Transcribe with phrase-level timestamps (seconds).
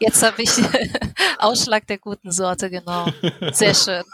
[0.00, 0.50] Jetzt habe ich
[1.38, 3.06] Ausschlag der guten Sorte, genau.
[3.52, 4.04] Sehr schön.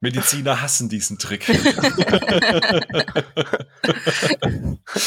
[0.00, 1.48] Mediziner hassen diesen Trick.
[1.48, 1.56] ich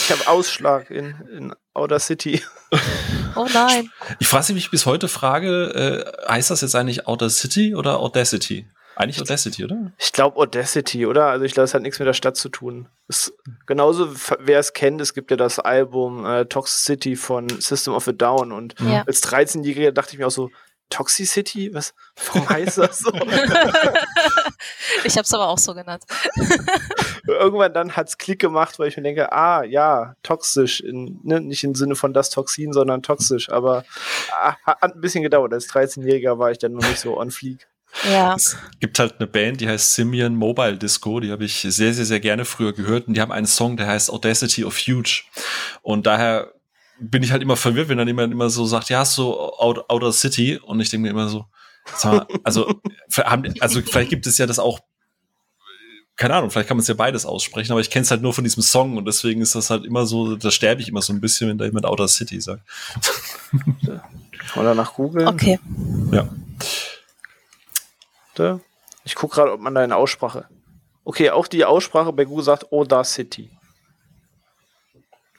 [0.09, 2.41] habe Ausschlag in, in Outer City.
[3.35, 3.91] Oh nein.
[4.19, 8.67] Ich frage mich bis heute frage, äh, heißt das jetzt eigentlich Outer City oder Audacity?
[8.97, 9.91] Eigentlich Audacity, oder?
[9.99, 11.27] Ich glaube Audacity, oder?
[11.27, 12.89] Also ich glaube, es hat nichts mit der Stadt zu tun.
[13.07, 13.31] Es,
[13.67, 14.09] genauso,
[14.39, 18.51] wer es kennt, es gibt ja das Album äh, Toxicity von System of a Down
[18.51, 19.03] und ja.
[19.05, 20.49] als 13-Jähriger dachte ich mir auch so,
[20.89, 21.75] Toxicity?
[21.75, 21.93] Was?
[22.25, 23.11] Warum heißt das so?
[25.03, 26.03] ich habe es aber auch so genannt.
[27.27, 31.39] Irgendwann dann hat es Klick gemacht, weil ich mir denke, ah ja, toxisch, in, ne,
[31.39, 33.51] nicht im Sinne von das Toxin, sondern toxisch.
[33.51, 33.83] Aber
[34.31, 35.53] ah, hat ein bisschen gedauert.
[35.53, 37.67] Als 13-Jähriger war ich dann noch nicht so on fleek.
[38.03, 38.35] Ja.
[38.35, 42.05] Es gibt halt eine Band, die heißt Simeon Mobile Disco, die habe ich sehr, sehr,
[42.05, 45.23] sehr gerne früher gehört und die haben einen Song, der heißt Audacity of Huge.
[45.81, 46.53] Und daher
[46.99, 50.57] bin ich halt immer verwirrt, wenn dann jemand immer so sagt, ja, so Outer City
[50.57, 51.45] und ich denke mir immer so,
[52.03, 52.81] mal, also,
[53.59, 54.79] also vielleicht gibt es ja das auch
[56.17, 58.33] keine Ahnung, vielleicht kann man es ja beides aussprechen, aber ich kenne es halt nur
[58.33, 61.13] von diesem Song und deswegen ist das halt immer so, da sterbe ich immer so
[61.13, 62.63] ein bisschen, wenn da jemand Outer City sagt.
[64.55, 65.27] Oder nach Google.
[65.27, 65.59] Okay.
[66.11, 66.27] Ja.
[69.03, 70.47] Ich gucke gerade, ob man da eine Aussprache.
[71.03, 73.49] Okay, auch die Aussprache bei Google sagt Oda City.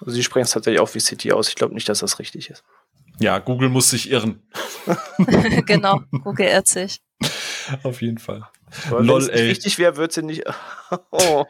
[0.00, 1.48] Also sie sprechen es tatsächlich auch wie City aus.
[1.48, 2.64] Ich glaube nicht, dass das richtig ist.
[3.18, 4.42] Ja, Google muss sich irren.
[5.66, 7.02] genau, Google irrt sich.
[7.82, 8.48] Auf jeden Fall.
[8.88, 9.48] Aber Lol, ey.
[9.48, 10.44] richtig wäre, wird sie nicht.
[11.10, 11.44] oh.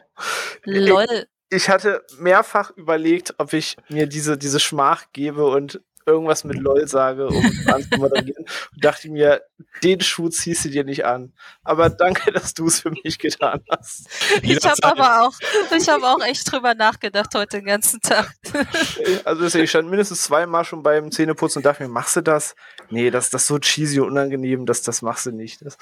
[0.63, 1.05] Lol.
[1.49, 6.57] Ich, ich hatte mehrfach überlegt, ob ich mir diese, diese Schmach gebe und irgendwas mit
[6.57, 8.45] LOL sage, um anzumoderieren.
[8.73, 9.41] und dachte mir,
[9.83, 11.33] den Schuh ziehst du dir nicht an.
[11.63, 14.07] Aber danke, dass du es für mich getan hast.
[14.41, 15.33] Ich habe aber auch,
[15.75, 18.33] ich habe auch echt drüber nachgedacht heute den ganzen Tag.
[19.25, 22.55] Also deswegen, ich stand mindestens zweimal schon beim Zähneputzen und dachte mir, machst du das?
[22.89, 25.63] Nee, das, das ist so cheesy und unangenehm, das, das machst du nicht.
[25.65, 25.77] Das.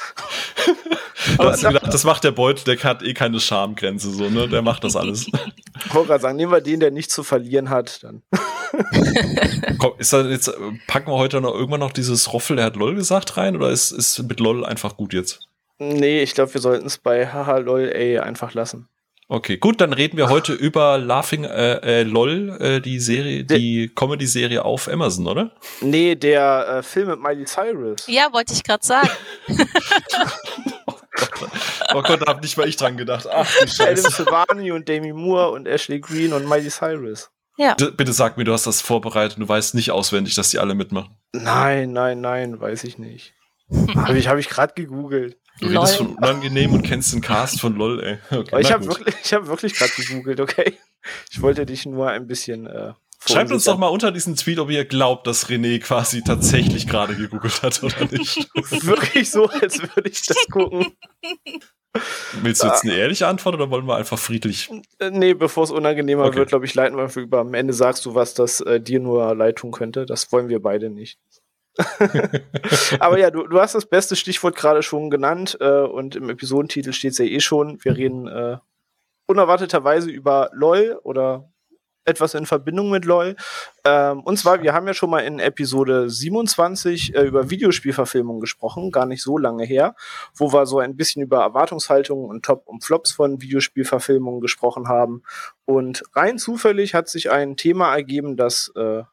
[1.38, 4.47] Aber hast du gedacht, das macht der Beutel, der hat eh keine Schamgrenze, so, ne?
[4.47, 5.28] Der macht das alles.
[5.28, 8.23] Ich wollte gerade sagen, nehmen wir den, der nichts zu verlieren hat, dann.
[9.78, 10.51] Komm, ist da jetzt,
[10.88, 13.91] packen wir heute noch irgendwann noch dieses Roffel, der hat LOL gesagt rein, oder ist,
[13.91, 15.47] ist mit LOL einfach gut jetzt?
[15.79, 18.88] Nee, ich glaube, wir sollten es bei haha LOL ey einfach lassen.
[19.29, 23.91] Okay, gut, dann reden wir heute über Laughing äh, äh, LOL, äh, die Serie, die
[23.94, 25.51] Comedy-Serie auf Amazon, oder?
[25.81, 28.07] Nee, der äh, Film mit Miley Cyrus.
[28.07, 29.09] Ja, wollte ich gerade sagen.
[31.94, 33.28] Oh Gott, da hab nicht mal ich dran gedacht.
[33.31, 34.07] Ach, Scheiße.
[34.07, 37.31] Adam Silvani und Demi Moore und Ashley Green und Miley Cyrus.
[37.57, 37.75] Ja.
[37.75, 40.75] Bitte sag mir, du hast das vorbereitet und du weißt nicht auswendig, dass die alle
[40.75, 41.18] mitmachen.
[41.34, 43.34] Nein, nein, nein, weiß ich nicht.
[43.95, 45.38] Habe ich, hab ich gerade gegoogelt.
[45.59, 48.19] Du redest von unangenehm und kennst den Cast von LOL, ey.
[48.38, 50.78] Okay, ich habe wirklich, hab wirklich gerade gegoogelt, okay?
[51.31, 52.94] Ich wollte dich nur ein bisschen äh,
[53.25, 57.16] Schreibt uns doch mal unter diesen Tweet, ob ihr glaubt, dass René quasi tatsächlich gerade
[57.16, 58.47] gegoogelt hat oder nicht.
[58.56, 60.96] Wirklich so, als würde ich das gucken.
[62.41, 64.69] Willst du jetzt eine ehrliche Antwort oder wollen wir einfach friedlich?
[65.00, 66.38] Äh, nee, bevor es unangenehmer okay.
[66.38, 67.40] wird, glaube ich, leiten wir einfach über.
[67.40, 70.06] Am Ende sagst du was, das äh, dir nur leid tun könnte.
[70.06, 71.19] Das wollen wir beide nicht.
[73.00, 76.91] Aber ja, du, du hast das beste Stichwort gerade schon genannt äh, und im Episodentitel
[76.91, 77.84] steht es ja eh schon.
[77.84, 78.58] Wir reden äh,
[79.28, 81.52] unerwarteterweise über LOL oder
[82.07, 83.35] etwas in Verbindung mit LOL.
[83.85, 88.91] Ähm, und zwar, wir haben ja schon mal in Episode 27 äh, über Videospielverfilmungen gesprochen,
[88.91, 89.95] gar nicht so lange her,
[90.35, 95.23] wo wir so ein bisschen über Erwartungshaltungen und Top und Flops von Videospielverfilmungen gesprochen haben.
[95.66, 99.03] Und rein zufällig hat sich ein Thema ergeben, das äh,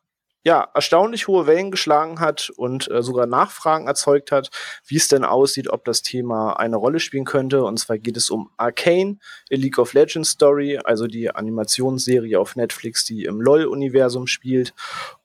[0.44, 4.50] ja, erstaunlich hohe Wellen geschlagen hat und äh, sogar Nachfragen erzeugt hat,
[4.86, 7.64] wie es denn aussieht, ob das Thema eine Rolle spielen könnte.
[7.64, 9.18] Und zwar geht es um Arcane,
[9.50, 14.74] a League of Legends Story, also die Animationsserie auf Netflix, die im LOL-Universum spielt.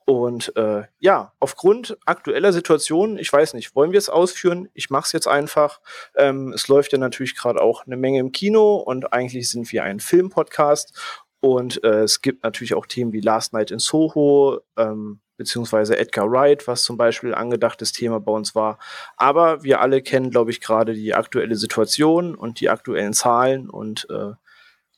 [0.05, 4.69] Und äh, ja, aufgrund aktueller Situation, ich weiß nicht, wollen wir es ausführen?
[4.73, 5.81] Ich mache es jetzt einfach.
[6.15, 9.83] Ähm, es läuft ja natürlich gerade auch eine Menge im Kino und eigentlich sind wir
[9.83, 10.97] ein Filmpodcast
[11.41, 16.29] und äh, es gibt natürlich auch Themen wie Last Night in Soho, ähm, beziehungsweise Edgar
[16.29, 18.77] Wright, was zum Beispiel angedachtes Thema bei uns war.
[19.15, 24.05] Aber wir alle kennen, glaube ich, gerade die aktuelle Situation und die aktuellen Zahlen und
[24.09, 24.33] äh,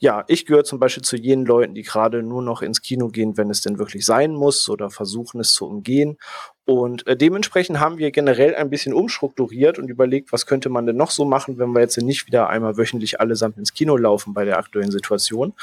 [0.04, 3.38] ja, ich gehöre zum Beispiel zu jenen Leuten, die gerade nur noch ins Kino gehen,
[3.38, 6.18] wenn es denn wirklich sein muss oder versuchen es zu umgehen.
[6.66, 10.98] Und äh, dementsprechend haben wir generell ein bisschen umstrukturiert und überlegt, was könnte man denn
[10.98, 14.44] noch so machen, wenn wir jetzt nicht wieder einmal wöchentlich allesamt ins Kino laufen bei
[14.44, 15.54] der aktuellen Situation.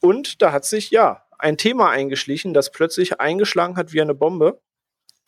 [0.00, 4.58] Und da hat sich ja ein Thema eingeschlichen, das plötzlich eingeschlagen hat wie eine Bombe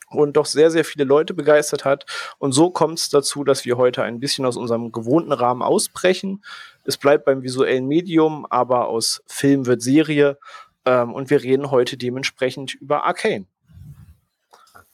[0.09, 2.05] und doch sehr, sehr viele Leute begeistert hat.
[2.37, 6.43] Und so kommt es dazu, dass wir heute ein bisschen aus unserem gewohnten Rahmen ausbrechen.
[6.83, 10.37] Es bleibt beim visuellen Medium, aber aus Film wird Serie.
[10.85, 13.45] Ähm, und wir reden heute dementsprechend über Arcane.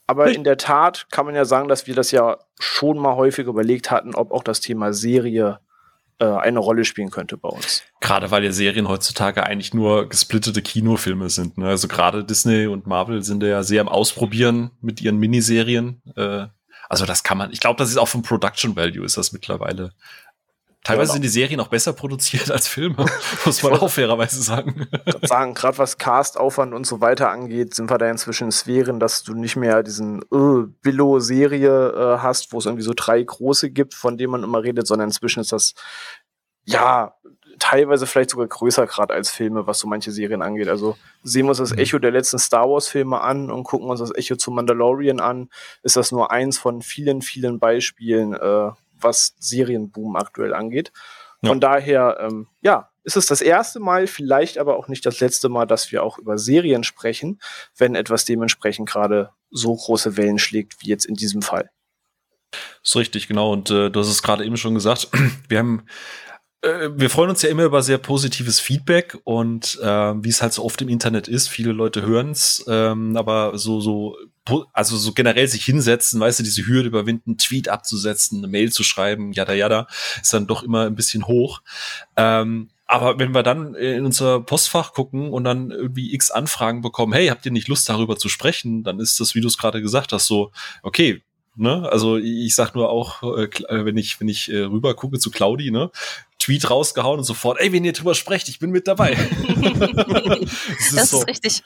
[0.06, 3.46] Aber in der Tat kann man ja sagen, dass wir das ja schon mal häufig
[3.46, 5.60] überlegt hatten, ob auch das Thema Serie
[6.22, 7.82] äh, eine Rolle spielen könnte bei uns.
[8.00, 11.58] Gerade weil ja Serien heutzutage eigentlich nur gesplittete Kinofilme sind.
[11.58, 11.66] Ne?
[11.66, 16.00] Also gerade Disney und Marvel sind ja sehr am Ausprobieren mit ihren Miniserien.
[16.14, 16.46] Äh,
[16.88, 19.92] also das kann man, ich glaube, das ist auch vom Production Value ist das mittlerweile
[20.84, 23.06] Teilweise ja, sind die Serien auch besser produziert als Filme,
[23.44, 24.88] muss man auch fairerweise sagen.
[25.22, 29.22] sagen, gerade was Castaufwand und so weiter angeht, sind wir da inzwischen in Sphären, dass
[29.22, 33.94] du nicht mehr diesen äh, Billo-Serie äh, hast, wo es irgendwie so drei große gibt,
[33.94, 35.74] von denen man immer redet, sondern inzwischen ist das
[36.64, 37.14] ja
[37.60, 40.66] teilweise vielleicht sogar größer gerade als Filme, was so manche Serien angeht.
[40.66, 41.78] Also sehen wir uns das mhm.
[41.78, 45.48] Echo der letzten Star Wars-Filme an und gucken uns das Echo zu Mandalorian an,
[45.84, 48.70] ist das nur eins von vielen, vielen Beispielen, äh,
[49.02, 50.92] was Serienboom aktuell angeht.
[51.44, 51.68] Von ja.
[51.68, 55.66] daher, ähm, ja, ist es das erste Mal, vielleicht aber auch nicht das letzte Mal,
[55.66, 57.40] dass wir auch über Serien sprechen,
[57.76, 61.70] wenn etwas dementsprechend gerade so große Wellen schlägt wie jetzt in diesem Fall.
[62.52, 63.52] Das ist richtig, genau.
[63.52, 65.08] Und äh, du hast es gerade eben schon gesagt.
[65.48, 65.84] Wir haben
[66.62, 70.64] wir freuen uns ja immer über sehr positives Feedback und äh, wie es halt so
[70.64, 74.16] oft im Internet ist, viele Leute hören es, ähm, aber so, so,
[74.72, 78.84] also so generell sich hinsetzen, weißt du, diese Hürde überwinden, Tweet abzusetzen, eine Mail zu
[78.84, 79.88] schreiben, jada jada,
[80.20, 81.62] ist dann doch immer ein bisschen hoch.
[82.16, 87.14] Ähm, aber wenn wir dann in unser Postfach gucken und dann irgendwie x Anfragen bekommen,
[87.14, 89.80] hey, habt ihr nicht Lust darüber zu sprechen, dann ist das, wie du es gerade
[89.80, 91.22] gesagt hast, so, okay,
[91.54, 91.86] Ne?
[91.90, 95.30] Also ich sag nur auch, äh, äh, wenn ich wenn ich äh, rüber gucke zu
[95.30, 95.90] Claudi, ne,
[96.42, 99.14] Tweet rausgehauen und sofort, ey, wenn ihr drüber sprecht, ich bin mit dabei.
[99.46, 100.50] das,
[100.80, 101.62] ist, das so, ist richtig.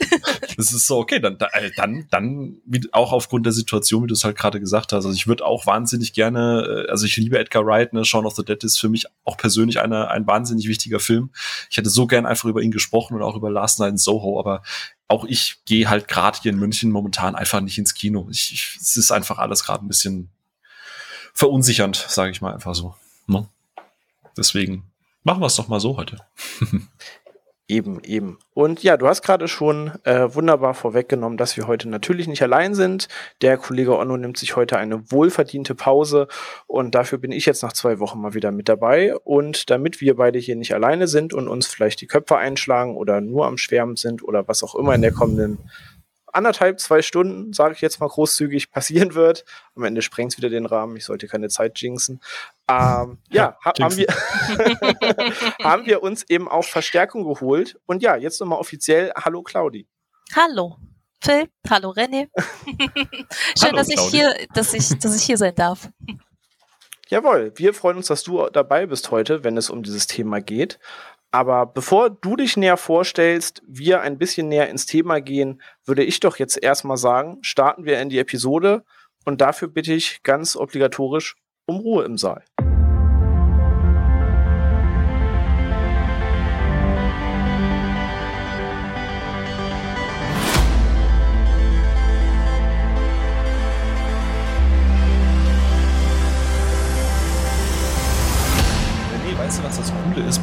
[0.55, 4.13] das ist so, okay, dann, äh, dann, dann, wie, auch aufgrund der Situation, wie du
[4.13, 5.07] es halt gerade gesagt hast.
[5.07, 8.35] Also ich würde auch wahnsinnig gerne, äh, also ich liebe Edgar Wright, ne, Shaun of
[8.37, 11.31] the Dead ist für mich auch persönlich eine, ein wahnsinnig wichtiger Film.
[11.71, 14.39] Ich hätte so gern einfach über ihn gesprochen und auch über Last Night in Soho,
[14.39, 14.63] aber
[15.09, 18.29] auch ich gehe halt gerade hier in München momentan einfach nicht ins Kino.
[18.31, 20.29] Ich, ich, es ist einfach alles gerade ein bisschen
[21.33, 22.95] verunsichernd, sage ich mal einfach so.
[23.27, 23.49] Ne?
[24.37, 24.93] Deswegen
[25.23, 26.19] machen wir es doch mal so heute.
[27.69, 28.39] Eben, eben.
[28.55, 32.77] Und ja, du hast gerade schon äh, wunderbar vorweggenommen, dass wir heute natürlich nicht allein
[32.77, 33.09] sind.
[33.43, 36.29] Der Kollege Onno nimmt sich heute eine wohlverdiente Pause
[36.69, 39.17] und dafür bin ich jetzt nach zwei Wochen mal wieder mit dabei.
[39.17, 43.21] Und damit wir beide hier nicht alleine sind und uns vielleicht die Köpfe einschlagen oder
[43.21, 45.59] nur am Schwärmen sind oder was auch immer in der kommenden
[46.37, 49.45] anderthalb, zwei Stunden, sage ich jetzt mal großzügig, passieren wird.
[49.75, 50.97] Am Ende sprengt es wieder den Rahmen.
[50.97, 52.21] Ich sollte keine Zeit jinxen.
[52.69, 54.07] Ähm, ja, ha haben, wir
[55.63, 57.79] haben wir uns eben auch Verstärkung geholt.
[57.87, 59.87] Und ja, jetzt nochmal offiziell Hallo Claudi.
[60.35, 60.77] Hallo.
[61.23, 62.29] Phil, hallo René.
[62.37, 65.89] Schön, hallo, dass ich hier, dass ich, dass ich hier sein darf.
[67.09, 70.79] Jawohl, wir freuen uns, dass du dabei bist heute, wenn es um dieses Thema geht.
[71.31, 76.21] Aber bevor du dich näher vorstellst, wir ein bisschen näher ins Thema gehen, würde ich
[76.21, 78.85] doch jetzt erstmal sagen, starten wir in die Episode
[79.25, 81.37] und dafür bitte ich ganz obligatorisch
[81.67, 82.45] um Ruhe im Saal.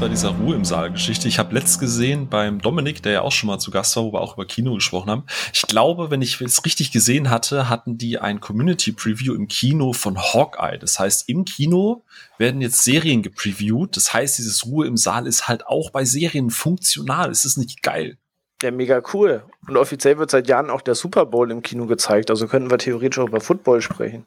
[0.04, 1.30] Bei dieser Ruhe im Saal-Geschichte?
[1.30, 4.12] Ich habe letzt gesehen beim Dominik, der ja auch schon mal zu Gast war, wo
[4.12, 5.24] wir auch über Kino gesprochen haben.
[5.54, 10.18] Ich glaube, wenn ich es richtig gesehen hatte, hatten die ein Community-Preview im Kino von
[10.18, 10.78] Hawkeye.
[10.78, 12.04] Das heißt, im Kino
[12.38, 13.96] werden jetzt Serien gepreviewt.
[13.96, 17.32] Das heißt, dieses Ruhe im Saal ist halt auch bei Serien funktional.
[17.32, 18.18] Es ist nicht geil.
[18.62, 19.44] Ja, mega cool.
[19.70, 22.30] Und offiziell wird seit Jahren auch der Super Bowl im Kino gezeigt.
[22.30, 24.26] Also könnten wir theoretisch auch über Football sprechen.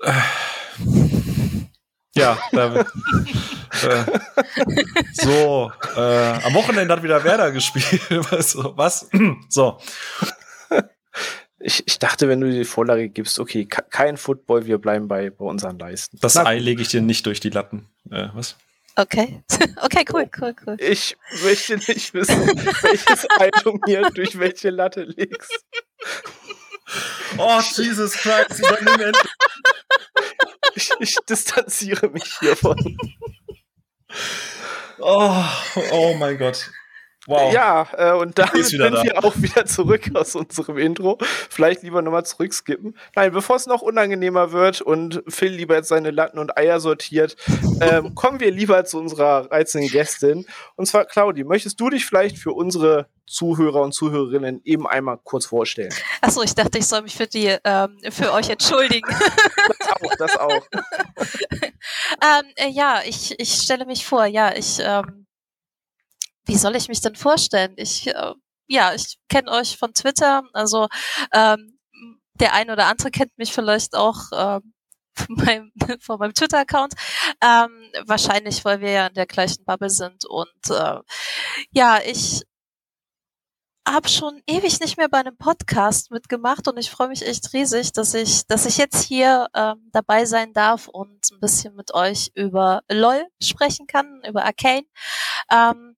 [0.00, 1.13] Äh.
[2.16, 2.80] Ja, da,
[3.82, 4.04] äh,
[5.12, 8.00] so, äh, am Wochenende hat wieder Werder gespielt.
[8.30, 8.56] was?
[8.56, 9.08] was?
[9.48, 9.78] so.
[11.58, 15.44] Ich, ich dachte, wenn du die Vorlage gibst, okay, kein Football, wir bleiben bei, bei
[15.44, 16.18] unseren Leisten.
[16.20, 17.88] Das Na, Ei lege ich dir nicht durch die Latten.
[18.10, 18.56] Äh, was?
[18.96, 19.42] Okay.
[19.82, 20.76] Okay, cool, cool, cool.
[20.78, 22.46] Ich möchte nicht wissen,
[22.82, 25.64] welches Ei du mir durch welche Latte legst.
[27.36, 29.32] Oh, Jesus Christ, übernimm endlich
[30.74, 32.96] ich, ich distanziere mich hiervon.
[34.98, 35.44] Oh,
[35.90, 36.70] oh mein Gott.
[37.26, 37.54] Wow.
[37.54, 39.02] Ja, äh, und damit sind da.
[39.02, 41.18] wir auch wieder zurück aus unserem Intro.
[41.48, 42.96] Vielleicht lieber nochmal zurückskippen.
[43.14, 47.36] Nein, bevor es noch unangenehmer wird und Phil lieber jetzt seine Latten und Eier sortiert,
[47.80, 50.46] ähm, kommen wir lieber zu unserer reizenden Gästin.
[50.76, 55.46] Und zwar, Claudi, möchtest du dich vielleicht für unsere Zuhörer und Zuhörerinnen eben einmal kurz
[55.46, 55.94] vorstellen?
[56.20, 59.08] Achso, ich dachte, ich soll mich für die, ähm, für euch entschuldigen.
[59.78, 60.66] das auch, das auch.
[62.22, 65.23] ähm, äh, ja, ich, ich stelle mich vor, ja, ich, ähm,
[66.46, 67.74] wie soll ich mich denn vorstellen?
[67.76, 68.34] Ich, äh,
[68.66, 70.42] ja, ich kenne euch von Twitter.
[70.52, 70.88] Also
[71.32, 71.78] ähm,
[72.34, 74.60] der ein oder andere kennt mich vielleicht auch äh,
[75.14, 76.94] von meinem, von meinem Twitter-Account.
[77.40, 80.24] Ähm, wahrscheinlich, weil wir ja in der gleichen Bubble sind.
[80.26, 81.00] Und äh,
[81.72, 82.42] ja, ich
[83.86, 87.92] habe schon ewig nicht mehr bei einem Podcast mitgemacht und ich freue mich echt riesig,
[87.92, 92.30] dass ich, dass ich jetzt hier ähm, dabei sein darf und ein bisschen mit euch
[92.34, 94.86] über LOL sprechen kann, über Arcane.
[95.52, 95.96] Ähm,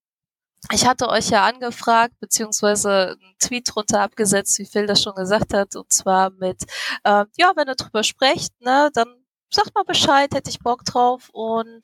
[0.72, 5.54] ich hatte euch ja angefragt, beziehungsweise einen Tweet drunter abgesetzt, wie Phil das schon gesagt
[5.54, 6.64] hat, und zwar mit,
[7.04, 11.30] äh, ja, wenn ihr drüber sprecht, ne, dann sagt mal Bescheid, hätte ich Bock drauf.
[11.32, 11.82] Und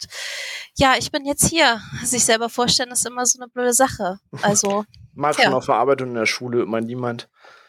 [0.76, 1.80] ja, ich bin jetzt hier.
[2.04, 4.18] Sich selber vorstellen ist immer so eine blöde Sache.
[4.42, 4.84] Also.
[5.14, 7.28] Mal schon auf der Arbeit und in der Schule immer niemand.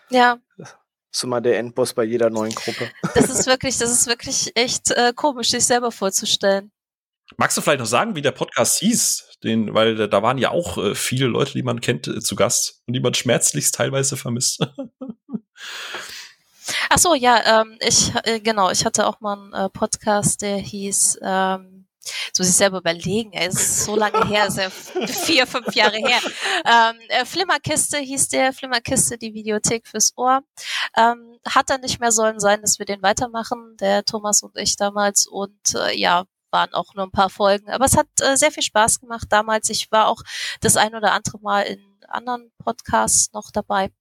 [0.09, 0.37] Ja.
[0.57, 0.75] Das
[1.11, 2.89] ist immer der Endboss bei jeder neuen Gruppe.
[3.15, 6.71] Das ist wirklich, das ist wirklich echt äh, komisch, sich selber vorzustellen.
[7.37, 9.32] Magst du vielleicht noch sagen, wie der Podcast hieß?
[9.43, 12.81] Den, weil da waren ja auch äh, viele Leute, die man kennt, äh, zu Gast
[12.87, 14.65] und die man schmerzlichst teilweise vermisst.
[16.89, 20.57] Ach so, ja, ähm, ich äh, genau, ich hatte auch mal einen äh, Podcast, der
[20.57, 21.73] hieß ähm,
[22.31, 25.97] so sich selber überlegen, ey, es ist so lange her, ist ja vier, fünf Jahre
[25.97, 26.19] her.
[26.65, 30.41] Ähm, äh, Flimmerkiste hieß der, Flimmerkiste, die Videothek fürs Ohr.
[30.97, 34.75] Ähm, hat dann nicht mehr sollen sein, dass wir den weitermachen, der Thomas und ich
[34.75, 35.27] damals.
[35.27, 37.69] Und äh, ja, waren auch nur ein paar Folgen.
[37.69, 39.69] Aber es hat äh, sehr viel Spaß gemacht damals.
[39.69, 40.23] Ich war auch
[40.61, 43.91] das ein oder andere Mal in anderen Podcasts noch dabei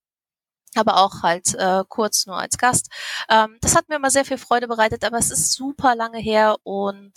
[0.74, 2.88] aber auch halt äh, kurz nur als Gast.
[3.28, 6.56] Ähm, das hat mir immer sehr viel Freude bereitet, aber es ist super lange her
[6.62, 7.12] und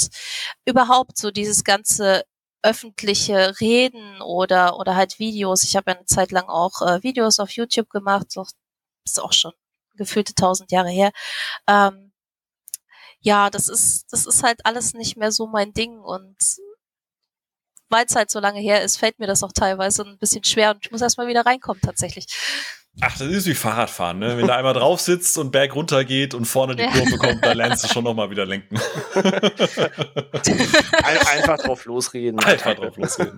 [0.66, 2.24] überhaupt so dieses ganze
[2.64, 5.64] öffentliche Reden oder oder halt Videos.
[5.64, 8.46] Ich habe ja eine Zeit lang auch äh, Videos auf YouTube gemacht, so,
[9.06, 9.54] ist auch schon
[9.96, 11.12] gefühlte tausend Jahre her.
[11.68, 12.05] Ähm,
[13.26, 16.38] ja, das ist das ist halt alles nicht mehr so mein Ding und
[17.90, 20.72] weil es halt so lange her ist, fällt mir das auch teilweise ein bisschen schwer
[20.72, 22.28] und ich muss erstmal wieder reinkommen tatsächlich.
[23.02, 24.38] Ach, das ist wie Fahrradfahren, ne?
[24.38, 26.92] Wenn du einmal drauf sitzt und Berg runter geht und vorne die ja.
[26.92, 28.80] Kurve kommt, dann lernst du schon nochmal wieder lenken.
[31.04, 32.40] Einfach drauf losreden.
[32.40, 33.38] Einfach drauf losreden.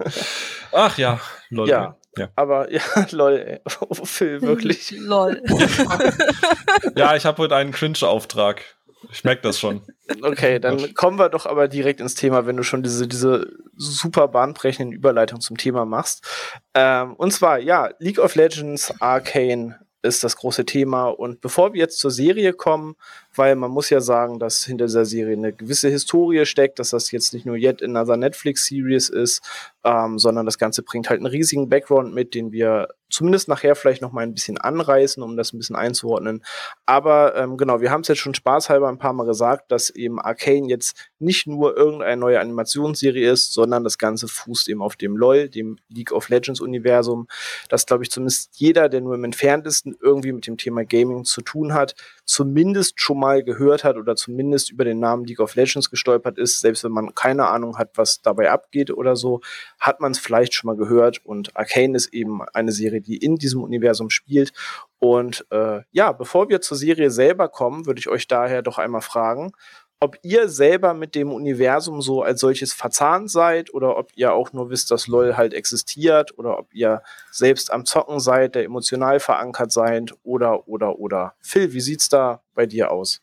[0.71, 1.67] Ach ja, lol.
[1.67, 2.29] Ja, ja.
[2.35, 3.59] aber ja, lol, ey.
[3.79, 4.91] Oh, Phil, wirklich.
[4.91, 5.41] lol.
[6.95, 8.63] ja, ich habe heute einen Cringe-Auftrag.
[9.11, 9.81] Ich merke das schon.
[10.21, 14.27] Okay, dann kommen wir doch aber direkt ins Thema, wenn du schon diese, diese super
[14.27, 16.25] bahnbrechenden Überleitungen zum Thema machst.
[16.73, 21.07] Ähm, und zwar, ja, League of Legends Arcane ist das große Thema.
[21.07, 22.95] Und bevor wir jetzt zur Serie kommen,
[23.35, 27.11] weil man muss ja sagen, dass hinter dieser Serie eine gewisse Historie steckt, dass das
[27.11, 29.41] jetzt nicht nur yet another Netflix-Series ist,
[29.87, 34.01] ähm, sondern das Ganze bringt halt einen riesigen Background mit, den wir zumindest nachher vielleicht
[34.01, 36.43] noch mal ein bisschen anreißen, um das ein bisschen einzuordnen.
[36.85, 40.19] Aber ähm, genau, wir haben es jetzt schon spaßhalber ein paar Mal gesagt, dass eben
[40.19, 45.15] Arcane jetzt nicht nur irgendeine neue Animationsserie ist, sondern das Ganze fußt eben auf dem
[45.15, 47.27] LOL, dem League of Legends Universum,
[47.69, 51.41] das glaube ich zumindest jeder, der nur im entferntesten irgendwie mit dem Thema Gaming zu
[51.41, 55.89] tun hat, zumindest schon mal gehört hat oder zumindest über den Namen League of Legends
[55.89, 59.39] gestolpert ist, selbst wenn man keine Ahnung hat, was dabei abgeht oder so,
[59.79, 61.23] hat man es vielleicht schon mal gehört.
[61.25, 64.53] Und Arcane ist eben eine Serie, die in diesem Universum spielt.
[64.99, 69.01] Und äh, ja, bevor wir zur Serie selber kommen, würde ich euch daher doch einmal
[69.01, 69.51] fragen,
[69.99, 74.53] ob ihr selber mit dem Universum so als solches verzahnt seid oder ob ihr auch
[74.53, 79.19] nur wisst, dass LOL halt existiert oder ob ihr selbst am Zocken seid, der emotional
[79.19, 81.33] verankert seid oder, oder, oder.
[81.41, 83.21] Phil, wie sieht's da bei dir aus?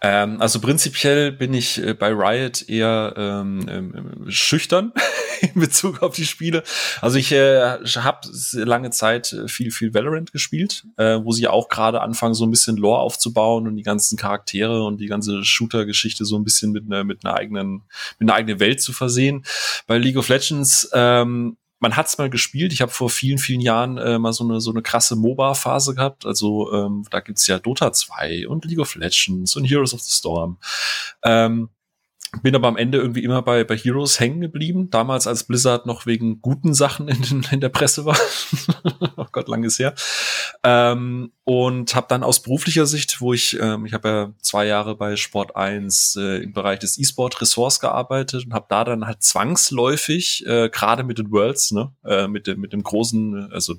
[0.00, 4.92] Ähm, also prinzipiell bin ich äh, bei Riot eher ähm, ähm, schüchtern
[5.40, 6.62] in Bezug auf die Spiele.
[7.00, 11.68] Also ich äh, habe lange Zeit äh, viel, viel Valorant gespielt, äh, wo sie auch
[11.68, 16.24] gerade anfangen, so ein bisschen Lore aufzubauen und die ganzen Charaktere und die ganze Shooter-Geschichte
[16.24, 17.82] so ein bisschen mit einer, mit einer eigenen,
[18.18, 19.44] mit einer eigenen Welt zu versehen.
[19.86, 22.72] Bei League of Legends ähm, man hat's mal gespielt.
[22.72, 26.24] Ich habe vor vielen, vielen Jahren äh, mal so eine so eine krasse MOBA-Phase gehabt.
[26.24, 30.12] Also ähm, da gibt's ja Dota 2 und League of Legends und Heroes of the
[30.12, 30.58] Storm.
[31.24, 31.70] Ähm,
[32.40, 34.88] bin aber am Ende irgendwie immer bei, bei Heroes hängen geblieben.
[34.90, 38.16] Damals, als Blizzard noch wegen guten Sachen in, in der Presse war.
[39.16, 39.94] oh Gott, lang ist her.
[40.64, 44.96] Ähm, und habe dann aus beruflicher Sicht, wo ich, ähm, ich habe ja zwei Jahre
[44.96, 50.46] bei Sport 1 äh, im Bereich des E-Sport-Ressorts gearbeitet und habe da dann halt zwangsläufig,
[50.46, 53.74] äh, gerade mit den Worlds, ne, äh, mit, dem mit dem großen, also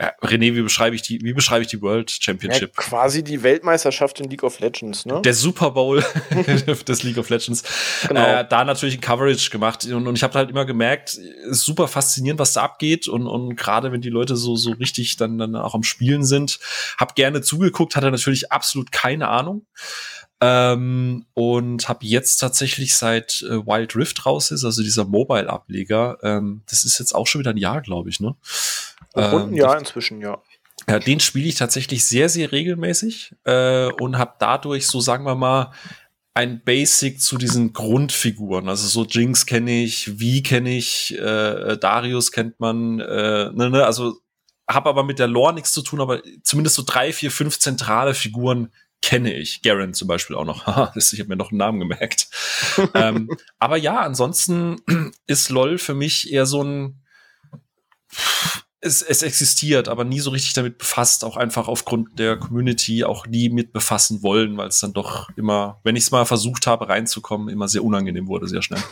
[0.00, 2.72] ja, René, wie beschreibe ich die, wie beschreibe ich die World Championship?
[2.76, 5.20] Ja, quasi die Weltmeisterschaft in League of Legends, ne?
[5.22, 6.04] Der Super Bowl
[6.88, 7.64] des League of Legends.
[8.06, 8.24] Genau.
[8.24, 11.88] Äh, da natürlich ein Coverage gemacht und, und ich habe halt immer gemerkt, ist super
[11.88, 15.56] faszinierend, was da abgeht und, und gerade wenn die Leute so, so richtig dann, dann
[15.56, 16.60] auch am Spielen sind,
[16.96, 19.66] hab gerne zugeguckt, hatte natürlich absolut keine Ahnung.
[20.40, 26.62] Ähm, und habe jetzt tatsächlich seit äh, Wild Rift raus ist, also dieser Mobile-Ableger, ähm,
[26.70, 28.36] das ist jetzt auch schon wieder ein Jahr, glaube ich, ne?
[29.18, 30.42] Ähm, ja, inzwischen, ja.
[30.88, 35.34] Ja, den spiele ich tatsächlich sehr, sehr regelmäßig äh, und habe dadurch, so sagen wir
[35.34, 35.72] mal,
[36.34, 38.68] ein Basic zu diesen Grundfiguren.
[38.68, 43.84] Also so Jinx kenne ich, wie kenne ich, äh, Darius kennt man, äh, ne, ne,
[43.84, 44.20] also
[44.70, 48.14] habe aber mit der Lore nichts zu tun, aber zumindest so drei, vier, fünf zentrale
[48.14, 48.72] Figuren
[49.02, 49.62] kenne ich.
[49.62, 50.66] Garen zum Beispiel auch noch.
[50.96, 52.28] ich habe mir noch einen Namen gemerkt.
[52.94, 54.76] ähm, aber ja, ansonsten
[55.26, 57.02] ist LOL für mich eher so ein
[58.80, 63.26] es, es existiert, aber nie so richtig damit befasst, auch einfach aufgrund der Community auch
[63.26, 66.88] nie mit befassen wollen, weil es dann doch immer, wenn ich es mal versucht habe
[66.88, 68.82] reinzukommen, immer sehr unangenehm wurde, sehr schnell.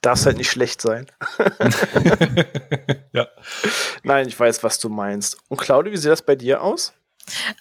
[0.00, 1.06] Darf halt nicht schlecht sein.
[3.12, 3.26] ja.
[4.04, 5.38] Nein, ich weiß, was du meinst.
[5.48, 6.92] Und Claudia, wie sieht das bei dir aus?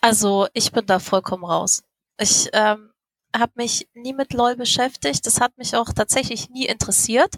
[0.02, 1.84] Also, ich bin da vollkommen raus.
[2.20, 2.92] Ich ähm,
[3.36, 5.26] habe mich nie mit LOL beschäftigt.
[5.26, 7.36] Das hat mich auch tatsächlich nie interessiert.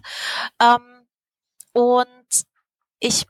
[0.61, 1.05] Ähm,
[1.71, 2.07] und
[2.99, 3.25] ich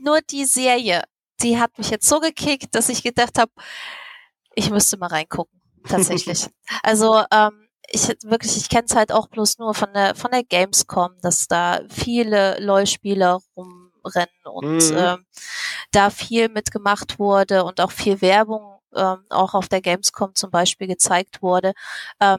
[0.00, 1.02] nur die Serie,
[1.42, 3.52] die hat mich jetzt so gekickt, dass ich gedacht habe,
[4.54, 5.60] ich müsste mal reingucken.
[5.88, 6.48] Tatsächlich.
[6.82, 10.42] also ähm, ich wirklich, ich kenne es halt auch bloß nur von der von der
[10.42, 14.96] Gamescom, dass da viele LOL-Spieler rumrennen und mhm.
[14.96, 15.26] ähm,
[15.92, 20.86] da viel mitgemacht wurde und auch viel Werbung ähm, auch auf der Gamescom zum Beispiel
[20.86, 21.72] gezeigt wurde.
[22.20, 22.38] Ähm,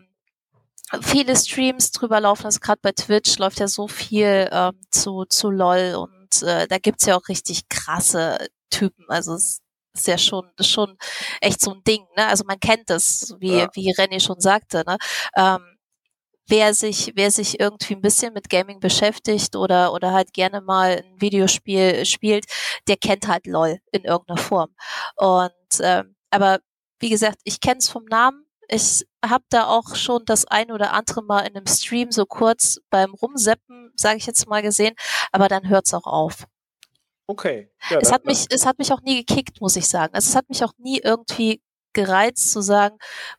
[1.02, 5.50] viele Streams drüber laufen, also gerade bei Twitch läuft ja so viel ähm, zu, zu
[5.50, 8.38] LOL und äh, da gibt's ja auch richtig krasse
[8.70, 9.06] Typen.
[9.10, 9.62] Also es
[9.94, 10.98] ist ja schon, schon
[11.42, 12.28] echt so ein Ding, ne?
[12.28, 13.70] Also man kennt das, wie, ja.
[13.74, 14.98] wie René schon sagte, ne?
[15.36, 15.76] Ähm,
[16.48, 21.04] wer sich, wer sich irgendwie ein bisschen mit Gaming beschäftigt oder, oder halt gerne mal
[21.04, 22.46] ein Videospiel spielt,
[22.88, 24.76] der kennt halt LOL in irgendeiner Form.
[25.16, 25.52] Und
[25.82, 26.60] ähm, aber
[27.00, 28.45] wie gesagt, ich kenne es vom Namen.
[28.68, 32.80] Ich habe da auch schon das ein oder andere Mal in einem Stream so kurz
[32.90, 34.96] beim Rumseppen, sage ich jetzt mal, gesehen,
[35.32, 36.46] aber dann hört's auch auf.
[37.28, 37.72] Okay.
[37.90, 40.14] Ja, es, hat mich, es hat mich auch nie gekickt, muss ich sagen.
[40.14, 41.62] Also es hat mich auch nie irgendwie
[41.94, 42.98] gereizt zu sagen,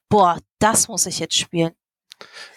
[0.09, 1.73] boah, das muss ich jetzt spielen.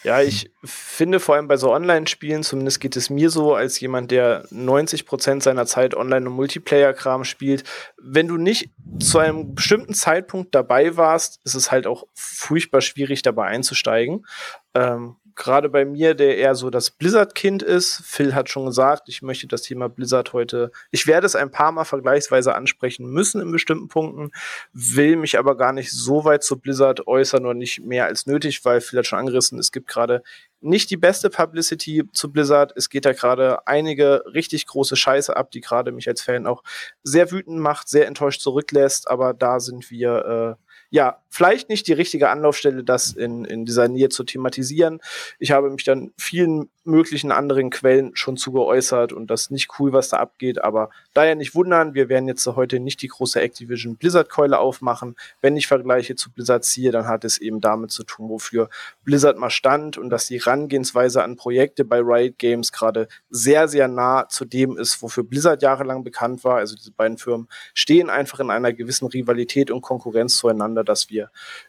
[0.04, 4.12] Ja, ich finde vor allem bei so Online-Spielen, zumindest geht es mir so, als jemand,
[4.12, 7.64] der 90 Prozent seiner Zeit Online- und Multiplayer-Kram spielt,
[8.02, 13.22] wenn du nicht zu einem bestimmten Zeitpunkt dabei warst, ist es halt auch furchtbar schwierig,
[13.22, 14.26] dabei einzusteigen.
[14.74, 18.02] Ähm, gerade bei mir, der eher so das Blizzard-Kind ist.
[18.06, 21.72] Phil hat schon gesagt, ich möchte das Thema Blizzard heute, ich werde es ein paar
[21.72, 24.32] Mal vergleichsweise ansprechen müssen in bestimmten Punkten,
[24.74, 28.64] will mich aber gar nicht so weit zu Blizzard äußern oder nicht mehr als nötig,
[28.66, 30.22] weil Phil hat schon angerissen, es gibt gerade
[30.62, 32.74] nicht die beste Publicity zu Blizzard.
[32.76, 36.64] Es geht da gerade einige richtig große Scheiße ab, die gerade mich als Fan auch
[37.02, 41.94] sehr wütend macht, sehr enttäuscht zurücklässt, aber da sind wir äh, ja, vielleicht nicht die
[41.94, 45.00] richtige Anlaufstelle, das in, in dieser Nähe zu thematisieren.
[45.40, 50.10] Ich habe mich dann vielen möglichen anderen Quellen schon zugeäußert und das nicht cool, was
[50.10, 54.58] da abgeht, aber daher nicht wundern, wir werden jetzt heute nicht die große Activision Blizzard-Keule
[54.58, 55.16] aufmachen.
[55.40, 58.70] Wenn ich Vergleiche zu Blizzard ziehe, dann hat es eben damit zu tun, wofür
[59.04, 63.88] Blizzard mal stand und dass die Herangehensweise an Projekte bei Riot Games gerade sehr, sehr
[63.88, 66.58] nah zu dem ist, wofür Blizzard jahrelang bekannt war.
[66.58, 71.19] Also diese beiden Firmen stehen einfach in einer gewissen Rivalität und Konkurrenz zueinander dass wir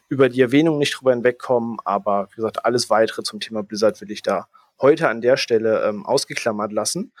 [0.07, 1.77] über die Erwähnung nicht drüber hinwegkommen.
[1.83, 4.47] Aber wie gesagt, alles weitere zum Thema Blizzard will ich da
[4.79, 7.11] heute an der Stelle ähm, ausgeklammert lassen.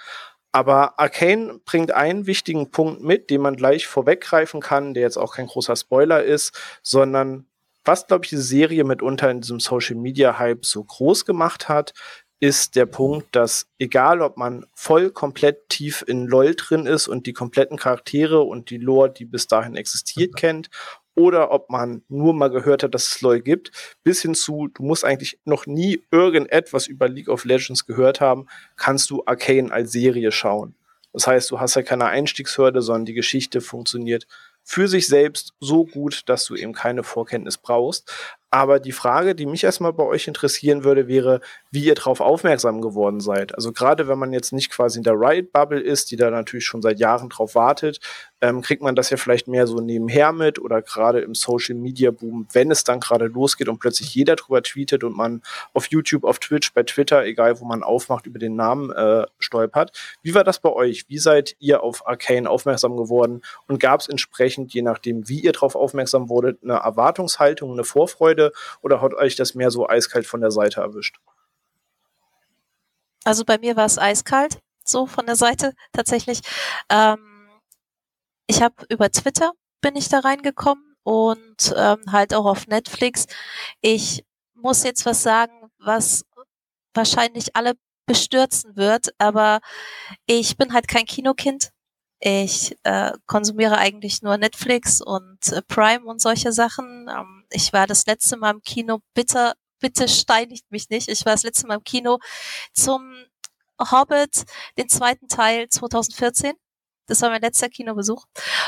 [0.51, 5.35] Aber Arcane bringt einen wichtigen Punkt mit, den man gleich vorweggreifen kann, der jetzt auch
[5.35, 7.45] kein großer Spoiler ist, sondern
[7.85, 11.93] was, glaube ich, diese Serie mitunter in diesem Social Media Hype so groß gemacht hat,
[12.41, 17.27] ist der Punkt, dass egal ob man voll komplett tief in LOL drin ist und
[17.27, 20.69] die kompletten Charaktere und die Lore, die bis dahin existiert, kennt,
[21.15, 23.71] oder ob man nur mal gehört hat, dass es LOL gibt,
[24.03, 28.47] bis hin zu, du musst eigentlich noch nie irgendetwas über League of Legends gehört haben,
[28.77, 30.75] kannst du Arcane als Serie schauen.
[31.13, 34.27] Das heißt, du hast ja keine Einstiegshürde, sondern die Geschichte funktioniert
[34.63, 38.11] für sich selbst so gut, dass du eben keine Vorkenntnis brauchst.
[38.53, 41.39] Aber die Frage, die mich erstmal bei euch interessieren würde, wäre,
[41.71, 43.55] wie ihr darauf aufmerksam geworden seid.
[43.55, 46.81] Also gerade wenn man jetzt nicht quasi in der Riot-Bubble ist, die da natürlich schon
[46.81, 48.01] seit Jahren drauf wartet,
[48.41, 52.71] ähm, kriegt man das ja vielleicht mehr so nebenher mit oder gerade im Social-Media-Boom, wenn
[52.71, 55.41] es dann gerade losgeht und plötzlich jeder drüber tweetet und man
[55.73, 59.97] auf YouTube, auf Twitch, bei Twitter, egal wo man aufmacht, über den Namen äh, stolpert.
[60.23, 61.05] Wie war das bei euch?
[61.07, 63.43] Wie seid ihr auf Arcane aufmerksam geworden?
[63.67, 68.40] Und gab es entsprechend, je nachdem, wie ihr darauf aufmerksam wurdet, eine Erwartungshaltung, eine Vorfreude?
[68.41, 71.17] Freude oder hat euch das mehr so eiskalt von der Seite erwischt?
[73.23, 76.41] Also bei mir war es eiskalt, so von der Seite tatsächlich.
[76.89, 77.49] Ähm,
[78.47, 79.51] ich habe über Twitter
[79.81, 83.27] bin ich da reingekommen und ähm, halt auch auf Netflix.
[83.81, 84.23] Ich
[84.53, 86.23] muss jetzt was sagen, was
[86.93, 87.73] wahrscheinlich alle
[88.05, 89.59] bestürzen wird, aber
[90.25, 91.71] ich bin halt kein Kinokind.
[92.23, 97.09] Ich äh, konsumiere eigentlich nur Netflix und äh, Prime und solche Sachen.
[97.09, 101.09] Ähm, ich war das letzte Mal im Kino, bitte, bitte steinigt mich nicht.
[101.09, 102.19] Ich war das letzte Mal im Kino
[102.73, 103.11] zum
[103.79, 104.45] Hobbit,
[104.77, 106.53] den zweiten Teil 2014.
[107.07, 108.25] Das war mein letzter Kinobesuch.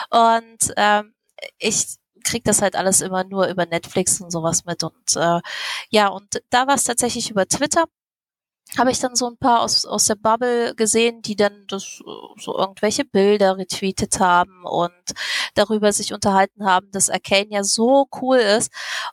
[0.10, 1.14] Und ähm,
[1.60, 4.84] ich krieg das halt alles immer nur über Netflix und sowas mit.
[4.84, 5.42] Und äh,
[5.90, 7.86] ja, und da war es tatsächlich über Twitter
[8.78, 12.02] habe ich dann so ein paar aus, aus der Bubble gesehen, die dann das,
[12.38, 14.92] so irgendwelche Bilder retweetet haben und
[15.54, 18.72] darüber sich unterhalten haben, dass Arcane ja so cool ist.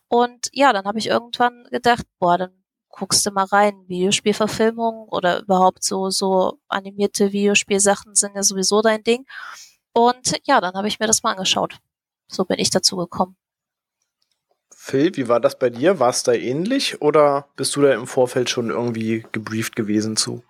[0.08, 2.52] Und ja, dann habe ich irgendwann gedacht, boah, dann
[2.88, 3.84] guckst du mal rein.
[3.88, 9.26] Videospielverfilmung oder überhaupt so, so animierte Videospielsachen sind ja sowieso dein Ding.
[9.92, 11.78] Und ja, dann habe ich mir das mal angeschaut.
[12.28, 13.36] So bin ich dazu gekommen.
[14.74, 15.98] Phil, wie war das bei dir?
[15.98, 20.42] War es da ähnlich oder bist du da im Vorfeld schon irgendwie gebrieft gewesen zu?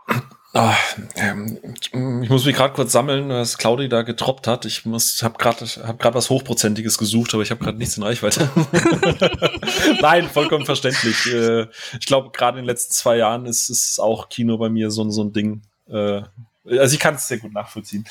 [0.53, 0.73] Oh,
[1.15, 1.93] ähm, ich
[2.29, 4.65] muss mich gerade kurz sammeln, was Claudi da getroppt hat.
[4.65, 8.51] Ich habe gerade, hab gerade was hochprozentiges gesucht, aber ich habe gerade nichts in Reichweite.
[10.01, 11.33] Nein, vollkommen verständlich.
[11.33, 11.69] Äh,
[12.01, 15.09] ich glaube, gerade in den letzten zwei Jahren ist es auch Kino bei mir so,
[15.11, 15.63] so ein Ding.
[15.89, 16.23] Äh,
[16.65, 18.05] also ich kann es sehr gut nachvollziehen.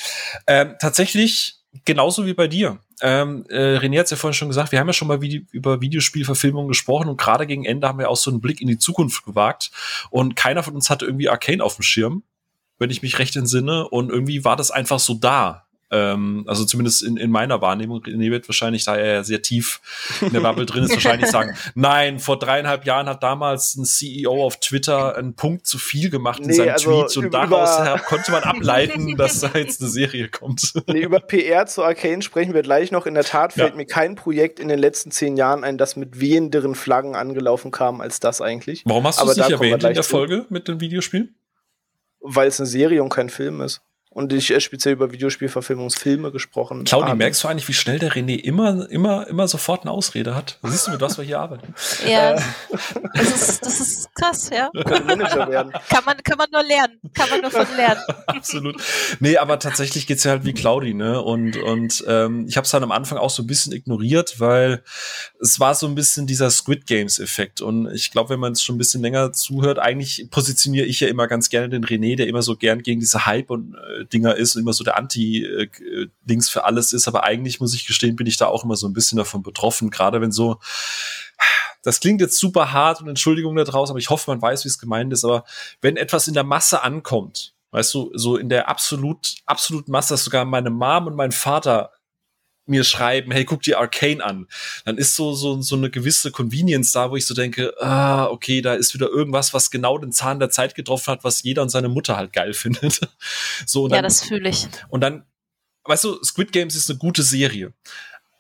[0.48, 2.80] Ähm, tatsächlich genauso wie bei dir.
[3.02, 5.46] Ähm, äh, René hat es ja vorhin schon gesagt, wir haben ja schon mal Vide
[5.52, 8.78] über Videospielverfilmungen gesprochen und gerade gegen Ende haben wir auch so einen Blick in die
[8.78, 9.72] Zukunft gewagt
[10.10, 12.24] und keiner von uns hatte irgendwie Arcane auf dem Schirm,
[12.78, 15.69] wenn ich mich recht entsinne und irgendwie war das einfach so da.
[15.92, 19.82] Ähm, also zumindest in, in meiner Wahrnehmung, René wird wahrscheinlich, da er ja sehr tief
[20.22, 24.46] in der Bubble drin ist, wahrscheinlich sagen, nein, vor dreieinhalb Jahren hat damals ein CEO
[24.46, 28.32] auf Twitter einen Punkt zu viel gemacht in nee, seinem also Tweet und daraus konnte
[28.32, 30.74] man ableiten, dass da jetzt eine Serie kommt.
[30.88, 33.08] Nee, über PR zu Arcane sprechen wir gleich noch.
[33.08, 33.76] In der Tat fällt ja.
[33.76, 38.00] mir kein Projekt in den letzten zehn Jahren ein, das mit wehenderen Flaggen angelaufen kam
[38.02, 38.84] als das eigentlich.
[38.86, 41.36] Warum hast du es nicht erwähnt in der Folge mit den Videospielen?
[42.22, 46.84] Weil es eine Serie und kein Film ist und ich äh, speziell über Videospielverfilmungsfilme gesprochen
[46.84, 47.18] Claudi, habe.
[47.18, 50.58] merkst du eigentlich, wie schnell der René immer, immer, immer sofort eine Ausrede hat?
[50.64, 51.76] Siehst du, mit was wir hier arbeiten?
[52.08, 52.42] Ja, äh.
[53.14, 54.72] das, ist, das ist krass, ja.
[54.74, 55.72] Manager werden.
[55.90, 57.00] Kann man, kann man nur lernen.
[57.14, 58.02] Kann man nur von lernen.
[58.26, 58.82] Absolut.
[59.20, 61.22] Nee, aber tatsächlich geht's ja halt wie Claudi, ne?
[61.22, 64.82] Und, und ähm, ich habe es dann am Anfang auch so ein bisschen ignoriert, weil
[65.40, 67.62] es war so ein bisschen dieser Squid Games-Effekt.
[67.62, 71.08] Und ich glaube, wenn man es schon ein bisschen länger zuhört, eigentlich positioniere ich ja
[71.08, 74.36] immer ganz gerne den René, der immer so gern gegen diese Hype und äh, Dinger
[74.36, 77.08] ist und immer so der Anti-Dings für alles ist.
[77.08, 79.90] Aber eigentlich muss ich gestehen, bin ich da auch immer so ein bisschen davon betroffen.
[79.90, 80.60] Gerade wenn so,
[81.84, 84.70] das klingt jetzt super hart und Entschuldigung da draußen, aber ich hoffe, man weiß, wie
[84.70, 85.24] es gemeint ist.
[85.24, 85.46] Aber
[85.82, 90.24] wenn etwas in der Masse ankommt, weißt du, so in der absolut, absolut Masse, dass
[90.24, 91.92] sogar meine Mom und mein Vater
[92.70, 94.48] mir schreiben, hey, guck dir Arcane an,
[94.86, 98.62] dann ist so, so, so eine gewisse Convenience da, wo ich so denke, ah, okay,
[98.62, 101.70] da ist wieder irgendwas, was genau den Zahn der Zeit getroffen hat, was jeder und
[101.70, 103.02] seine Mutter halt geil findet.
[103.66, 104.68] so, ja, dann, das fühle ich.
[104.90, 105.26] Und dann,
[105.86, 107.74] weißt du, Squid Games ist eine gute Serie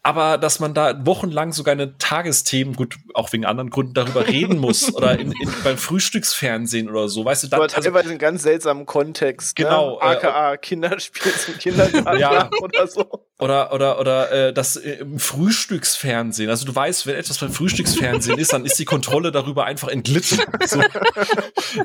[0.02, 4.58] aber dass man da wochenlang sogar eine Tagesthemen, gut, auch wegen anderen Gründen darüber reden
[4.60, 7.62] muss oder in, in, beim Frühstücksfernsehen oder so, weißt du, dann.
[7.62, 9.58] Also, teilweise in ganz seltsamen Kontext.
[9.60, 9.66] Ne?
[9.66, 9.96] Genau.
[9.96, 10.02] Ne?
[10.02, 12.50] AKA äh, Kinderspiel zum Kindergarten ja.
[12.62, 13.26] oder so.
[13.40, 16.50] Oder, oder, oder äh, das äh, im Frühstücksfernsehen.
[16.50, 20.40] Also du weißt, wenn etwas beim Frühstücksfernsehen ist, dann ist die Kontrolle darüber einfach entglitten.
[20.66, 20.82] So.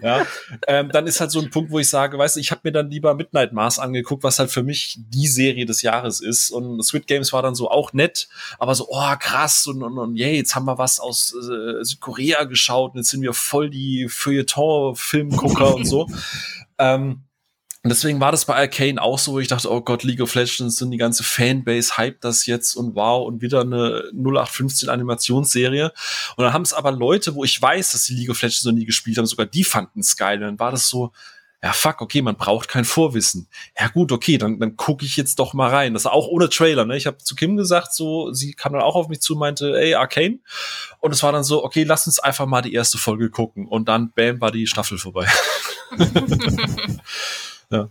[0.03, 0.27] ja.
[0.67, 2.73] Ähm, dann ist halt so ein Punkt, wo ich sage, weißt du, ich habe mir
[2.73, 6.51] dann lieber Midnight Mars angeguckt, was halt für mich die Serie des Jahres ist.
[6.51, 9.99] Und Squid Games war dann so auch nett nett, aber so, oh krass und, und,
[9.99, 13.71] und yay, jetzt haben wir was aus äh, Südkorea geschaut und jetzt sind wir voll
[13.71, 16.09] die Feuilleton-Filmgucker und so.
[16.77, 17.23] Ähm,
[17.85, 20.35] und deswegen war das bei Arcane auch so, wo ich dachte, oh Gott, League of
[20.35, 25.93] Legends und die ganze Fanbase hype das jetzt und wow und wieder eine 0815 Animationsserie.
[26.37, 28.73] Und dann haben es aber Leute, wo ich weiß, dass die League of Legends noch
[28.73, 30.39] nie gespielt haben, sogar die fanden es geil.
[30.39, 31.13] Und dann war das so,
[31.65, 33.49] ja fuck, okay, man braucht kein Vorwissen.
[33.81, 35.95] Ja gut, okay, dann, dann gucke ich jetzt doch mal rein.
[35.95, 36.95] Das auch ohne Trailer, ne?
[36.95, 39.95] Ich habe zu Kim gesagt, so, sie kam dann auch auf mich zu, meinte, ey,
[39.95, 40.41] Arcane.
[41.01, 43.67] Und es war dann so, okay, lass uns einfach mal die erste Folge gucken.
[43.67, 45.27] Und dann, bam, war die Staffel vorbei.
[47.71, 47.89] ja.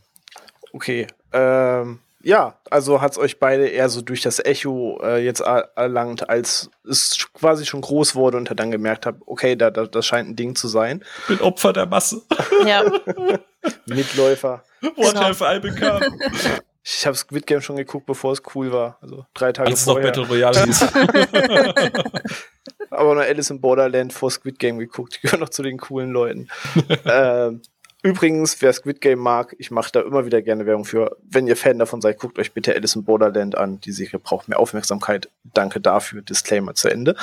[0.71, 6.29] Okay, ähm, ja, also hat's euch beide eher so durch das Echo äh, jetzt erlangt,
[6.29, 10.05] als es quasi schon groß wurde und er dann gemerkt hat, okay, da, da, das
[10.05, 11.03] scheint ein Ding zu sein.
[11.27, 12.21] Bin Opfer der Masse.
[12.67, 12.83] Ja.
[13.86, 14.63] Mitläufer.
[14.82, 15.21] What genau.
[15.21, 16.02] have I become?
[16.84, 18.97] Ich habe Squid Game schon geguckt, bevor es cool war.
[19.02, 20.10] Also drei Tage Als vorher.
[20.10, 20.84] Als noch Battle Royale hieß.
[22.89, 25.15] Aber noch Alice in Borderland vor Squid Game geguckt.
[25.15, 26.49] Ich gehöre noch zu den coolen Leuten.
[27.06, 27.62] ähm,
[28.06, 31.15] Übrigens, wer Squid Game mag, ich mache da immer wieder gerne Werbung für.
[31.23, 33.80] Wenn ihr Fan davon seid, guckt euch bitte Alice in Borderland an.
[33.80, 35.30] Die Serie braucht mehr Aufmerksamkeit.
[35.54, 36.21] Danke dafür.
[36.21, 37.15] Disclaimer zu Ende.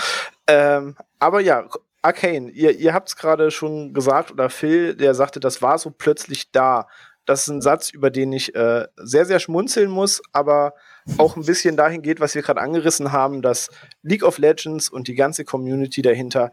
[0.47, 1.69] Ähm, aber ja,
[2.03, 5.91] Arcane, ihr, ihr habt es gerade schon gesagt, oder Phil, der sagte, das war so
[5.91, 6.87] plötzlich da.
[7.27, 10.75] Das ist ein Satz, über den ich äh, sehr, sehr schmunzeln muss, aber
[11.19, 13.69] auch ein bisschen dahin geht, was wir gerade angerissen haben, dass
[14.03, 16.51] League of Legends und die ganze Community dahinter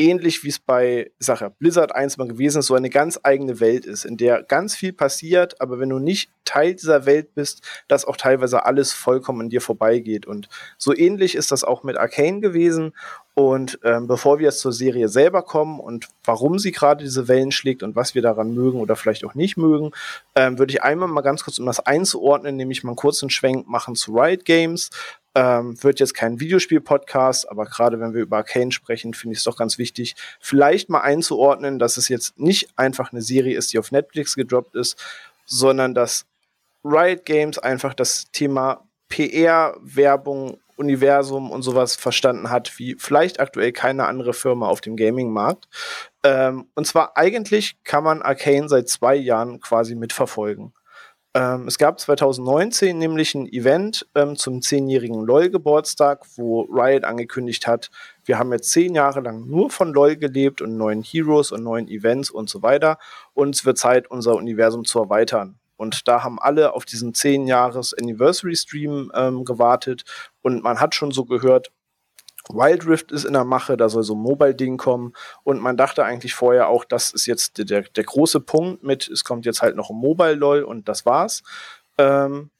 [0.00, 3.84] ähnlich wie es bei ja, Blizzard 1 mal gewesen ist, so eine ganz eigene Welt
[3.84, 8.06] ist, in der ganz viel passiert, aber wenn du nicht Teil dieser Welt bist, dass
[8.06, 10.26] auch teilweise alles vollkommen an dir vorbeigeht.
[10.26, 12.92] Und so ähnlich ist das auch mit Arcane gewesen.
[13.34, 17.52] Und ähm, bevor wir jetzt zur Serie selber kommen und warum sie gerade diese Wellen
[17.52, 19.92] schlägt und was wir daran mögen oder vielleicht auch nicht mögen,
[20.34, 23.68] ähm, würde ich einmal mal ganz kurz, um das einzuordnen, nämlich mal einen kurzen Schwenk
[23.68, 24.90] machen zu Riot Games.
[25.36, 29.44] Ähm, wird jetzt kein Videospiel-Podcast, aber gerade wenn wir über Arcane sprechen, finde ich es
[29.44, 33.78] doch ganz wichtig, vielleicht mal einzuordnen, dass es jetzt nicht einfach eine Serie ist, die
[33.78, 35.00] auf Netflix gedroppt ist,
[35.46, 36.26] sondern dass
[36.84, 43.70] Riot Games einfach das Thema PR, Werbung, Universum und sowas verstanden hat, wie vielleicht aktuell
[43.72, 45.68] keine andere Firma auf dem Gaming-Markt.
[46.24, 50.72] Ähm, und zwar eigentlich kann man Arcane seit zwei Jahren quasi mitverfolgen.
[51.32, 57.90] Ähm, es gab 2019 nämlich ein Event ähm, zum zehnjährigen LOL-Geburtstag, wo Riot angekündigt hat,
[58.24, 61.88] wir haben jetzt zehn Jahre lang nur von LOL gelebt und neuen Heroes und neuen
[61.88, 62.98] Events und so weiter.
[63.32, 65.60] Und es wird Zeit, unser Universum zu erweitern.
[65.76, 70.04] Und da haben alle auf diesen zehn Jahres Anniversary Stream ähm, gewartet
[70.42, 71.70] und man hat schon so gehört,
[72.48, 75.12] Wild Rift ist in der Mache, da soll so ein Mobile-Ding kommen.
[75.44, 79.24] Und man dachte eigentlich vorher auch, das ist jetzt der, der große Punkt mit, es
[79.24, 81.42] kommt jetzt halt noch ein Mobile-LOL und das war's.
[81.98, 82.50] Ähm,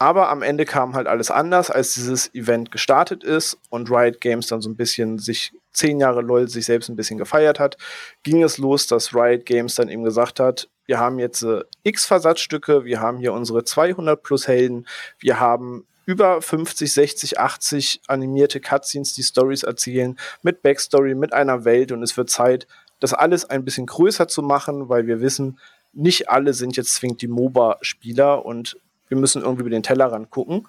[0.00, 4.46] aber am Ende kam halt alles anders, als dieses Event gestartet ist und Riot Games
[4.46, 7.76] dann so ein bisschen sich zehn Jahre LOL sich selbst ein bisschen gefeiert hat,
[8.22, 12.06] ging es los, dass Riot Games dann eben gesagt hat, wir haben jetzt äh, x
[12.06, 14.86] Versatzstücke, wir haben hier unsere 200 plus Helden,
[15.18, 21.66] wir haben über 50, 60, 80 animierte Cutscenes, die Stories erzählen, mit Backstory, mit einer
[21.66, 22.66] Welt und es wird Zeit,
[22.98, 25.58] das alles ein bisschen größer zu machen, weil wir wissen,
[25.92, 30.66] nicht alle sind jetzt zwingend die MOBA-Spieler und wir müssen irgendwie über den Tellerrand gucken.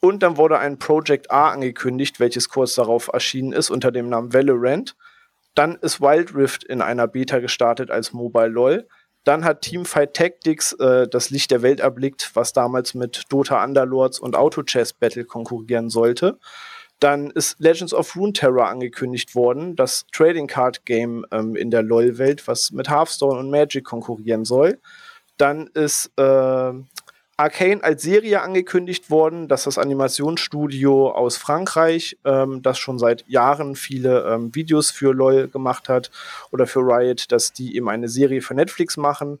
[0.00, 4.34] Und dann wurde ein Project A angekündigt, welches kurz darauf erschienen ist unter dem Namen
[4.34, 4.96] Valorant.
[5.54, 8.86] Dann ist Wild Rift in einer Beta gestartet als Mobile LOL.
[9.24, 14.20] Dann hat Teamfight Tactics äh, das Licht der Welt erblickt, was damals mit Dota Underlords
[14.20, 16.38] und Auto Chess Battle konkurrieren sollte.
[17.00, 22.46] Dann ist Legends of Runeterra angekündigt worden, das Trading Card Game ähm, in der LoL-Welt,
[22.46, 24.78] was mit Hearthstone und Magic konkurrieren soll.
[25.36, 26.72] Dann ist äh,
[27.36, 33.74] Arcane als Serie angekündigt worden, dass das Animationsstudio aus Frankreich, ähm, das schon seit Jahren
[33.74, 36.10] viele ähm, Videos für LOL gemacht hat
[36.52, 39.40] oder für Riot, dass die eben eine Serie für Netflix machen.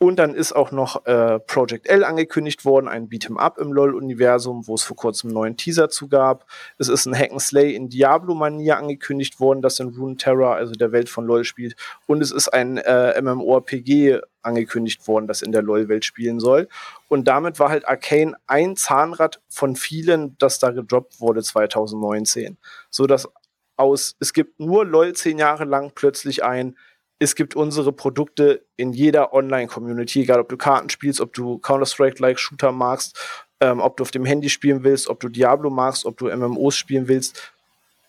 [0.00, 4.68] Und dann ist auch noch äh, Project L angekündigt worden, ein Beat'em Up im LoL-Universum,
[4.68, 6.46] wo es vor kurzem einen neuen Teaser zu gab.
[6.78, 11.26] Es ist ein Hack'n'Slay in Diablo-Manier angekündigt worden, das in Runeterra, also der Welt von
[11.26, 11.74] LoL, spielt.
[12.06, 16.68] Und es ist ein äh, MMORPG angekündigt worden, das in der LoL-Welt spielen soll.
[17.08, 22.56] Und damit war halt Arcane ein Zahnrad von vielen, das da gedroppt wurde 2019.
[22.88, 23.28] So dass
[23.76, 26.76] aus, es gibt nur LoL zehn Jahre lang plötzlich ein,
[27.18, 32.38] es gibt unsere Produkte in jeder Online-Community, egal ob du Karten spielst, ob du Counter-Strike-like
[32.38, 33.18] Shooter magst,
[33.60, 36.76] ähm, ob du auf dem Handy spielen willst, ob du Diablo magst, ob du MMOs
[36.76, 37.52] spielen willst.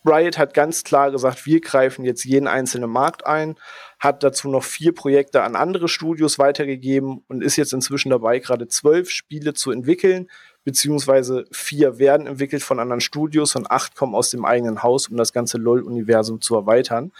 [0.04, 3.56] Riot hat ganz klar gesagt, wir greifen jetzt jeden einzelnen Markt ein,
[3.98, 8.66] hat dazu noch vier Projekte an andere Studios weitergegeben und ist jetzt inzwischen dabei, gerade
[8.68, 10.30] zwölf Spiele zu entwickeln,
[10.64, 15.18] beziehungsweise vier werden entwickelt von anderen Studios und acht kommen aus dem eigenen Haus, um
[15.18, 17.12] das ganze LOL-Universum zu erweitern.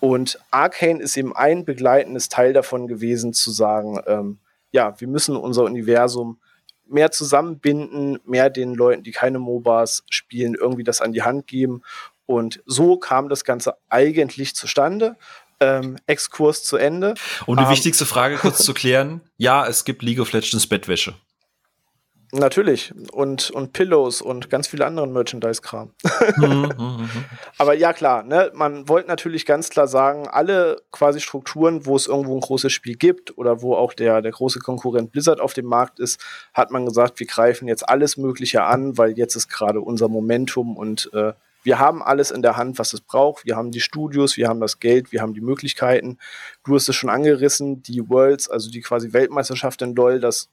[0.00, 4.38] Und Arcane ist eben ein begleitendes Teil davon gewesen, zu sagen, ähm,
[4.72, 6.38] ja, wir müssen unser Universum
[6.88, 11.82] mehr zusammenbinden, mehr den Leuten, die keine MOBAs spielen, irgendwie das an die Hand geben.
[12.26, 15.16] Und so kam das Ganze eigentlich zustande.
[15.58, 17.14] Ähm, Exkurs zu Ende.
[17.46, 21.14] Um die um, wichtigste Frage kurz zu klären, ja, es gibt League of Legends Bettwäsche.
[22.32, 22.92] Natürlich.
[23.12, 25.92] Und, und Pillows und ganz viele andere Merchandise-Kram.
[26.36, 27.08] Mhm, mhm, mhm.
[27.58, 32.06] Aber ja, klar, ne, man wollte natürlich ganz klar sagen, alle quasi Strukturen, wo es
[32.06, 35.66] irgendwo ein großes Spiel gibt oder wo auch der, der große Konkurrent Blizzard auf dem
[35.66, 36.20] Markt ist,
[36.52, 40.76] hat man gesagt, wir greifen jetzt alles Mögliche an, weil jetzt ist gerade unser Momentum
[40.76, 41.32] und äh,
[41.66, 43.44] wir haben alles in der Hand, was es braucht.
[43.44, 46.18] Wir haben die Studios, wir haben das Geld, wir haben die Möglichkeiten.
[46.64, 50.48] Du hast es schon angerissen, die Worlds, also die quasi Weltmeisterschaft in LoL, das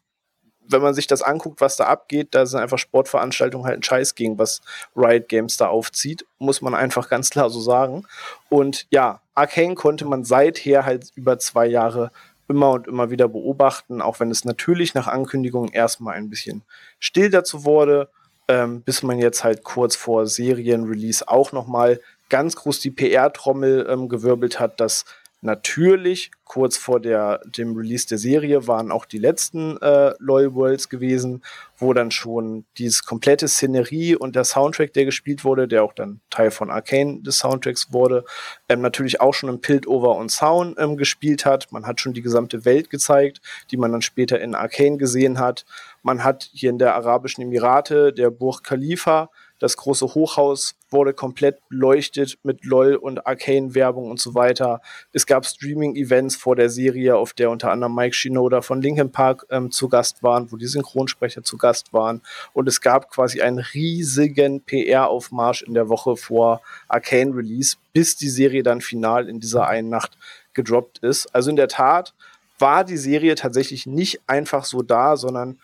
[0.68, 4.16] wenn man sich das anguckt, was da abgeht, da sind einfach Sportveranstaltungen halt ein Scheiß
[4.16, 4.62] gegen, was
[4.96, 8.06] Riot Games da aufzieht, muss man einfach ganz klar so sagen.
[8.50, 12.12] Und ja, Arcane konnte man seither halt über zwei Jahre
[12.48, 16.64] immer und immer wieder beobachten, auch wenn es natürlich nach Ankündigung erstmal ein bisschen
[17.00, 18.10] still dazu wurde,
[18.48, 22.00] ähm, bis man jetzt halt kurz vor Serienrelease auch nochmal
[22.30, 25.06] ganz groß die PR-Trommel ähm, gewirbelt hat, dass
[25.46, 30.88] Natürlich, kurz vor der, dem Release der Serie waren auch die letzten äh, LOL Worlds
[30.88, 31.44] gewesen,
[31.76, 36.22] wo dann schon dieses komplette Szenerie und der Soundtrack, der gespielt wurde, der auch dann
[36.30, 38.24] Teil von Arcane des Soundtracks wurde,
[38.70, 41.74] ähm, natürlich auch schon im Piltover und Sound ähm, gespielt hat.
[41.74, 45.66] Man hat schon die gesamte Welt gezeigt, die man dann später in Arcane gesehen hat.
[46.04, 49.30] Man hat hier in der Arabischen Emirate der Burj Khalifa
[49.64, 54.82] das große Hochhaus wurde komplett beleuchtet mit LOL und Arcane-Werbung und so weiter.
[55.14, 59.46] Es gab Streaming-Events vor der Serie, auf der unter anderem Mike Shinoda von Linkin Park
[59.50, 62.22] ähm, zu Gast waren, wo die Synchronsprecher zu Gast waren.
[62.52, 68.64] Und es gab quasi einen riesigen PR-Aufmarsch in der Woche vor Arcane-Release, bis die Serie
[68.64, 70.18] dann final in dieser einen Nacht
[70.54, 71.34] gedroppt ist.
[71.34, 72.14] Also in der Tat
[72.60, 75.58] war die Serie tatsächlich nicht einfach so da, sondern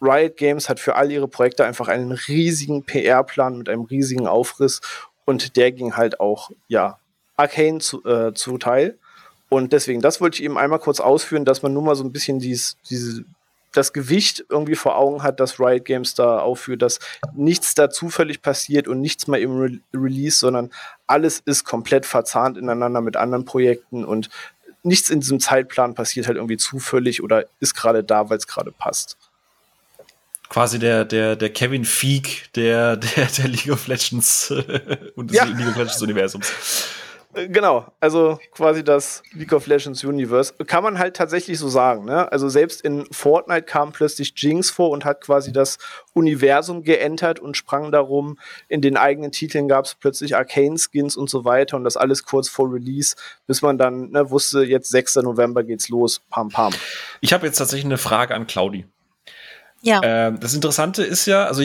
[0.00, 4.80] Riot Games hat für all ihre Projekte einfach einen riesigen PR-Plan mit einem riesigen Aufriss
[5.24, 6.98] und der ging halt auch, ja,
[7.36, 8.98] Arcane zu, äh, zuteil.
[9.48, 12.12] Und deswegen, das wollte ich eben einmal kurz ausführen, dass man nur mal so ein
[12.12, 13.24] bisschen dies, diese,
[13.72, 16.98] das Gewicht irgendwie vor Augen hat, dass Riot Games da aufführt, dass
[17.34, 20.70] nichts da zufällig passiert und nichts mal im Re Release, sondern
[21.06, 24.28] alles ist komplett verzahnt ineinander mit anderen Projekten und
[24.82, 28.70] nichts in diesem Zeitplan passiert halt irgendwie zufällig oder ist gerade da, weil es gerade
[28.70, 29.16] passt
[30.48, 34.50] quasi der, der, der Kevin Feig der, der, der League of Legends
[35.16, 35.44] und des ja.
[35.44, 36.52] League of Legends Universums.
[37.34, 40.54] Äh, genau, also quasi das League of Legends Universe.
[40.66, 42.04] Kann man halt tatsächlich so sagen.
[42.04, 42.30] Ne?
[42.30, 45.78] Also selbst in Fortnite kam plötzlich Jinx vor und hat quasi das
[46.12, 48.38] Universum geentert und sprang darum.
[48.68, 52.48] In den eigenen Titeln gab es plötzlich Arcane-Skins und so weiter und das alles kurz
[52.48, 55.16] vor Release, bis man dann ne, wusste, jetzt 6.
[55.16, 56.20] November geht's los.
[56.30, 56.72] Pam, pam.
[57.20, 58.86] Ich habe jetzt tatsächlich eine Frage an Claudi.
[59.84, 60.00] Ja.
[60.02, 61.62] Ähm, das Interessante ist ja, also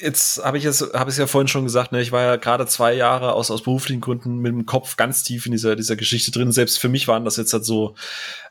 [0.00, 2.66] jetzt habe ich es habe es ja vorhin schon gesagt, ne, ich war ja gerade
[2.66, 6.30] zwei Jahre aus aus beruflichen Gründen mit dem Kopf ganz tief in dieser dieser Geschichte
[6.30, 6.52] drin.
[6.52, 7.94] Selbst für mich waren das jetzt halt so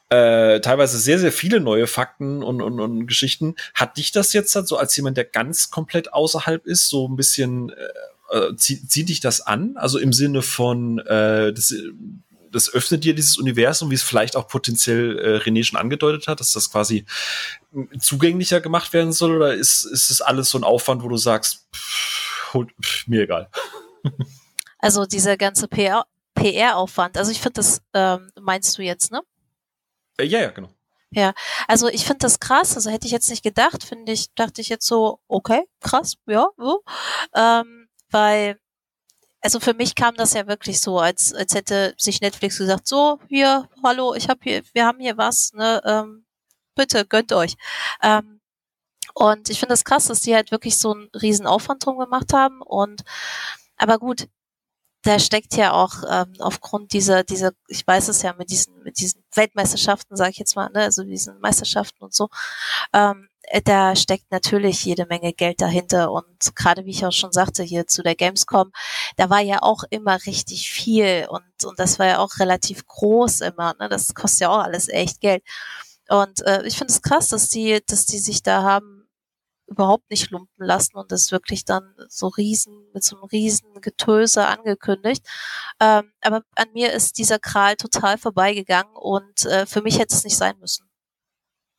[0.09, 3.55] äh, teilweise sehr sehr viele neue Fakten und, und und Geschichten.
[3.73, 7.15] Hat dich das jetzt halt so als jemand, der ganz komplett außerhalb ist, so ein
[7.15, 9.75] bisschen äh, äh zieht, zieht dich das an?
[9.75, 11.73] Also im Sinne von äh, das
[12.53, 16.39] das öffnet dir dieses Universum, wie es vielleicht auch potenziell äh, René schon angedeutet hat,
[16.39, 17.05] dass das quasi
[17.99, 19.35] zugänglicher gemacht werden soll?
[19.35, 23.49] Oder ist, ist es alles so ein Aufwand, wo du sagst, pff, pff, mir egal?
[24.79, 29.21] Also dieser ganze PR-Aufwand, PR also ich finde das, ähm, meinst du jetzt, ne?
[30.17, 30.69] Äh, ja, ja, genau.
[31.11, 31.33] Ja,
[31.67, 34.69] also ich finde das krass, also hätte ich jetzt nicht gedacht, finde ich, dachte ich
[34.69, 36.83] jetzt so, okay, krass, ja, so.
[37.35, 38.59] Ähm, weil
[39.43, 43.19] also für mich kam das ja wirklich so, als, als hätte sich Netflix gesagt, so,
[43.27, 46.25] hier, hallo, ich habe hier, wir haben hier was, ne, ähm,
[46.75, 47.55] bitte gönnt euch.
[48.01, 48.41] Ähm,
[49.13, 52.33] und ich finde das krass, dass die halt wirklich so einen riesen Aufwand drum gemacht
[52.33, 52.61] haben.
[52.61, 53.03] Und
[53.77, 54.27] aber gut,
[55.03, 58.99] da steckt ja auch ähm, aufgrund dieser, dieser, ich weiß es ja mit diesen, mit
[58.99, 62.29] diesen Weltmeisterschaften, sage ich jetzt mal, ne, also diesen Meisterschaften und so,
[62.93, 63.32] ähm, äh,
[63.65, 67.87] da steckt natürlich jede Menge Geld dahinter und gerade wie ich auch schon sagte hier
[67.87, 68.71] zu der Gamescom,
[69.17, 73.41] da war ja auch immer richtig viel und und das war ja auch relativ groß
[73.41, 73.87] immer, ne?
[73.89, 75.43] Das kostet ja auch alles echt Geld.
[76.09, 79.07] Und äh, ich finde es krass, dass die, dass die sich da haben
[79.67, 84.45] überhaupt nicht lumpen lassen und das wirklich dann so riesen mit so einem riesen Getöse
[84.47, 85.25] angekündigt.
[85.81, 90.23] Ähm, aber an mir ist dieser Kral total vorbeigegangen und äh, für mich hätte es
[90.25, 90.87] nicht sein müssen.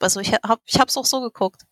[0.01, 1.63] Also ich habe ich hab's auch so geguckt.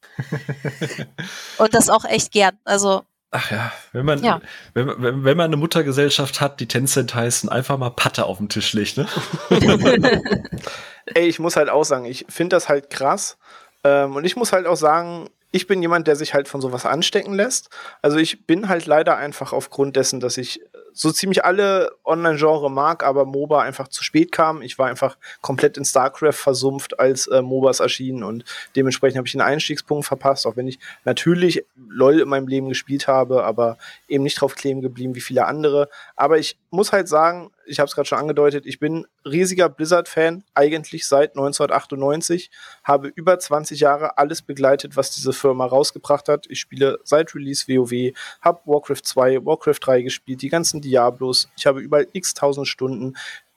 [1.58, 2.58] Und das auch echt gern.
[2.64, 3.04] Also
[3.34, 4.42] Ach ja, wenn man, ja.
[4.74, 8.50] Wenn, wenn, wenn man eine Muttergesellschaft hat, die Tencent heißen, einfach mal Patte auf den
[8.50, 9.08] Tisch legt, ne?
[11.14, 13.38] Ey, ich muss halt auch sagen, ich finde das halt krass.
[13.84, 16.84] Ähm, und ich muss halt auch sagen, ich bin jemand, der sich halt von sowas
[16.84, 17.70] anstecken lässt.
[18.02, 20.60] Also ich bin halt leider einfach aufgrund dessen, dass ich
[20.94, 24.62] so ziemlich alle Online-Genre mag, aber MOBA einfach zu spät kam.
[24.62, 28.44] Ich war einfach komplett in StarCraft versumpft, als äh, MOBAs erschienen und
[28.76, 33.08] dementsprechend habe ich den Einstiegspunkt verpasst, auch wenn ich natürlich LOL in meinem Leben gespielt
[33.08, 33.78] habe, aber
[34.08, 35.88] eben nicht drauf kleben geblieben wie viele andere.
[36.16, 40.44] Aber ich muss halt sagen, ich habe es gerade schon angedeutet, ich bin riesiger Blizzard-Fan,
[40.54, 42.50] eigentlich seit 1998,
[42.84, 46.46] habe über 20 Jahre alles begleitet, was diese Firma rausgebracht hat.
[46.48, 51.48] Ich spiele seit Release WoW, habe Warcraft 2, Warcraft 3 gespielt, die ganzen Diablos.
[51.56, 53.14] Ich habe überall x tausend Stunden.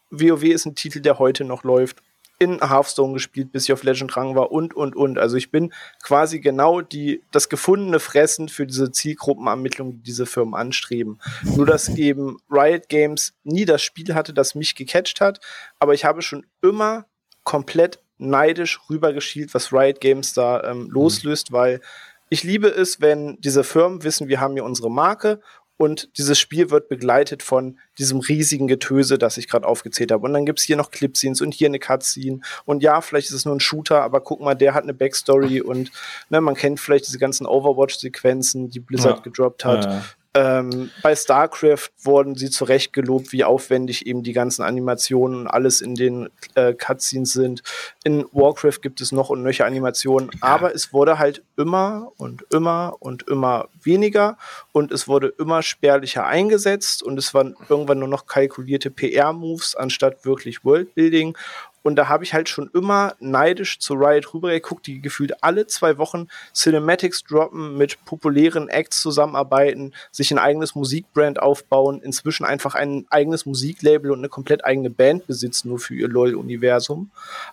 [0.10, 2.01] WoW ist ein Titel, der heute noch läuft
[2.40, 5.18] in Hearthstone gespielt, bis ich auf Legend Rang war und, und, und.
[5.18, 5.74] Also ich bin
[6.04, 11.20] quasi genau die, das gefundene Fressen für diese Zielgruppenermittlung, die diese Firmen anstreben.
[11.44, 15.40] Nur, dass eben Riot Games nie das Spiel hatte, das mich gecatcht hat,
[15.80, 17.06] aber ich habe schon immer
[17.44, 21.82] komplett neidisch rübergeschielt, was Riot Games da ähm, loslöst, weil
[22.30, 25.42] ich liebe es, wenn diese Firmen wissen, wir haben hier unsere Marke
[25.78, 30.26] und dieses Spiel wird begleitet von diesem riesigen Getöse, das ich gerade aufgezählt habe.
[30.26, 32.40] Und dann gibt's hier noch Clipscenes und hier eine Cutscene.
[32.64, 35.62] Und ja, vielleicht ist es nur ein Shooter, aber guck mal, der hat eine Backstory
[35.62, 35.92] und
[36.30, 39.24] ne, man kennt vielleicht diese ganzen Overwatch-Sequenzen, die Blizzard ja.
[39.24, 39.86] gedroppt hat.
[39.86, 40.04] Ja.
[40.36, 45.80] Ähm, bei StarCraft wurden sie zurecht gelobt, wie aufwendig eben die ganzen Animationen und alles
[45.80, 47.64] in den äh, Cutscenes sind.
[48.04, 50.40] In Warcraft gibt es noch und nöcher Animationen, ja.
[50.42, 54.38] aber es wurde halt immer und immer und immer weniger
[54.74, 60.26] und es wurde immer spärlicher eingesetzt und es waren irgendwann nur noch kalkulierte PR-Moves anstatt
[60.26, 61.38] wirklich Worldbuilding
[61.86, 66.00] und da habe ich halt schon immer neidisch zu Riot rübergeguckt, die gefühlt alle zwei
[66.00, 73.06] Wochen Cinematics droppen, mit populären Acts zusammenarbeiten, sich ein eigenes Musikbrand aufbauen, inzwischen einfach ein
[73.12, 77.12] eigenes Musiklabel und eine komplett eigene Band besitzen, nur für ihr LOL-Universum,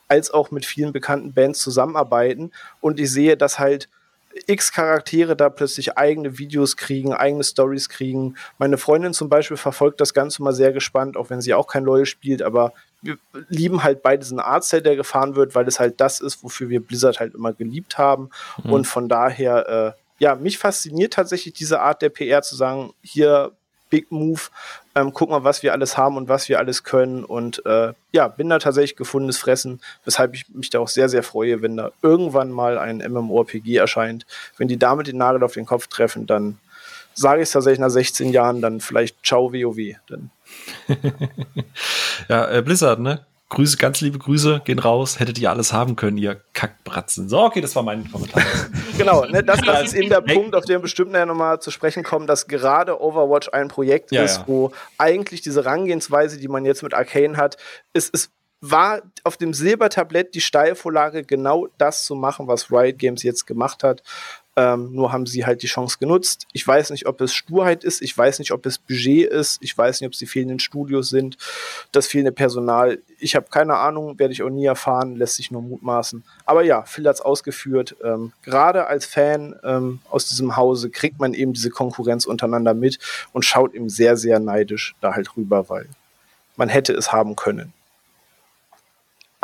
[0.09, 2.53] als auch mit vielen bekannten Bands zusammenarbeiten.
[2.81, 3.91] Und ich sehe, dass halt
[4.47, 8.37] x Charaktere da plötzlich eigene Videos kriegen, eigene Stories kriegen.
[8.57, 11.85] Meine Freundin zum Beispiel verfolgt das Ganze mal sehr gespannt, auch wenn sie auch kein
[11.85, 12.73] LOL spielt, aber
[13.03, 16.69] wir lieben halt beide diesen Artstyle, der gefahren wird, weil es halt das ist, wofür
[16.69, 18.31] wir Blizzard halt immer geliebt haben.
[18.63, 18.73] Mhm.
[18.73, 23.53] Und von daher, äh, ja, mich fasziniert tatsächlich diese Art der PR zu sagen, hier
[23.91, 24.41] Big Move,
[24.95, 27.25] ähm, guck mal, was wir alles haben und was wir alles können.
[27.25, 31.23] Und äh, ja, bin da tatsächlich gefundenes Fressen, weshalb ich mich da auch sehr, sehr
[31.23, 34.25] freue, wenn da irgendwann mal ein MMORPG erscheint.
[34.57, 36.59] Wenn die damit den Nagel auf den Kopf treffen, dann
[37.15, 39.97] sage ich es tatsächlich nach 16 Jahren, dann vielleicht ciao WoW.
[40.09, 40.31] Dann
[42.29, 43.27] ja, äh, Blizzard, ne?
[43.53, 45.21] Grüße, ganz liebe Grüße, gehen raus.
[45.21, 47.29] Hättet ihr alles haben können, ihr Kackbratzen.
[47.29, 48.43] So, okay, das war mein Kommentar.
[48.97, 52.03] genau, ne, das, das ist eben der Punkt, auf den wir bestimmt nochmal zu sprechen
[52.03, 54.45] kommen, dass gerade Overwatch ein Projekt ja, ist, ja.
[54.47, 57.59] wo eigentlich diese Rangehensweise, die man jetzt mit Arcane hat,
[57.93, 58.31] ist, ist
[58.63, 63.83] war auf dem Silbertablett die Steilvorlage, genau das zu machen, was Riot Games jetzt gemacht
[63.83, 64.03] hat.
[64.55, 66.47] Ähm, nur haben sie halt die Chance genutzt.
[66.53, 69.77] Ich weiß nicht, ob es Sturheit ist, ich weiß nicht, ob es Budget ist, ich
[69.77, 71.39] weiß nicht, ob es die fehlenden Studios sind,
[71.91, 72.99] das fehlende Personal.
[73.19, 76.23] Ich habe keine Ahnung, werde ich auch nie erfahren, lässt sich nur mutmaßen.
[76.45, 77.97] Aber ja, Phil hat es ausgeführt.
[78.05, 82.99] Ähm, Gerade als Fan ähm, aus diesem Hause kriegt man eben diese Konkurrenz untereinander mit
[83.33, 85.89] und schaut eben sehr, sehr neidisch da halt rüber, weil
[86.57, 87.73] man hätte es haben können.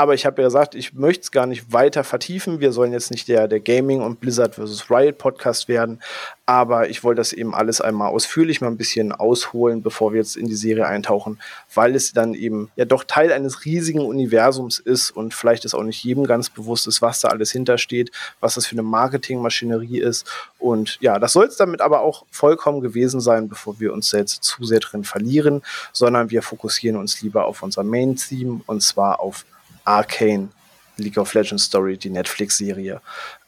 [0.00, 2.60] Aber ich habe ja gesagt, ich möchte es gar nicht weiter vertiefen.
[2.60, 4.88] Wir sollen jetzt nicht der, der Gaming und Blizzard vs.
[4.88, 6.00] Riot Podcast werden.
[6.46, 10.36] Aber ich wollte das eben alles einmal ausführlich mal ein bisschen ausholen, bevor wir jetzt
[10.36, 11.40] in die Serie eintauchen,
[11.74, 15.82] weil es dann eben ja doch Teil eines riesigen Universums ist und vielleicht ist auch
[15.82, 20.30] nicht jedem ganz bewusst ist, was da alles hintersteht, was das für eine Marketingmaschinerie ist.
[20.60, 24.44] Und ja, das soll es damit aber auch vollkommen gewesen sein, bevor wir uns jetzt
[24.44, 29.44] zu sehr drin verlieren, sondern wir fokussieren uns lieber auf unser Main-Theme und zwar auf
[29.88, 30.50] Arcane
[30.98, 33.00] League of Legends Story, die Netflix-Serie.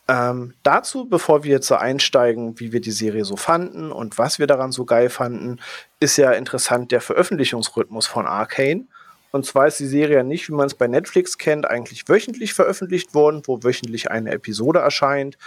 [0.09, 4.47] Ähm, dazu, bevor wir jetzt einsteigen, wie wir die Serie so fanden und was wir
[4.47, 5.61] daran so geil fanden,
[6.01, 8.87] ist ja interessant der Veröffentlichungsrhythmus von Arcane.
[9.33, 13.15] Und zwar ist die Serie nicht, wie man es bei Netflix kennt, eigentlich wöchentlich veröffentlicht
[13.15, 15.39] worden, wo wöchentlich eine Episode erscheint.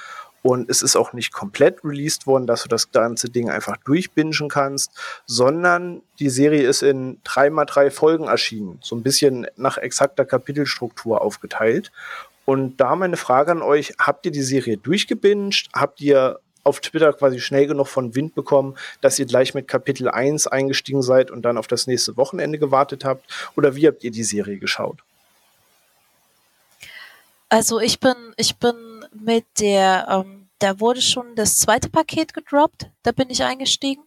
[0.44, 4.50] Und es ist auch nicht komplett released worden, dass du das ganze Ding einfach durchbingen
[4.50, 4.92] kannst,
[5.26, 8.78] sondern die Serie ist in drei mal drei Folgen erschienen.
[8.82, 11.92] So ein bisschen nach exakter Kapitelstruktur aufgeteilt.
[12.46, 15.70] Und da meine Frage an euch, habt ihr die Serie durchgebinged?
[15.74, 20.10] Habt ihr auf Twitter quasi schnell genug von Wind bekommen, dass ihr gleich mit Kapitel
[20.10, 23.26] 1 eingestiegen seid und dann auf das nächste Wochenende gewartet habt?
[23.56, 25.00] Oder wie habt ihr die Serie geschaut?
[27.50, 28.76] Also ich bin, ich bin
[29.16, 34.04] mit der, ähm, da wurde schon das zweite Paket gedroppt, da bin ich eingestiegen.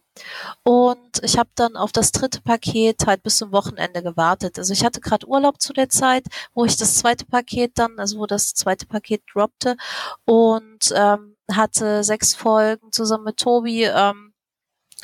[0.63, 4.57] Und ich habe dann auf das dritte Paket halt bis zum Wochenende gewartet.
[4.57, 8.19] Also ich hatte gerade Urlaub zu der Zeit, wo ich das zweite Paket dann, also
[8.19, 9.77] wo das zweite Paket droppte
[10.25, 14.33] und ähm, hatte sechs Folgen zusammen mit Tobi ähm,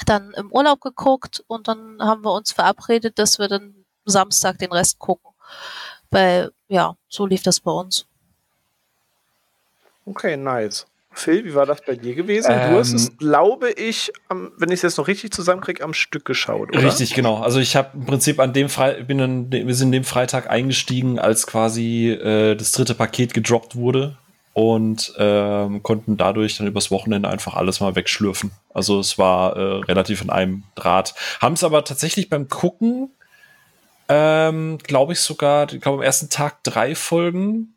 [0.06, 4.72] dann im Urlaub geguckt und dann haben wir uns verabredet, dass wir dann Samstag den
[4.72, 5.32] Rest gucken.
[6.10, 8.06] Weil, ja, so lief das bei uns.
[10.06, 10.86] Okay, nice.
[11.16, 12.51] Phil, wie war das bei dir gewesen?
[12.51, 15.84] Ähm, du hast es, ähm, glaube ich, am, wenn ich es jetzt noch richtig zusammenkriege,
[15.84, 16.84] am Stück geschaut, oder?
[16.84, 17.38] Richtig, genau.
[17.38, 21.20] Also ich habe im Prinzip an dem Fre bin an, wir sind dem Freitag eingestiegen,
[21.20, 24.18] als quasi äh, das dritte Paket gedroppt wurde
[24.54, 28.51] und ähm, konnten dadurch dann übers Wochenende einfach alles mal wegschlürfen.
[28.74, 31.14] Also es war äh, relativ in einem Draht.
[31.39, 33.12] Haben es aber tatsächlich beim Gucken,
[34.10, 37.73] ähm, glaube ich sogar, ich glaube am ersten Tag drei Folgen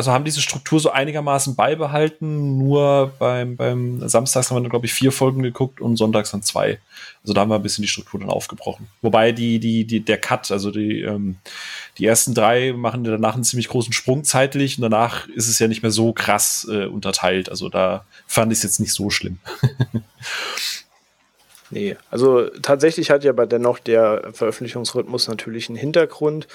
[0.00, 2.56] also haben diese Struktur so einigermaßen beibehalten.
[2.56, 6.78] Nur beim, beim Samstags haben wir, glaube ich, vier Folgen geguckt und sonntags dann zwei.
[7.22, 8.88] Also da haben wir ein bisschen die Struktur dann aufgebrochen.
[9.02, 11.36] Wobei die, die, die, der Cut, also die, ähm,
[11.98, 15.68] die ersten drei machen danach einen ziemlich großen Sprung zeitlich und danach ist es ja
[15.68, 17.50] nicht mehr so krass äh, unterteilt.
[17.50, 19.38] Also da fand ich es jetzt nicht so schlimm.
[21.72, 26.48] Nee, also tatsächlich hat ja aber dennoch der Veröffentlichungsrhythmus natürlich einen Hintergrund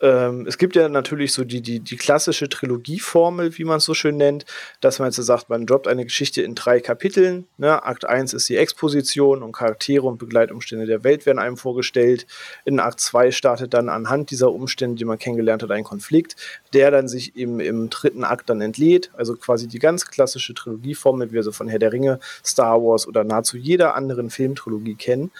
[0.00, 3.94] ähm, es gibt ja natürlich so die, die, die klassische Trilogieformel, wie man es so
[3.94, 4.44] schön nennt,
[4.80, 7.46] dass man jetzt sagt, man droppt eine Geschichte in drei Kapiteln.
[7.56, 7.82] Ne?
[7.82, 12.26] Akt 1 ist die Exposition und Charaktere und Begleitumstände der Welt werden einem vorgestellt.
[12.64, 16.36] In Akt 2 startet dann anhand dieser Umstände, die man kennengelernt hat, ein Konflikt,
[16.72, 19.10] der dann sich im, im dritten Akt dann entlädt.
[19.14, 23.08] Also quasi die ganz klassische Trilogieformel, wie wir sie von Herr der Ringe, Star Wars
[23.08, 25.32] oder nahezu jeder anderen Filmtrilogie kennen.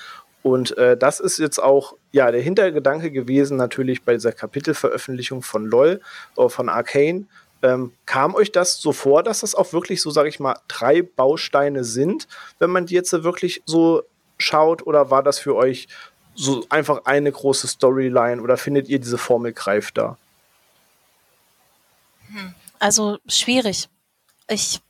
[0.48, 5.66] Und äh, das ist jetzt auch ja der Hintergedanke gewesen, natürlich bei dieser Kapitelveröffentlichung von
[5.66, 6.00] LOL,
[6.38, 7.26] äh, von Arcane.
[7.60, 11.02] Ähm, kam euch das so vor, dass das auch wirklich so, sage ich mal, drei
[11.02, 12.28] Bausteine sind,
[12.58, 14.04] wenn man die jetzt wirklich so
[14.38, 15.86] schaut, oder war das für euch
[16.34, 20.16] so einfach eine große Storyline oder findet ihr diese Formel greift da?
[22.78, 23.88] Also schwierig.
[24.48, 24.80] Ich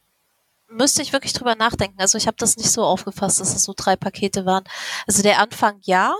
[0.69, 2.01] müsste ich wirklich drüber nachdenken.
[2.01, 4.64] Also ich habe das nicht so aufgefasst, dass es so drei Pakete waren.
[5.07, 6.14] Also der Anfang ja,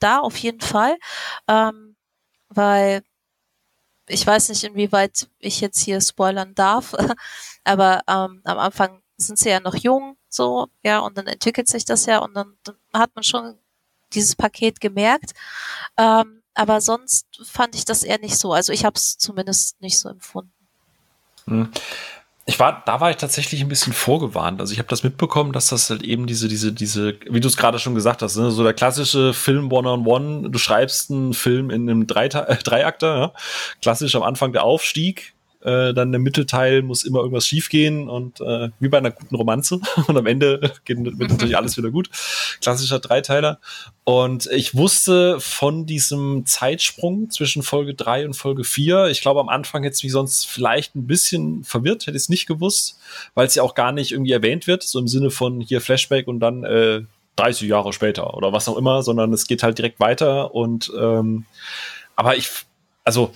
[0.00, 0.96] da auf jeden Fall,
[1.48, 1.96] ähm,
[2.48, 3.02] weil
[4.06, 6.94] ich weiß nicht, inwieweit ich jetzt hier spoilern darf,
[7.64, 11.84] aber ähm, am Anfang sind sie ja noch jung, so, ja, und dann entwickelt sich
[11.84, 13.58] das ja und dann, dann hat man schon
[14.12, 15.32] dieses Paket gemerkt.
[15.96, 18.52] Ähm, aber sonst fand ich das eher nicht so.
[18.52, 20.52] Also ich habe es zumindest nicht so empfunden.
[21.46, 21.70] Hm
[22.46, 24.60] ich war, da war ich tatsächlich ein bisschen vorgewarnt.
[24.60, 27.56] Also ich habe das mitbekommen, dass das halt eben diese, diese, diese, wie du es
[27.56, 28.50] gerade schon gesagt hast, ne?
[28.50, 30.24] so der klassische Film One-on-One.
[30.24, 30.48] -on -One.
[30.50, 33.32] Du schreibst einen Film in einem Dreite äh, Dreiakter, ja?
[33.80, 35.33] klassisch am Anfang der Aufstieg,
[35.64, 39.80] äh, dann der Mittelteil muss immer irgendwas schiefgehen und äh, wie bei einer guten Romanze
[40.06, 42.10] und am Ende geht, wird natürlich alles wieder gut.
[42.60, 43.58] Klassischer Dreiteiler.
[44.04, 49.48] Und ich wusste von diesem Zeitsprung zwischen Folge 3 und Folge 4, ich glaube am
[49.48, 52.98] Anfang hätte es mich sonst vielleicht ein bisschen verwirrt, hätte ich es nicht gewusst,
[53.34, 56.28] weil es ja auch gar nicht irgendwie erwähnt wird, so im Sinne von hier Flashback
[56.28, 57.00] und dann äh,
[57.36, 61.46] 30 Jahre später oder was auch immer, sondern es geht halt direkt weiter und ähm,
[62.16, 62.50] aber ich,
[63.02, 63.32] also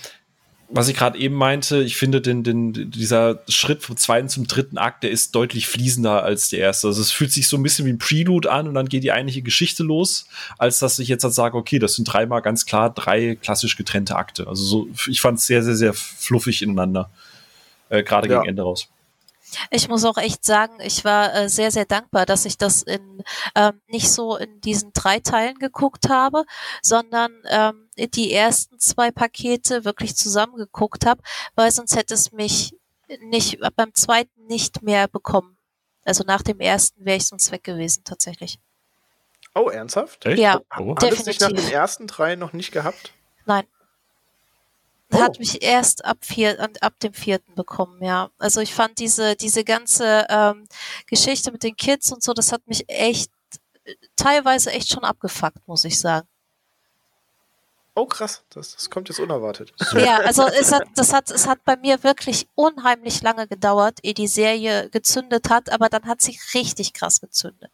[0.70, 4.76] was ich gerade eben meinte, ich finde den, den, dieser Schritt vom zweiten zum dritten
[4.76, 6.88] Akt, der ist deutlich fließender als der erste.
[6.88, 9.12] Also es fühlt sich so ein bisschen wie ein Prelude an und dann geht die
[9.12, 10.26] eigentliche Geschichte los,
[10.58, 14.16] als dass ich jetzt halt sage, okay, das sind dreimal ganz klar drei klassisch getrennte
[14.16, 14.46] Akte.
[14.46, 17.10] Also so, ich fand es sehr, sehr, sehr fluffig ineinander.
[17.88, 18.38] Äh, gerade ja.
[18.38, 18.88] gegen Ende raus.
[19.70, 23.22] Ich muss auch echt sagen, ich war äh, sehr, sehr dankbar, dass ich das in
[23.54, 26.44] ähm, nicht so in diesen drei Teilen geguckt habe,
[26.82, 31.22] sondern ähm, die ersten zwei Pakete wirklich zusammengeguckt habe,
[31.54, 32.74] weil sonst hätte es mich
[33.20, 35.56] nicht beim zweiten nicht mehr bekommen.
[36.04, 38.58] Also nach dem ersten wäre ich sonst weg gewesen, tatsächlich.
[39.54, 40.24] Oh, ernsthaft?
[40.26, 40.38] Echt?
[40.38, 40.90] Ja, oh.
[40.90, 41.18] Hat definitiv.
[41.18, 43.12] es dich nach den ersten drei noch nicht gehabt?
[43.44, 43.66] Nein.
[45.10, 45.20] Oh.
[45.20, 48.30] Hat mich erst ab, vier, ab dem vierten bekommen, ja.
[48.38, 50.68] Also ich fand diese, diese ganze ähm,
[51.06, 53.30] Geschichte mit den Kids und so, das hat mich echt
[54.16, 56.28] teilweise echt schon abgefuckt, muss ich sagen.
[57.98, 59.72] Oh krass, das, das kommt jetzt unerwartet.
[59.94, 64.14] Ja, also es hat, das hat, es hat bei mir wirklich unheimlich lange gedauert, ehe
[64.14, 67.72] die Serie gezündet hat, aber dann hat sie richtig krass gezündet.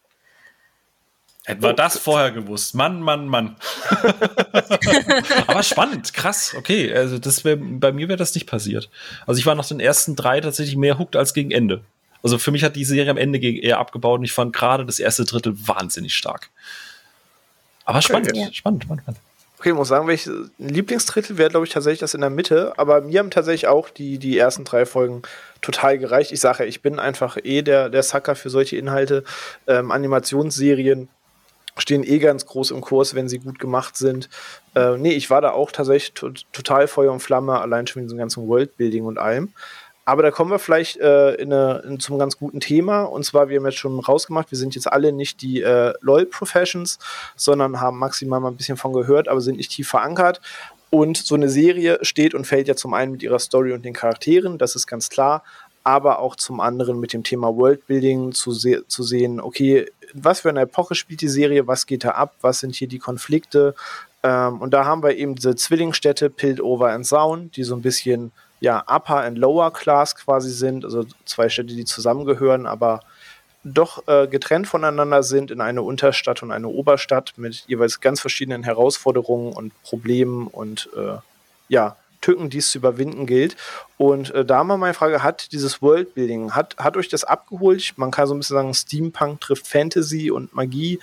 [1.45, 1.73] Hätten wir oh.
[1.73, 2.73] das vorher gewusst.
[2.73, 3.55] Mann, Mann, Mann.
[5.45, 6.55] Aber spannend, krass.
[6.57, 8.89] Okay, also das wär, bei mir wäre das nicht passiert.
[9.27, 11.83] Also ich war nach den ersten drei tatsächlich mehr hooked als gegen Ende.
[12.23, 14.97] Also für mich hat die Serie am Ende eher abgebaut und ich fand gerade das
[14.97, 16.49] erste Drittel wahnsinnig stark.
[17.83, 18.49] Aber spannend, okay.
[18.51, 19.19] spannend, spannend, spannend.
[19.57, 22.73] Okay, ich muss sagen, welches Lieblingsdrittel wäre, glaube ich, tatsächlich das in der Mitte.
[22.77, 25.21] Aber mir haben tatsächlich auch die, die ersten drei Folgen
[25.61, 26.31] total gereicht.
[26.31, 29.23] Ich sage, ich bin einfach eh der, der Sucker für solche Inhalte.
[29.67, 31.07] Ähm, Animationsserien
[31.77, 34.29] stehen eh ganz groß im Kurs, wenn sie gut gemacht sind.
[34.75, 38.19] Äh, nee, ich war da auch tatsächlich total Feuer und Flamme, allein schon mit diesem
[38.19, 39.53] ganzen Worldbuilding und allem.
[40.05, 43.03] Aber da kommen wir vielleicht äh, in eine, in, zum ganz guten Thema.
[43.03, 46.99] Und zwar, wir haben jetzt schon rausgemacht, wir sind jetzt alle nicht die äh, LOL-Professions,
[47.35, 50.41] sondern haben maximal mal ein bisschen von gehört, aber sind nicht tief verankert.
[50.91, 53.93] Und so eine Serie steht und fällt ja zum einen mit ihrer Story und den
[53.93, 55.43] Charakteren, das ist ganz klar,
[55.83, 60.49] aber auch zum anderen mit dem Thema Worldbuilding zu, se zu sehen, okay, was für
[60.49, 63.75] eine Epoche spielt die Serie, was geht da ab, was sind hier die Konflikte.
[64.23, 68.31] Ähm, und da haben wir eben diese Zwillingsstädte Piltover and Sound, die so ein bisschen
[68.59, 73.01] ja, Upper and Lower Class quasi sind, also zwei Städte, die zusammengehören, aber
[73.63, 78.63] doch äh, getrennt voneinander sind in eine Unterstadt und eine Oberstadt mit jeweils ganz verschiedenen
[78.63, 81.17] Herausforderungen und Problemen und äh,
[81.67, 83.55] ja, Tücken, die es zu überwinden gilt.
[83.97, 87.93] Und äh, da mal meine Frage, hat dieses Worldbuilding, hat, hat euch das abgeholt?
[87.97, 90.99] Man kann so ein bisschen sagen, Steampunk trifft Fantasy und Magie.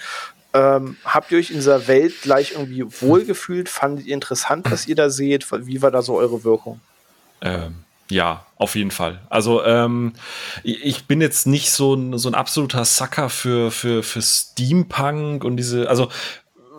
[0.54, 3.68] Ähm, habt ihr euch in dieser Welt gleich irgendwie wohlgefühlt?
[3.68, 5.46] Fandet ihr interessant, was ihr da seht?
[5.66, 6.80] Wie war da so eure Wirkung?
[7.42, 9.20] Ähm, Ja, auf jeden Fall.
[9.30, 10.12] Also ähm,
[10.64, 15.56] ich bin jetzt nicht so ein, so ein absoluter Sucker für, für, für Steampunk und
[15.56, 16.08] diese, also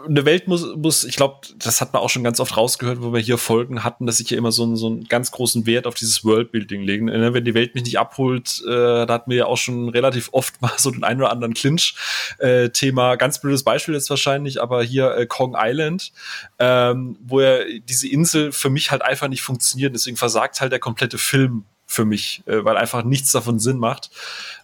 [0.05, 3.13] eine Welt muss, muss ich glaube, das hat man auch schon ganz oft rausgehört, wo
[3.13, 5.87] wir hier Folgen hatten, dass ich hier immer so, einen, so einen ganz großen Wert
[5.87, 7.05] auf dieses Worldbuilding legen.
[7.05, 10.29] Ne, wenn die Welt mich nicht abholt, äh, da hatten wir ja auch schon relativ
[10.31, 13.13] oft mal so den einen oder anderen Clinch-Thema.
[13.13, 16.11] Äh, ganz blödes Beispiel jetzt wahrscheinlich, aber hier äh, Kong Island,
[16.59, 19.93] ähm, wo ja diese Insel für mich halt einfach nicht funktioniert.
[19.93, 24.09] Deswegen versagt halt der komplette Film für mich, äh, weil einfach nichts davon Sinn macht.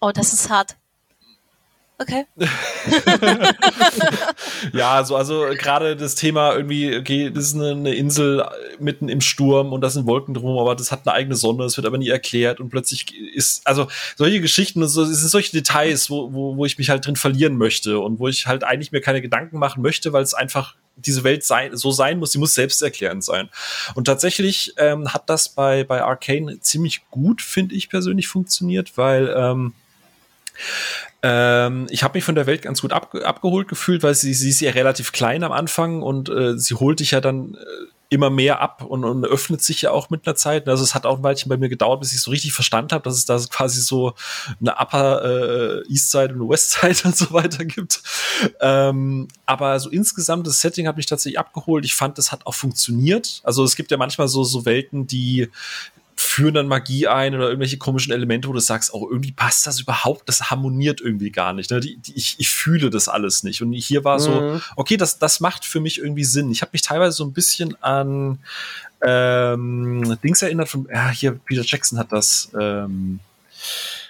[0.01, 0.75] Oh, das ist hart.
[2.01, 2.25] Okay.
[4.71, 8.47] ja, so, also gerade das Thema irgendwie, okay, das ist eine, eine, Insel
[8.79, 11.75] mitten im Sturm und da sind Wolken drum, aber das hat eine eigene Sonne, das
[11.75, 16.09] wird aber nie erklärt und plötzlich ist, also solche Geschichten, so, es sind solche Details,
[16.09, 19.01] wo, wo, wo ich mich halt drin verlieren möchte und wo ich halt eigentlich mir
[19.01, 22.53] keine Gedanken machen möchte, weil es einfach diese Welt sein, so sein muss, sie muss
[22.53, 23.49] selbsterklärend sein.
[23.95, 29.33] Und tatsächlich ähm, hat das bei, bei Arcane ziemlich gut, finde ich persönlich, funktioniert, weil
[29.35, 29.73] ähm,
[31.21, 34.49] ähm, ich habe mich von der Welt ganz gut ab, abgeholt gefühlt, weil sie, sie
[34.49, 37.57] ist ja relativ klein am Anfang und äh, sie holt dich ja dann äh,
[38.11, 40.67] immer mehr ab und, und öffnet sich ja auch mit einer Zeit.
[40.67, 43.03] Also es hat auch ein Weilchen bei mir gedauert, bis ich so richtig verstanden habe,
[43.03, 44.13] dass es da quasi so
[44.59, 48.01] eine Upper äh, East Side und eine West Side und so weiter gibt.
[48.61, 51.85] Ähm, aber so insgesamt das Setting hat mich tatsächlich abgeholt.
[51.85, 53.41] Ich fand, das hat auch funktioniert.
[53.43, 55.49] Also es gibt ja manchmal so so Welten, die
[56.21, 59.65] führen dann Magie ein oder irgendwelche komischen Elemente, wo du sagst, auch oh, irgendwie passt
[59.65, 61.71] das überhaupt, das harmoniert irgendwie gar nicht.
[61.71, 61.79] Ne?
[61.79, 63.61] Die, die, ich, ich fühle das alles nicht.
[63.61, 64.23] Und hier war mhm.
[64.23, 66.51] so, okay, das, das macht für mich irgendwie Sinn.
[66.51, 68.39] Ich habe mich teilweise so ein bisschen an
[69.01, 72.51] ähm, Dings erinnert von, ja, hier, Peter Jackson hat das.
[72.59, 73.21] Ähm,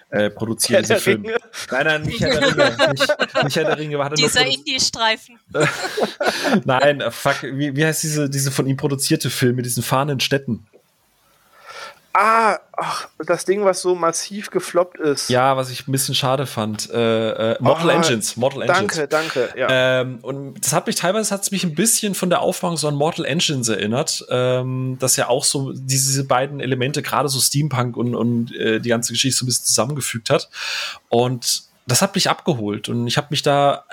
[0.10, 1.22] äh, produziert, dieser Film.
[1.22, 1.38] Ringe.
[1.70, 2.93] Nein, nein, nicht Herr der Ringe.
[2.93, 3.99] Nicht, nicht Herr der Ringe.
[3.99, 5.38] War Dieser Indie-Streifen.
[6.66, 10.66] nein, fuck, wie, wie heißt diese, diese von ihm produzierte Film mit diesen fahrenden Städten?
[12.14, 15.30] Ah, ach, das Ding, was so massiv gefloppt ist.
[15.30, 16.89] Ja, was ich ein bisschen schade fand.
[16.89, 18.36] Äh, äh, Mortal oh, Engines.
[18.36, 18.95] Mortal Engines.
[18.95, 19.53] Danke, danke.
[19.55, 20.01] Ja.
[20.01, 22.95] Ähm, und das hat mich teilweise hat's mich ein bisschen von der Aufmachung so an
[22.95, 28.16] Mortal Engines erinnert, ähm, dass ja auch so diese beiden Elemente, gerade so Steampunk und,
[28.16, 30.49] und äh, die ganze Geschichte so ein bisschen zusammengefügt hat.
[31.10, 33.86] Und das hat mich abgeholt und ich habe mich da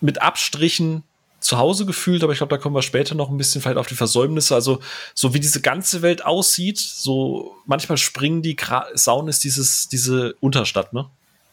[0.00, 1.02] mit Abstrichen
[1.42, 3.86] zu Hause gefühlt, aber ich glaube, da kommen wir später noch ein bisschen vielleicht auf
[3.86, 4.54] die Versäumnisse.
[4.54, 4.80] Also,
[5.14, 10.34] so wie diese ganze Welt aussieht, so manchmal springen die Gra Saun ist dieses, diese
[10.40, 11.06] Unterstadt, ne?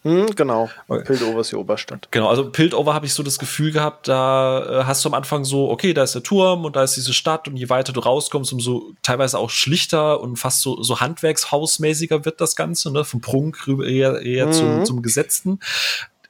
[0.04, 0.70] Hm, genau.
[0.88, 1.04] Okay.
[1.04, 2.08] Piltover ist die Oberstadt.
[2.12, 5.44] Genau, also Piltover habe ich so das Gefühl gehabt, da äh, hast du am Anfang
[5.44, 8.00] so, okay, da ist der Turm und da ist diese Stadt und je weiter du
[8.00, 13.04] rauskommst, umso teilweise auch schlichter und fast so, so handwerkshausmäßiger wird das Ganze, ne?
[13.04, 14.54] Vom Prunk rüber eher, eher mhm.
[14.54, 15.60] zum, zum Gesetzten.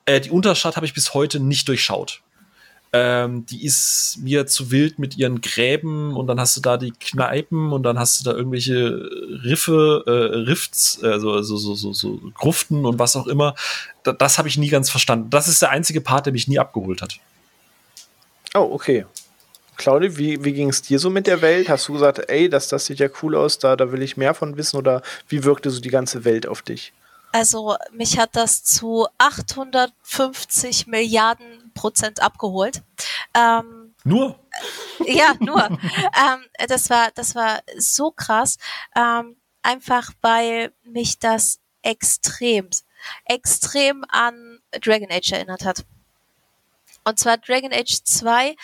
[0.06, 2.22] Äh, die Unterstadt habe ich bis heute nicht durchschaut.
[2.92, 6.92] Ähm, die ist mir zu wild mit ihren Gräben und dann hast du da die
[6.92, 9.10] Kneipen und dann hast du da irgendwelche
[9.44, 13.54] Riffe, äh, Rifts, also, also so, so, so Gruften und was auch immer.
[14.04, 15.30] Da, das habe ich nie ganz verstanden.
[15.30, 17.20] Das ist der einzige Part, der mich nie abgeholt hat.
[18.56, 19.06] Oh, okay.
[19.78, 21.70] Claudia, wie, wie ging es dir so mit der Welt?
[21.70, 24.34] Hast du gesagt, ey, das, das sieht ja cool aus, da, da will ich mehr
[24.34, 26.92] von wissen oder wie wirkte so die ganze Welt auf dich?
[27.32, 32.84] Also mich hat das zu 850 Milliarden Prozent abgeholt.
[33.34, 34.38] Ähm, nur?
[35.06, 35.64] Ja, nur.
[35.64, 38.58] ähm, das war, das war so krass.
[38.98, 42.70] Ähm, einfach weil mich das extrem,
[43.24, 45.86] extrem an Dragon Age erinnert hat.
[47.06, 48.58] Und zwar Dragon Age 2,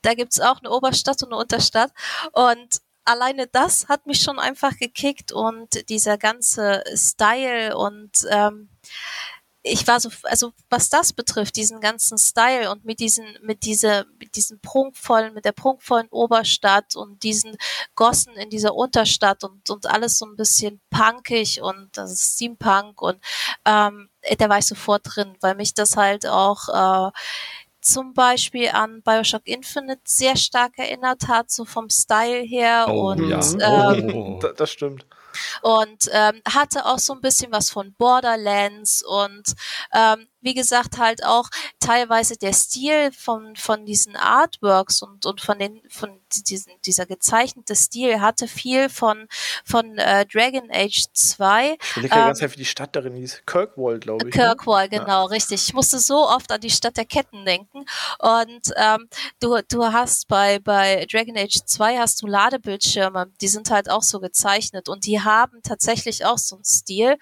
[0.00, 1.92] da gibt's auch eine Oberstadt und eine Unterstadt.
[2.32, 8.70] Und alleine das hat mich schon einfach gekickt und dieser ganze Style und ähm,
[9.68, 14.04] ich war so, also was das betrifft, diesen ganzen Style und mit diesen, mit dieser,
[14.18, 17.56] mit diesen prunkvollen, mit der prunkvollen Oberstadt und diesen
[17.94, 23.00] Gossen in dieser Unterstadt und, und alles so ein bisschen punkig und das ist Steampunk
[23.02, 23.18] und
[23.64, 24.08] ähm,
[24.38, 27.10] da war ich sofort drin, weil mich das halt auch äh,
[27.80, 32.86] zum Beispiel an Bioshock Infinite sehr stark erinnert hat, so vom Style her.
[32.88, 33.94] Oh, und ja.
[33.94, 34.40] ähm, oh.
[34.56, 35.06] das stimmt
[35.62, 39.54] und ähm, hatte auch so ein bisschen was von Borderlands und
[39.94, 41.48] ähm, wie gesagt halt auch
[41.80, 47.74] teilweise der Stil von von diesen Artworks und und von den von diesen dieser gezeichnete
[47.74, 49.28] Stil hatte viel von
[49.64, 51.76] von äh, Dragon Age 2.
[51.96, 54.34] Ich ähm, ganz heftig die Stadt darin hieß Kirkwall, glaube ich.
[54.34, 54.42] Ne?
[54.42, 54.98] Kirkwall, ne?
[54.98, 55.24] genau, ja.
[55.24, 55.68] richtig.
[55.68, 57.84] Ich musste so oft an die Stadt der Ketten denken
[58.18, 59.08] und ähm,
[59.40, 64.02] du du hast bei bei Dragon Age 2 hast du Ladebildschirme, die sind halt auch
[64.02, 67.16] so gezeichnet und die haben tatsächlich auch so einen Stil.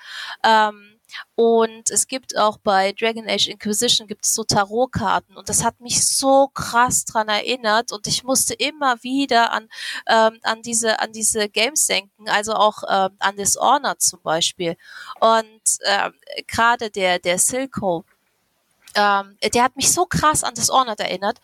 [0.45, 0.96] Ähm,
[1.35, 5.37] und es gibt auch bei Dragon Age Inquisition gibt es so Tarotkarten.
[5.37, 7.93] Und das hat mich so krass dran erinnert.
[7.93, 9.69] Und ich musste immer wieder an,
[10.09, 14.77] ähm, an diese, an diese Games denken, also auch ähm, an Dishonored zum Beispiel.
[15.21, 16.15] Und ähm,
[16.47, 18.05] gerade der, der Silco,
[18.97, 21.39] ähm, der hat mich so krass an Dishonored erinnert.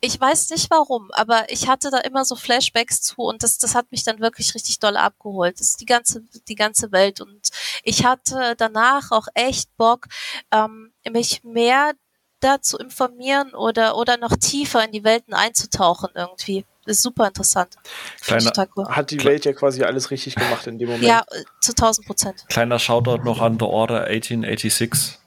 [0.00, 3.74] Ich weiß nicht warum, aber ich hatte da immer so Flashbacks zu und das, das
[3.74, 5.60] hat mich dann wirklich richtig doll abgeholt.
[5.60, 7.48] Das ist die ganze, die ganze Welt und
[7.84, 10.06] ich hatte danach auch echt Bock,
[10.50, 11.92] ähm, mich mehr
[12.40, 16.66] da zu informieren oder, oder noch tiefer in die Welten einzutauchen irgendwie.
[16.84, 17.76] Das ist super interessant.
[18.20, 18.88] Kleiner, cool.
[18.88, 21.04] Hat die Welt ja quasi alles richtig gemacht in dem Moment.
[21.04, 21.24] Ja,
[21.60, 22.44] zu 1000 Prozent.
[22.48, 25.18] Kleiner Shoutout noch an The Order 1886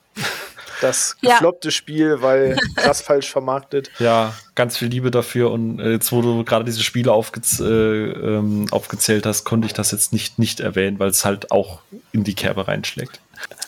[0.82, 1.71] das gefloppte ja.
[1.71, 3.91] Spiel, weil krass falsch vermarktet.
[3.99, 5.51] Ja, ganz viel Liebe dafür.
[5.51, 9.73] Und äh, jetzt, wo du gerade diese Spiele aufgez äh, ähm, aufgezählt hast, konnte ich
[9.73, 11.80] das jetzt nicht, nicht erwähnen, weil es halt auch
[12.11, 13.19] in die Kerbe reinschlägt.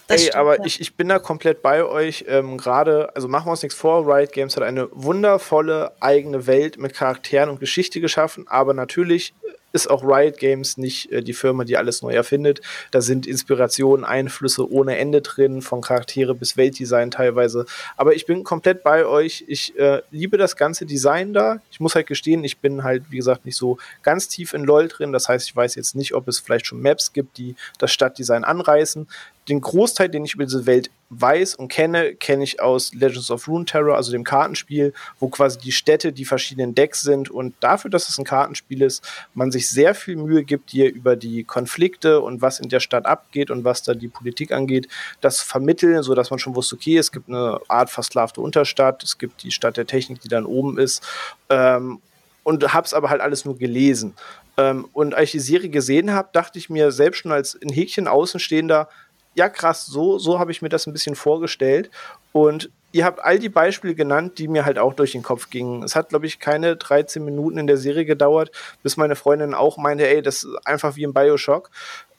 [0.07, 0.65] Ey, stimmt, aber ja.
[0.65, 2.25] ich, ich bin da komplett bei euch.
[2.27, 6.77] Ähm, Gerade, also machen wir uns nichts vor, Riot Games hat eine wundervolle eigene Welt
[6.77, 9.33] mit Charakteren und Geschichte geschaffen, aber natürlich
[9.73, 12.61] ist auch Riot Games nicht äh, die Firma, die alles neu erfindet.
[12.91, 17.65] Da sind Inspirationen, Einflüsse ohne Ende drin, von Charaktere bis Weltdesign teilweise.
[17.97, 19.43] Aber ich bin komplett bei euch.
[19.47, 21.59] Ich äh, liebe das ganze Design da.
[21.71, 24.87] Ich muss halt gestehen, ich bin halt, wie gesagt, nicht so ganz tief in LOL
[24.87, 25.13] drin.
[25.13, 28.43] Das heißt, ich weiß jetzt nicht, ob es vielleicht schon Maps gibt, die das Stadtdesign
[28.43, 29.07] anreißen
[29.49, 33.47] den Großteil, den ich über diese Welt weiß und kenne, kenne ich aus Legends of
[33.47, 38.07] Runeterror, also dem Kartenspiel, wo quasi die Städte die verschiedenen Decks sind und dafür, dass
[38.07, 42.41] es ein Kartenspiel ist, man sich sehr viel Mühe gibt, dir über die Konflikte und
[42.41, 44.87] was in der Stadt abgeht und was da die Politik angeht,
[45.19, 49.17] das vermitteln, so dass man schon wusste, okay, es gibt eine Art versklavte Unterstadt, es
[49.17, 51.03] gibt die Stadt der Technik, die dann oben ist
[51.49, 51.99] ähm,
[52.43, 54.13] und hab's aber halt alles nur gelesen.
[54.57, 57.69] Ähm, und als ich die Serie gesehen habe, dachte ich mir selbst schon als ein
[57.69, 58.87] Häkchen Außenstehender,
[59.35, 61.89] ja krass, so, so habe ich mir das ein bisschen vorgestellt.
[62.31, 65.83] Und ihr habt all die Beispiele genannt, die mir halt auch durch den Kopf gingen.
[65.83, 68.51] Es hat, glaube ich, keine 13 Minuten in der Serie gedauert,
[68.83, 71.69] bis meine Freundin auch meinte, ey, das ist einfach wie im Bioshock.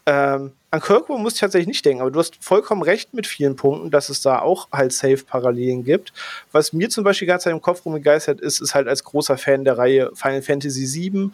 [0.04, 3.54] Ähm, an Kirkwood muss ich tatsächlich nicht denken, aber du hast vollkommen recht mit vielen
[3.54, 6.12] Punkten, dass es da auch halt Safe-Parallelen gibt.
[6.50, 9.78] Was mir zum Beispiel ganz im Kopf rumgegeistert ist, ist halt als großer Fan der
[9.78, 11.30] Reihe Final Fantasy VII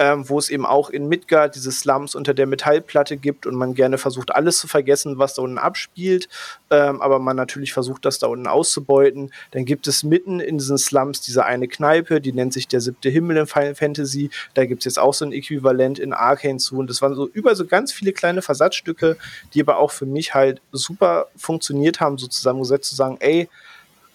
[0.00, 3.74] ähm, wo es eben auch in Midgard diese Slums unter der Metallplatte gibt und man
[3.74, 6.26] gerne versucht, alles zu vergessen, was da unten abspielt,
[6.70, 9.30] ähm, aber man natürlich versucht, das da unten auszubeuten.
[9.50, 13.10] Dann gibt es mitten in diesen Slums diese eine Kneipe, die nennt sich der siebte
[13.10, 14.30] Himmel in Final Fantasy.
[14.54, 17.28] Da gibt es jetzt auch so ein Äquivalent in Arcane zu und das waren so
[17.28, 19.18] über so ganz viele kleine Versatzstücke,
[19.52, 23.50] die aber auch für mich halt super funktioniert haben, so zusammengesetzt zu sagen, ey,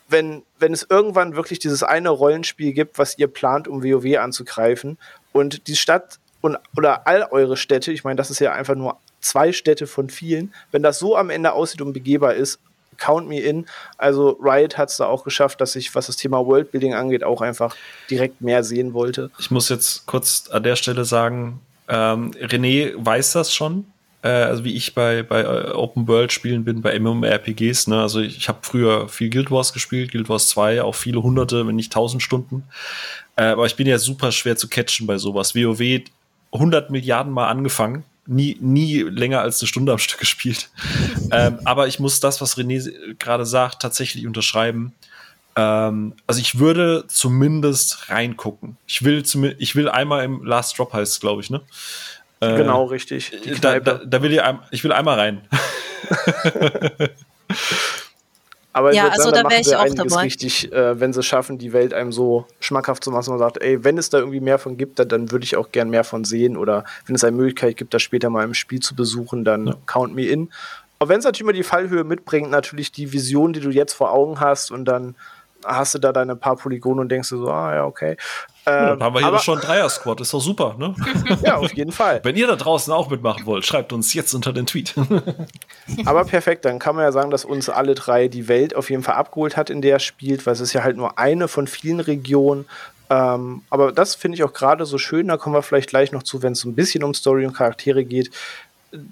[0.07, 4.97] wenn, wenn es irgendwann wirklich dieses eine Rollenspiel gibt, was ihr plant, um WoW anzugreifen,
[5.35, 8.97] und die Stadt und, oder all eure Städte, ich meine, das ist ja einfach nur
[9.19, 12.57] zwei Städte von vielen, wenn das so am Ende aussieht und begehbar ist,
[12.97, 13.65] count me in.
[13.97, 17.41] Also Riot hat es da auch geschafft, dass ich, was das Thema Worldbuilding angeht, auch
[17.41, 17.75] einfach
[18.09, 19.29] direkt mehr sehen wollte.
[19.37, 21.59] Ich muss jetzt kurz an der Stelle sagen,
[21.89, 23.85] ähm, René weiß das schon,
[24.25, 27.87] äh, also wie ich bei, bei äh, Open World Spielen bin, bei MMORPGs.
[27.87, 28.01] Ne?
[28.01, 31.67] Also ich, ich habe früher viel Guild Wars gespielt, Guild Wars 2, auch viele hunderte,
[31.67, 32.63] wenn nicht tausend Stunden.
[33.35, 35.53] Äh, aber ich bin ja super schwer zu catchen bei sowas.
[35.53, 36.01] WoW
[36.51, 38.03] 100 Milliarden Mal angefangen.
[38.25, 40.69] Nie, nie länger als eine Stunde am Stück gespielt.
[41.31, 44.95] ähm, aber ich muss das, was René gerade sagt, tatsächlich unterschreiben.
[45.55, 48.77] Ähm, also ich würde zumindest reingucken.
[48.87, 49.23] Ich will,
[49.59, 51.61] ich will einmal im Last Drop heißt glaube ich, ne?
[52.39, 53.31] Äh, genau, richtig.
[53.61, 55.47] Da, da, da, will ich, ich will einmal rein.
[58.73, 60.23] Aber ja, also da wäre ich auch dabei.
[60.23, 63.61] richtig, äh, wenn sie es schaffen, die Welt einem so schmackhaft zu machen, man sagt,
[63.61, 66.03] ey, wenn es da irgendwie mehr von gibt, dann, dann würde ich auch gern mehr
[66.03, 66.57] von sehen.
[66.57, 69.75] Oder wenn es eine Möglichkeit gibt, das später mal im Spiel zu besuchen, dann ja.
[69.85, 70.49] count me in.
[70.99, 74.11] Aber wenn es natürlich immer die Fallhöhe mitbringt, natürlich die Vision, die du jetzt vor
[74.11, 75.15] Augen hast und dann
[75.65, 78.17] hast du da deine paar Polygone und denkst du so, ah ja, okay.
[78.65, 80.95] Ja, dann haben wir hier aber, schon Dreier-Squad, ist doch super, ne?
[81.43, 82.19] ja, auf jeden Fall.
[82.23, 84.95] Wenn ihr da draußen auch mitmachen wollt, schreibt uns jetzt unter den Tweet.
[86.05, 89.03] aber perfekt, dann kann man ja sagen, dass uns alle drei die Welt auf jeden
[89.03, 91.67] Fall abgeholt hat, in der er spielt, weil es ist ja halt nur eine von
[91.67, 92.65] vielen Regionen.
[93.09, 96.23] Ähm, aber das finde ich auch gerade so schön, da kommen wir vielleicht gleich noch
[96.23, 98.31] zu, wenn es so ein bisschen um Story und Charaktere geht,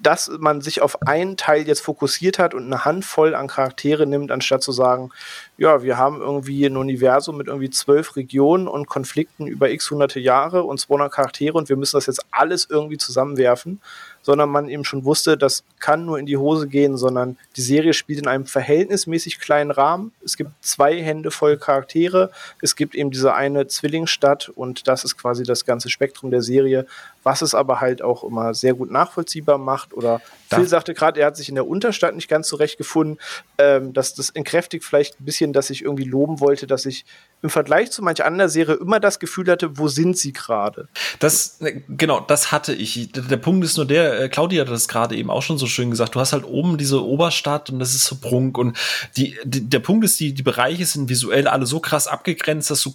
[0.01, 4.31] dass man sich auf einen Teil jetzt fokussiert hat und eine Handvoll an Charaktere nimmt,
[4.31, 5.11] anstatt zu sagen,
[5.57, 10.19] ja, wir haben irgendwie ein Universum mit irgendwie zwölf Regionen und Konflikten über x hunderte
[10.19, 13.79] Jahre und 200 Charaktere und wir müssen das jetzt alles irgendwie zusammenwerfen
[14.23, 17.93] sondern man eben schon wusste, das kann nur in die Hose gehen, sondern die Serie
[17.93, 20.13] spielt in einem verhältnismäßig kleinen Rahmen.
[20.23, 22.31] Es gibt zwei Hände voll Charaktere,
[22.61, 26.87] es gibt eben diese eine Zwillingsstadt und das ist quasi das ganze Spektrum der Serie,
[27.23, 29.93] was es aber halt auch immer sehr gut nachvollziehbar macht.
[29.93, 33.17] Oder da Phil sagte gerade, er hat sich in der Unterstadt nicht ganz zurechtgefunden.
[33.57, 37.05] Ähm, dass das entkräftigt vielleicht ein bisschen, dass ich irgendwie loben wollte, dass ich
[37.41, 40.87] im Vergleich zu manch anderer Serie immer das Gefühl hatte, wo sind sie gerade?
[41.19, 43.11] Das, ne, genau, das hatte ich.
[43.11, 45.91] Der Punkt ist nur der, äh, Claudia hat das gerade eben auch schon so schön
[45.91, 48.77] gesagt, du hast halt oben diese Oberstadt und das ist so Prunk und
[49.17, 52.81] die, die der Punkt ist, die, die Bereiche sind visuell alle so krass abgegrenzt, dass
[52.81, 52.93] du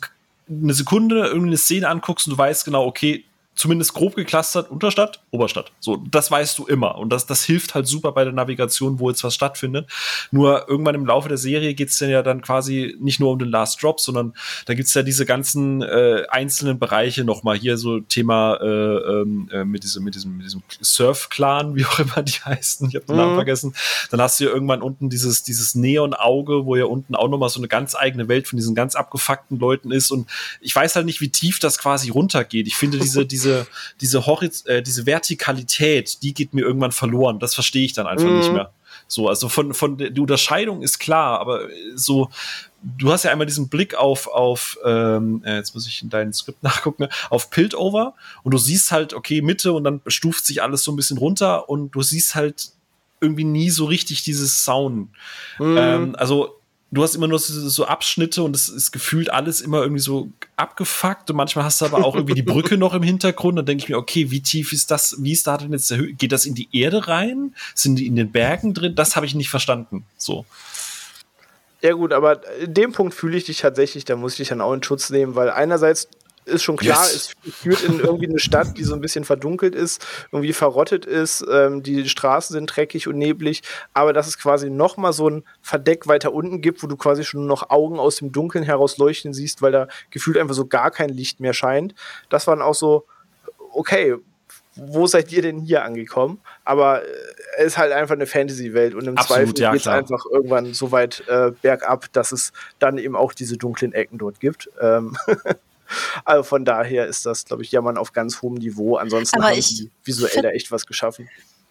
[0.50, 3.24] eine Sekunde irgendeine Szene anguckst und du weißt genau, okay,
[3.58, 5.72] zumindest grob geklustert Unterstadt, Oberstadt.
[5.80, 6.96] So, das weißt du immer.
[6.96, 9.90] Und das, das hilft halt super bei der Navigation, wo jetzt was stattfindet.
[10.30, 13.48] Nur irgendwann im Laufe der Serie geht's dann ja dann quasi nicht nur um den
[13.48, 14.32] Last Drop, sondern
[14.66, 17.58] da gibt's ja diese ganzen äh, einzelnen Bereiche nochmal.
[17.58, 21.98] Hier so Thema äh, ähm, äh, mit, diesem, mit diesem, mit diesem Surf-Clan, wie auch
[21.98, 22.88] immer die heißen.
[22.88, 23.22] Ich habe den mhm.
[23.22, 23.74] Namen vergessen.
[24.12, 27.58] Dann hast du ja irgendwann unten dieses, dieses Neon-Auge, wo ja unten auch nochmal so
[27.58, 30.12] eine ganz eigene Welt von diesen ganz abgefuckten Leuten ist.
[30.12, 30.28] Und
[30.60, 32.68] ich weiß halt nicht, wie tief das quasi runtergeht.
[32.68, 33.66] Ich finde diese, diese diese,
[34.00, 37.38] diese, Horiz äh, diese Vertikalität, die geht mir irgendwann verloren.
[37.38, 38.38] Das verstehe ich dann einfach mhm.
[38.38, 38.72] nicht mehr.
[39.06, 42.30] So, also von, von die Unterscheidung ist klar, aber so,
[42.82, 46.32] du hast ja einmal diesen Blick auf, auf ähm, äh, jetzt muss ich in deinem
[46.32, 50.84] Skript nachgucken, auf Piltover und du siehst halt, okay, Mitte und dann stuft sich alles
[50.84, 52.70] so ein bisschen runter und du siehst halt
[53.20, 55.08] irgendwie nie so richtig dieses Sound.
[55.58, 55.76] Mhm.
[55.78, 56.57] Ähm, also
[56.90, 60.30] du hast immer nur so, so Abschnitte und es ist gefühlt alles immer irgendwie so
[60.56, 63.58] abgefuckt und manchmal hast du aber auch irgendwie die Brücke noch im Hintergrund.
[63.58, 65.16] Dann denke ich mir, okay, wie tief ist das?
[65.18, 66.12] Wie ist da denn jetzt der Höhe?
[66.12, 67.54] Geht das in die Erde rein?
[67.74, 68.94] Sind die in den Bergen drin?
[68.94, 70.04] Das habe ich nicht verstanden.
[70.16, 70.46] So.
[71.80, 74.60] Ja gut, aber in dem Punkt fühle ich dich tatsächlich, da muss ich dich dann
[74.60, 76.08] auch in Schutz nehmen, weil einerseits
[76.48, 77.34] ist schon klar, yes.
[77.46, 81.44] es führt in irgendwie eine Stadt, die so ein bisschen verdunkelt ist, irgendwie verrottet ist,
[81.50, 83.62] ähm, die Straßen sind dreckig und neblig,
[83.94, 87.24] aber dass es quasi noch mal so ein Verdeck weiter unten gibt, wo du quasi
[87.24, 90.90] schon noch Augen aus dem Dunkeln heraus leuchten siehst, weil da gefühlt einfach so gar
[90.90, 91.94] kein Licht mehr scheint.
[92.28, 93.04] Das waren auch so,
[93.72, 94.16] okay,
[94.78, 96.40] wo seid ihr denn hier angekommen?
[96.64, 97.06] Aber äh,
[97.58, 100.72] es ist halt einfach eine Fantasy-Welt und im Absolut, Zweifel ja, geht es einfach irgendwann
[100.72, 104.70] so weit äh, bergab, dass es dann eben auch diese dunklen Ecken dort gibt.
[104.80, 105.16] Ähm
[106.24, 108.96] Also von daher ist das, glaube ich, Jammern auf ganz hohem Niveau.
[108.96, 111.28] Ansonsten Aber haben sie visuell da echt was geschaffen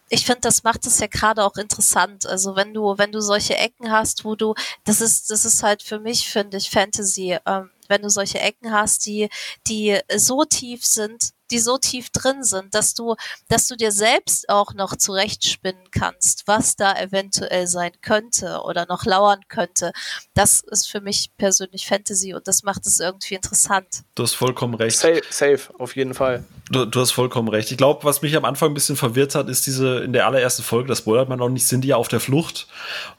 [0.09, 2.26] ich finde, das macht es ja gerade auch interessant.
[2.26, 4.53] Also wenn du, wenn du solche Ecken hast, wo du,
[4.86, 7.38] das ist, das ist halt für mich, finde ich, Fantasy.
[7.45, 9.30] Ähm, wenn du solche Ecken hast, die,
[9.68, 13.16] die so tief sind, die so tief drin sind, dass du,
[13.48, 19.06] dass du dir selbst auch noch zurechtspinnen kannst, was da eventuell sein könnte oder noch
[19.06, 19.91] lauern könnte.
[20.34, 24.04] Das ist für mich persönlich Fantasy und das macht es irgendwie interessant.
[24.16, 24.98] Du hast vollkommen recht.
[24.98, 26.43] Safe, safe auf jeden Fall.
[26.70, 27.72] Du, du hast vollkommen recht.
[27.72, 30.63] Ich glaube, was mich am Anfang ein bisschen verwirrt hat, ist diese in der allerersten
[30.63, 32.68] Folge, das spoilert man noch nicht, sind die ja auf der Flucht,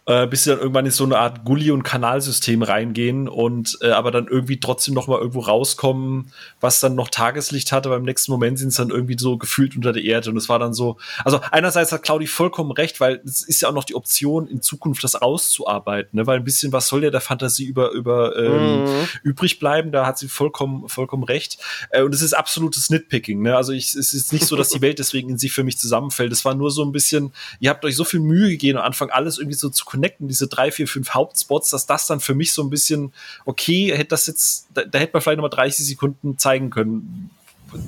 [0.05, 3.90] äh, bis sie dann irgendwann in so eine Art Gully- und Kanalsystem reingehen und äh,
[3.90, 6.30] aber dann irgendwie trotzdem noch mal irgendwo rauskommen,
[6.61, 7.88] was dann noch Tageslicht hatte.
[7.88, 10.59] Beim nächsten Moment sind es dann irgendwie so gefühlt unter der Erde und es war
[10.59, 10.99] dann so.
[11.24, 14.61] Also einerseits hat Claudi vollkommen recht, weil es ist ja auch noch die Option in
[14.61, 16.26] Zukunft das auszuarbeiten, ne?
[16.26, 19.09] weil ein bisschen was soll ja der Fantasie über über ähm, mhm.
[19.22, 19.90] übrig bleiben.
[19.90, 21.57] Da hat sie vollkommen vollkommen recht
[21.90, 23.38] äh, und es ist absolutes Nitpicking.
[23.39, 23.43] Ding.
[23.43, 23.57] Ne?
[23.57, 26.32] Also ich, es ist nicht so, dass die Welt deswegen in sich für mich zusammenfällt.
[26.32, 29.11] Es war nur so ein bisschen, ihr habt euch so viel Mühe gegeben, am Anfang
[29.11, 32.53] alles irgendwie so zu connecten, diese drei, vier, fünf Hauptspots, dass das dann für mich
[32.53, 33.12] so ein bisschen,
[33.45, 37.30] okay, hätte das jetzt, da, da hätte man vielleicht nochmal 30 Sekunden zeigen können.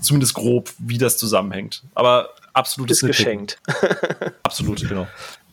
[0.03, 1.83] Zumindest grob, wie das zusammenhängt.
[1.95, 3.59] Aber absolutes ist geschenkt.
[4.43, 5.07] Absolut, genau.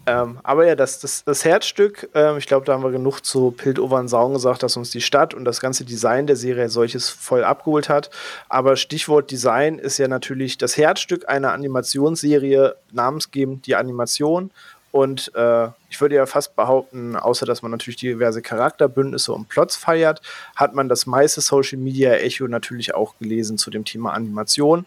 [0.08, 3.52] Ähm, aber ja, das, das, das Herzstück, ähm, ich glaube, da haben wir genug zu
[3.52, 7.10] Piltover und Sauen gesagt, dass uns die Stadt und das ganze Design der Serie solches
[7.10, 8.10] voll abgeholt hat.
[8.48, 14.52] Aber Stichwort Design ist ja natürlich das Herzstück einer Animationsserie, namensgebend die Animation.
[14.92, 19.76] Und äh, ich würde ja fast behaupten, außer dass man natürlich diverse Charakterbündnisse und Plots
[19.76, 20.22] feiert,
[20.56, 24.86] hat man das meiste Social Media Echo natürlich auch gelesen zu dem Thema Animation,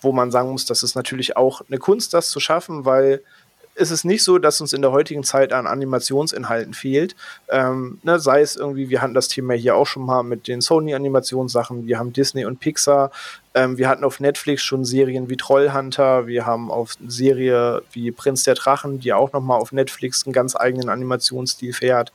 [0.00, 3.20] wo man sagen muss, das ist natürlich auch eine Kunst, das zu schaffen, weil
[3.74, 7.16] ist es nicht so, dass uns in der heutigen Zeit an Animationsinhalten fehlt.
[7.48, 10.60] Ähm, ne, sei es irgendwie, wir hatten das Thema hier auch schon mal mit den
[10.60, 13.10] Sony-Animationssachen, wir haben Disney und Pixar,
[13.54, 18.44] ähm, wir hatten auf Netflix schon Serien wie Trollhunter, wir haben auf Serie wie Prinz
[18.44, 22.12] der Drachen, die auch nochmal auf Netflix einen ganz eigenen Animationsstil fährt.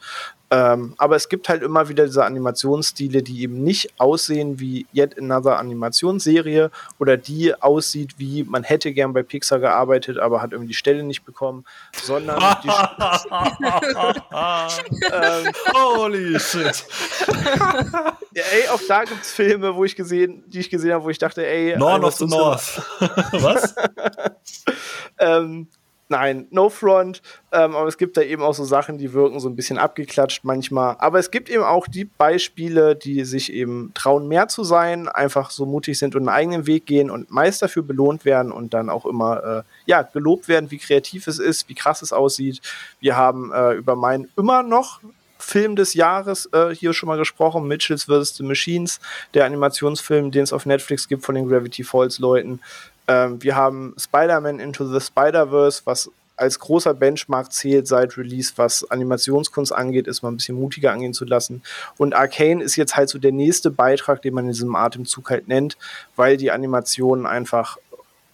[0.50, 5.18] Ähm, aber es gibt halt immer wieder diese Animationsstile, die eben nicht aussehen wie Yet
[5.20, 10.70] Another Animationsserie oder die aussieht wie man hätte gern bei Pixar gearbeitet, aber hat irgendwie
[10.70, 11.66] die Stelle nicht bekommen,
[12.02, 12.70] sondern die
[15.12, 16.86] ähm, Holy shit.
[18.34, 21.10] ja, ey, auch da gibt es Filme, wo ich gesehen, die ich gesehen habe, wo
[21.10, 22.82] ich dachte, ey, North of the North.
[23.34, 23.76] Was?
[25.20, 25.68] ähm,
[26.10, 27.22] Nein, No Front.
[27.52, 30.44] Ähm, aber es gibt da eben auch so Sachen, die wirken so ein bisschen abgeklatscht
[30.44, 30.96] manchmal.
[31.00, 35.52] Aber es gibt eben auch die Beispiele, die sich eben trauen, mehr zu sein, einfach
[35.52, 38.90] so mutig sind und einen eigenen Weg gehen und meist dafür belohnt werden und dann
[38.90, 42.62] auch immer äh, ja, gelobt werden, wie kreativ es ist, wie krass es aussieht.
[43.02, 45.02] Wir haben äh, über meinen immer noch
[45.40, 48.38] Film des Jahres äh, hier schon mal gesprochen, Mitchells vs.
[48.38, 49.00] The Machines,
[49.34, 52.60] der Animationsfilm, den es auf Netflix gibt von den Gravity Falls Leuten.
[53.08, 58.90] Ähm, wir haben Spider-Man Into the Spider-Verse, was als großer Benchmark zählt seit Release, was
[58.90, 61.64] Animationskunst angeht, ist mal ein bisschen mutiger angehen zu lassen.
[61.98, 65.48] Und Arcane ist jetzt halt so der nächste Beitrag, den man in diesem Atemzug halt
[65.48, 65.78] nennt,
[66.16, 67.78] weil die Animationen einfach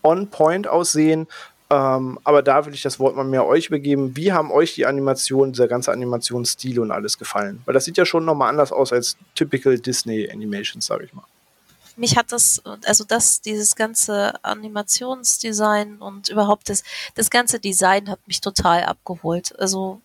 [0.04, 1.28] on point aussehen.
[1.70, 4.18] Ähm, aber da will ich das Wort mal mehr euch begeben.
[4.18, 7.62] Wie haben euch die Animationen, dieser ganze Animationsstil und alles gefallen?
[7.66, 11.24] Weil das sieht ja schon nochmal anders aus als typical Disney Animations, sag ich mal
[11.96, 16.84] mich hat das, also das, dieses ganze Animationsdesign und überhaupt das,
[17.16, 19.58] das ganze Design hat mich total abgeholt.
[19.60, 20.02] Also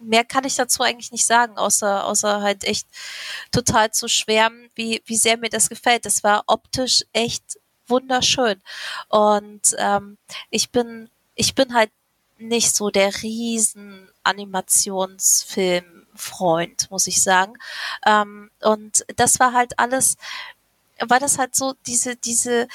[0.00, 2.86] mehr kann ich dazu eigentlich nicht sagen, außer, außer halt echt
[3.52, 6.06] total zu schwärmen, wie, wie sehr mir das gefällt.
[6.06, 8.60] Das war optisch echt wunderschön.
[9.08, 10.18] Und ähm,
[10.50, 11.90] ich bin, ich bin halt
[12.38, 17.54] nicht so der riesen Animationsfilmfreund, muss ich sagen.
[18.04, 20.16] Ähm, und das war halt alles
[21.00, 22.68] war das halt so diese, diese,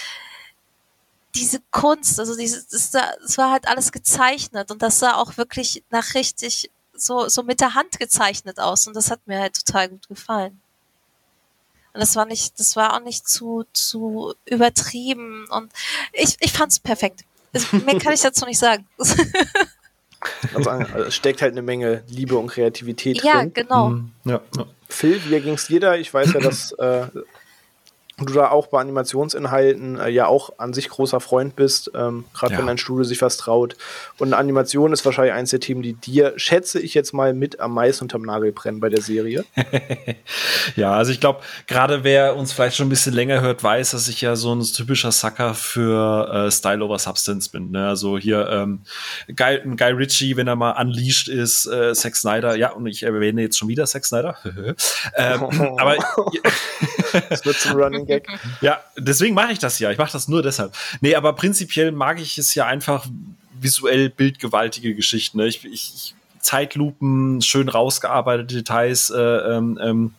[1.35, 5.83] diese Kunst, also diese, das, das war halt alles gezeichnet und das sah auch wirklich
[5.89, 9.89] nach richtig so, so mit der Hand gezeichnet aus und das hat mir halt total
[9.89, 10.59] gut gefallen.
[11.93, 15.71] Und das war nicht, das war auch nicht zu, zu übertrieben und
[16.13, 17.21] ich, ich fand's perfekt.
[17.71, 18.87] Mehr kann ich dazu nicht sagen.
[20.53, 23.53] Also, es steckt halt eine Menge Liebe und Kreativität ja, drin.
[23.53, 23.89] Genau.
[23.89, 24.11] Mhm.
[24.23, 24.67] Ja, genau.
[24.87, 25.95] Phil, wie ging's dir da?
[25.95, 27.07] Ich weiß ja, dass äh,
[28.25, 32.53] du da auch bei Animationsinhalten äh, ja auch an sich großer Freund bist, ähm, gerade
[32.53, 32.59] ja.
[32.59, 33.75] wenn dein Studio sich was traut.
[34.17, 37.73] Und Animation ist wahrscheinlich eins der Themen, die dir, schätze ich jetzt mal, mit am
[37.73, 39.45] meisten unterm Nagel brennen bei der Serie.
[40.75, 44.07] ja, also ich glaube, gerade wer uns vielleicht schon ein bisschen länger hört, weiß, dass
[44.07, 47.71] ich ja so ein typischer Sucker für äh, Style over Substance bin.
[47.71, 47.87] Ne?
[47.87, 48.81] Also hier ähm,
[49.35, 53.41] Guy, Guy Ritchie, wenn er mal unleashed ist, äh, Zack Snyder, ja, und ich erwähne
[53.41, 54.37] jetzt schon wieder Zack Snyder.
[55.15, 55.43] ähm,
[55.77, 55.95] aber
[57.29, 58.27] es wird zum Running Gag.
[58.61, 59.91] Ja, deswegen mache ich das ja.
[59.91, 60.73] Ich mache das nur deshalb.
[61.01, 63.07] Nee, aber prinzipiell mag ich es ja einfach
[63.59, 65.37] visuell bildgewaltige Geschichten.
[65.37, 65.47] Ne?
[65.47, 70.13] Ich, ich, Zeitlupen, schön rausgearbeitete Details, äh, ähm, ähm,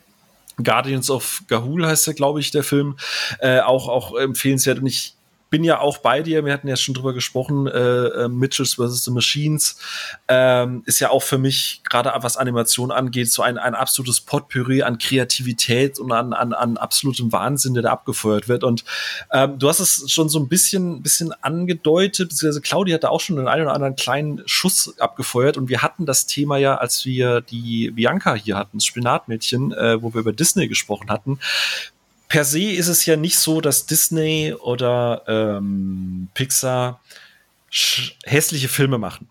[0.62, 2.96] Guardians of Gahul heißt der, glaube ich, der Film.
[3.40, 4.78] Äh, auch, auch empfehlenswert.
[4.78, 5.14] Und ich
[5.52, 9.04] bin ja auch bei dir, wir hatten ja schon drüber gesprochen, äh, äh, Mitchells vs.
[9.04, 9.78] The Machines
[10.26, 14.82] ähm, ist ja auch für mich, gerade was Animation angeht, so ein, ein absolutes Potpourri
[14.82, 18.64] an Kreativität und an, an, an absolutem Wahnsinn, der da abgefeuert wird.
[18.64, 18.84] Und
[19.30, 23.20] ähm, du hast es schon so ein bisschen, bisschen angedeutet, beziehungsweise Claudia hat da auch
[23.20, 27.04] schon den einen oder anderen kleinen Schuss abgefeuert und wir hatten das Thema ja, als
[27.04, 31.38] wir die Bianca hier hatten, das Spinatmädchen, äh, wo wir über Disney gesprochen hatten
[32.32, 36.98] per se ist es ja nicht so, dass Disney oder ähm, Pixar
[38.24, 39.28] hässliche Filme machen.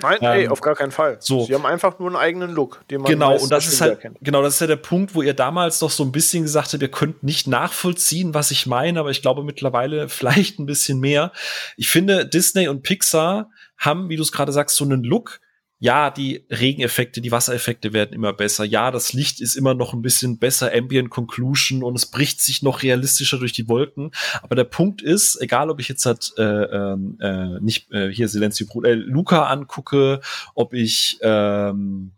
[0.00, 1.18] Nein, ähm, ey, auf gar keinen Fall.
[1.20, 1.44] So.
[1.44, 4.40] Sie haben einfach nur einen eigenen Look, den man Genau, und das ist halt, genau,
[4.40, 6.90] das ist ja der Punkt, wo ihr damals doch so ein bisschen gesagt habt, ihr
[6.90, 11.32] könnt nicht nachvollziehen, was ich meine, aber ich glaube mittlerweile vielleicht ein bisschen mehr.
[11.76, 15.42] Ich finde, Disney und Pixar haben, wie du es gerade sagst, so einen Look,
[15.80, 18.64] ja, die Regeneffekte, die Wassereffekte werden immer besser.
[18.64, 22.62] Ja, das Licht ist immer noch ein bisschen besser, Ambient Conclusion und es bricht sich
[22.62, 24.10] noch realistischer durch die Wolken.
[24.42, 28.28] Aber der Punkt ist, egal ob ich jetzt halt äh, ähm, äh, nicht äh, hier
[28.28, 30.20] Silencio äh, Luca angucke,
[30.54, 32.12] ob ich ähm,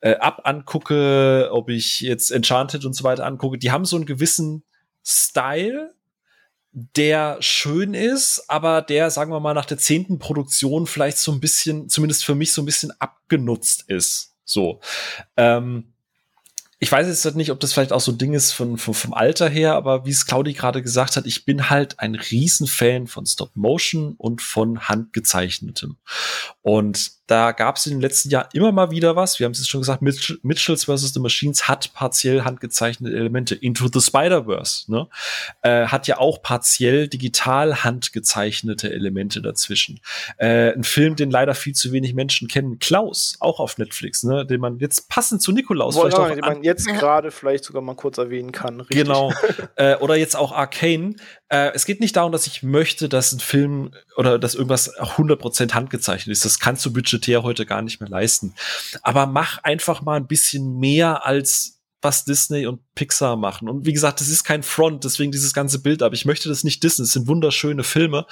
[0.00, 4.06] äh, Ab angucke, ob ich jetzt Enchanted und so weiter angucke, die haben so einen
[4.06, 4.64] gewissen
[5.04, 5.94] Style,
[6.96, 11.40] der schön ist, aber der, sagen wir mal, nach der zehnten Produktion vielleicht so ein
[11.40, 14.34] bisschen, zumindest für mich so ein bisschen abgenutzt ist.
[14.44, 14.80] So.
[15.36, 15.92] Ähm,
[16.80, 19.12] ich weiß jetzt nicht, ob das vielleicht auch so ein Ding ist von, von, vom
[19.12, 23.26] Alter her, aber wie es Claudi gerade gesagt hat, ich bin halt ein Riesenfan von
[23.26, 25.96] Stop Motion und von handgezeichnetem.
[26.62, 29.38] Und da gab es in den letzten Jahren immer mal wieder was.
[29.38, 31.12] Wir haben es jetzt schon gesagt, Mitch Mitchells vs.
[31.12, 33.54] The Machines hat partiell handgezeichnete Elemente.
[33.54, 35.08] Into the Spider-Verse ne?
[35.60, 40.00] äh, hat ja auch partiell digital handgezeichnete Elemente dazwischen.
[40.38, 44.46] Äh, ein Film, den leider viel zu wenig Menschen kennen, Klaus, auch auf Netflix, ne?
[44.46, 47.82] den man jetzt passend zu Nikolaus Wohl, vielleicht auch den man jetzt gerade vielleicht sogar
[47.82, 48.80] mal kurz erwähnen kann.
[48.80, 49.04] Richtig.
[49.04, 49.34] Genau.
[49.76, 51.16] äh, oder jetzt auch Arcane.
[51.50, 55.74] Äh, es geht nicht darum, dass ich möchte, dass ein Film oder dass irgendwas 100%
[55.74, 56.44] handgezeichnet ist.
[56.44, 58.54] Das kannst du budgetär heute gar nicht mehr leisten.
[59.02, 63.68] Aber mach einfach mal ein bisschen mehr als was Disney und Pixar machen.
[63.68, 66.62] Und wie gesagt, das ist kein Front, deswegen dieses ganze Bild, aber ich möchte das
[66.62, 67.02] nicht dissen.
[67.02, 68.24] Es sind wunderschöne Filme.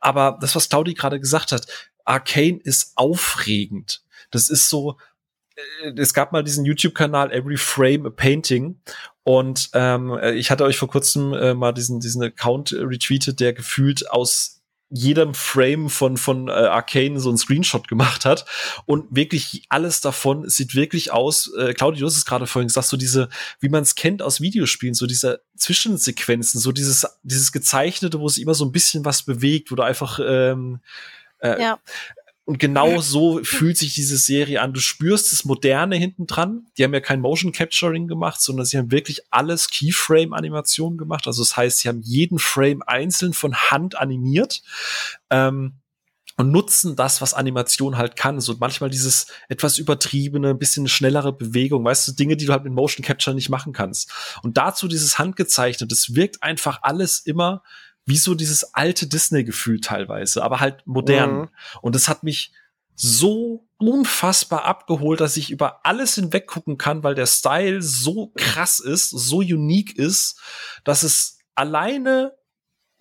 [0.00, 1.66] Aber das, was Claudi gerade gesagt hat,
[2.06, 4.02] Arcane ist aufregend.
[4.30, 4.96] Das ist so,
[5.56, 8.80] äh, es gab mal diesen YouTube-Kanal Every Frame a Painting
[9.24, 14.10] und ähm, ich hatte euch vor kurzem äh, mal diesen diesen Account retweetet, der gefühlt
[14.10, 14.61] aus
[14.92, 18.44] jedem Frame von von äh, Arcane so ein Screenshot gemacht hat
[18.84, 21.50] und wirklich alles davon sieht wirklich aus.
[21.58, 23.28] Äh, Claudia, du hast es gerade vorhin gesagt, so diese,
[23.60, 28.42] wie man es kennt aus Videospielen, so diese Zwischensequenzen, so dieses dieses gezeichnete, wo sich
[28.42, 30.80] immer so ein bisschen was bewegt, wo du einfach ähm,
[31.38, 31.78] äh, ja.
[32.44, 34.72] Und genau so fühlt sich diese Serie an.
[34.72, 36.66] Du spürst das Moderne hinten dran.
[36.76, 41.28] Die haben ja kein Motion Capturing gemacht, sondern sie haben wirklich alles Keyframe-Animationen gemacht.
[41.28, 44.62] Also das heißt, sie haben jeden Frame einzeln von Hand animiert.
[45.30, 45.74] Ähm,
[46.36, 48.40] und nutzen das, was Animation halt kann.
[48.40, 52.64] So manchmal dieses etwas übertriebene, ein bisschen schnellere Bewegung, weißt du, Dinge, die du halt
[52.64, 54.10] mit Motion Capture nicht machen kannst.
[54.42, 57.62] Und dazu dieses Handgezeichnete, das wirkt einfach alles immer
[58.04, 61.32] wie so dieses alte Disney-Gefühl teilweise, aber halt modern.
[61.32, 61.48] Mhm.
[61.82, 62.52] Und es hat mich
[62.94, 68.80] so unfassbar abgeholt, dass ich über alles hinweg gucken kann, weil der Style so krass
[68.80, 70.40] ist, so unique ist,
[70.84, 72.32] dass es alleine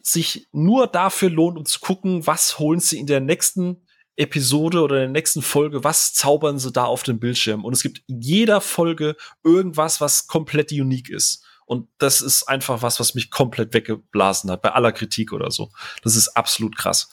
[0.02, 3.86] sich nur dafür lohnt, um zu gucken, was holen sie in der nächsten
[4.16, 7.64] Episode oder in der nächsten Folge, was zaubern sie da auf dem Bildschirm.
[7.64, 11.46] Und es gibt in jeder Folge irgendwas, was komplett unique ist.
[11.66, 15.72] Und das ist einfach was, was mich komplett weggeblasen hat, bei aller Kritik oder so.
[16.04, 17.10] Das ist absolut krass.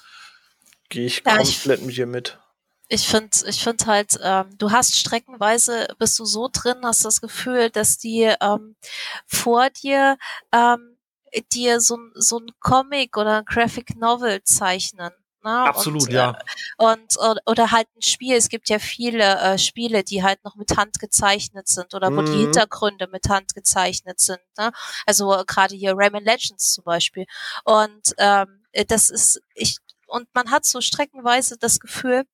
[0.89, 2.39] Gehe ich ja, komplett ich, mit dir mit.
[2.89, 7.21] Ich finde, ich finde halt, ähm, du hast streckenweise, bist du so drin, hast das
[7.21, 8.77] Gefühl, dass die ähm,
[9.27, 10.17] vor dir
[10.53, 10.99] ähm,
[11.53, 15.13] dir so, so ein Comic oder ein Graphic Novel zeichnen.
[15.45, 15.51] Ne?
[15.51, 16.39] Absolut, und, ja.
[16.79, 17.17] Äh, und,
[17.47, 18.35] oder halt ein Spiel.
[18.35, 22.23] Es gibt ja viele äh, Spiele, die halt noch mit Hand gezeichnet sind oder wo
[22.23, 22.41] die mhm.
[22.41, 24.41] Hintergründe mit Hand gezeichnet sind.
[24.59, 24.73] Ne?
[25.07, 27.27] Also äh, gerade hier Rayman Legends zum Beispiel.
[27.65, 32.25] Und ähm, das ist, ich, und man hat so streckenweise das Gefühl,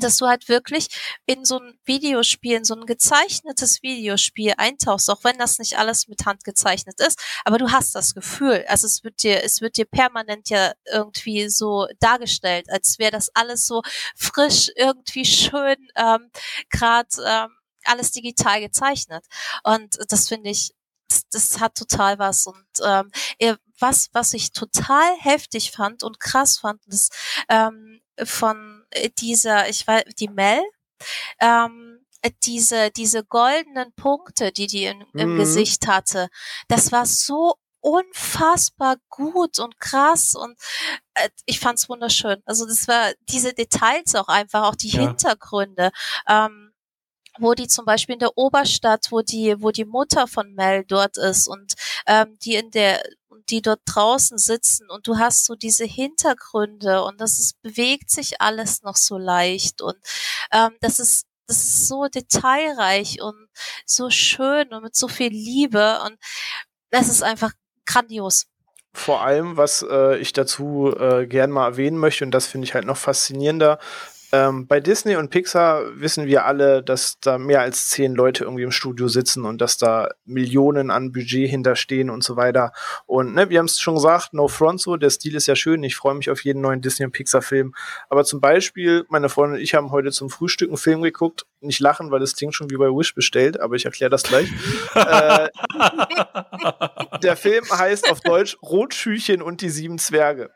[0.00, 0.88] dass du halt wirklich
[1.26, 6.08] in so ein Videospiel, in so ein gezeichnetes Videospiel eintauchst, auch wenn das nicht alles
[6.08, 9.76] mit Hand gezeichnet ist, aber du hast das Gefühl, also es wird dir, es wird
[9.76, 13.82] dir permanent ja irgendwie so dargestellt, als wäre das alles so
[14.16, 16.30] frisch, irgendwie schön, ähm,
[16.70, 17.50] gerade ähm,
[17.84, 19.24] alles digital gezeichnet.
[19.62, 20.74] Und das finde ich,
[21.08, 22.46] das, das hat total was.
[22.46, 23.10] Und ähm,
[23.78, 27.10] was, was ich total heftig fand und krass fand, das
[27.48, 30.62] ähm, von äh, dieser, ich weiß, die Mel,
[31.40, 35.38] ähm, äh, diese, diese goldenen Punkte, die die in, im mhm.
[35.38, 36.28] Gesicht hatte,
[36.68, 40.58] das war so unfassbar gut und krass und
[41.14, 42.42] äh, ich fand's wunderschön.
[42.46, 45.02] Also das war diese Details auch einfach, auch die ja.
[45.02, 45.90] Hintergründe.
[46.26, 46.70] Ähm,
[47.38, 51.16] wo die zum Beispiel in der Oberstadt, wo die, wo die Mutter von Mel dort
[51.16, 51.74] ist und
[52.06, 53.02] ähm, die in der
[53.50, 58.40] die dort draußen sitzen und du hast so diese Hintergründe und das ist, bewegt sich
[58.40, 59.96] alles noch so leicht und
[60.50, 63.48] ähm, das ist das ist so detailreich und
[63.84, 66.16] so schön und mit so viel Liebe und
[66.90, 67.52] das ist einfach
[67.84, 68.46] grandios.
[68.94, 72.74] Vor allem, was äh, ich dazu äh, gern mal erwähnen möchte, und das finde ich
[72.74, 73.78] halt noch faszinierender,
[74.34, 78.64] ähm, bei Disney und Pixar wissen wir alle, dass da mehr als zehn Leute irgendwie
[78.64, 82.72] im Studio sitzen und dass da Millionen an Budget hinterstehen und so weiter.
[83.06, 85.84] Und ne, wir haben es schon gesagt, No Front so, der Stil ist ja schön.
[85.84, 87.74] Ich freue mich auf jeden neuen Disney und Pixar-Film.
[88.08, 91.46] Aber zum Beispiel, meine Freundin und ich haben heute zum Frühstück einen Film geguckt.
[91.60, 94.48] Nicht lachen, weil das klingt schon wie bei Wish bestellt, aber ich erkläre das gleich.
[94.94, 95.48] äh,
[97.22, 100.50] der Film heißt auf Deutsch Rotschüchen und die sieben Zwerge.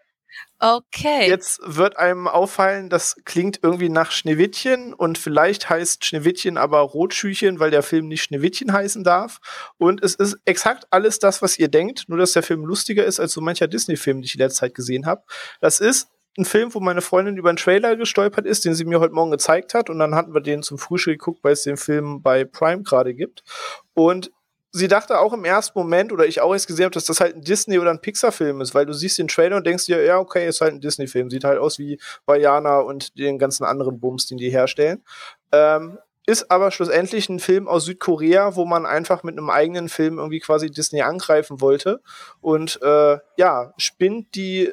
[0.60, 1.28] Okay.
[1.28, 7.60] Jetzt wird einem auffallen, das klingt irgendwie nach Schneewittchen und vielleicht heißt Schneewittchen aber Rotschüchen,
[7.60, 9.38] weil der Film nicht Schneewittchen heißen darf.
[9.76, 13.20] Und es ist exakt alles das, was ihr denkt, nur dass der Film lustiger ist
[13.20, 15.22] als so mancher Disney-Film, den ich in der Zeit gesehen habe.
[15.60, 19.00] Das ist ein Film, wo meine Freundin über einen Trailer gestolpert ist, den sie mir
[19.00, 19.90] heute Morgen gezeigt hat.
[19.90, 23.14] Und dann hatten wir den zum Frühstück geguckt, weil es den Film bei Prime gerade
[23.14, 23.42] gibt.
[23.94, 24.30] Und
[24.72, 27.36] sie dachte auch im ersten Moment, oder ich auch erst gesehen habe, dass das halt
[27.36, 30.18] ein Disney- oder ein Pixar-Film ist, weil du siehst den Trailer und denkst dir, ja,
[30.18, 31.30] okay, ist halt ein Disney-Film.
[31.30, 35.02] Sieht halt aus wie Vajana und den ganzen anderen Bums, den die herstellen.
[35.52, 40.18] Ähm, ist aber schlussendlich ein Film aus Südkorea, wo man einfach mit einem eigenen Film
[40.18, 42.02] irgendwie quasi Disney angreifen wollte.
[42.42, 44.70] Und äh, ja, spinnt die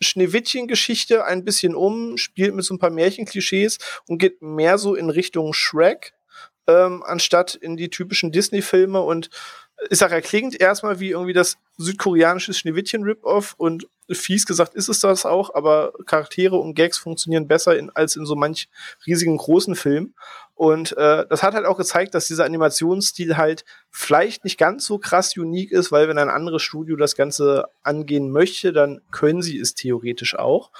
[0.00, 3.78] Schneewittchen-Geschichte ein bisschen um, spielt mit so ein paar Märchenklischees
[4.08, 6.14] und geht mehr so in Richtung Shrek,
[6.70, 9.00] ähm, anstatt in die typischen Disney-Filme.
[9.00, 9.30] Und
[9.88, 15.00] ich sag, er klingt erstmal wie irgendwie das südkoreanische Schneewittchen-Rip-Off und fies gesagt ist es
[15.00, 18.68] das auch, aber Charaktere und Gags funktionieren besser in, als in so manch
[19.06, 20.14] riesigen großen Filmen.
[20.54, 24.98] Und äh, das hat halt auch gezeigt, dass dieser Animationsstil halt vielleicht nicht ganz so
[24.98, 29.58] krass unique ist, weil wenn ein anderes Studio das Ganze angehen möchte, dann können sie
[29.58, 30.70] es theoretisch auch.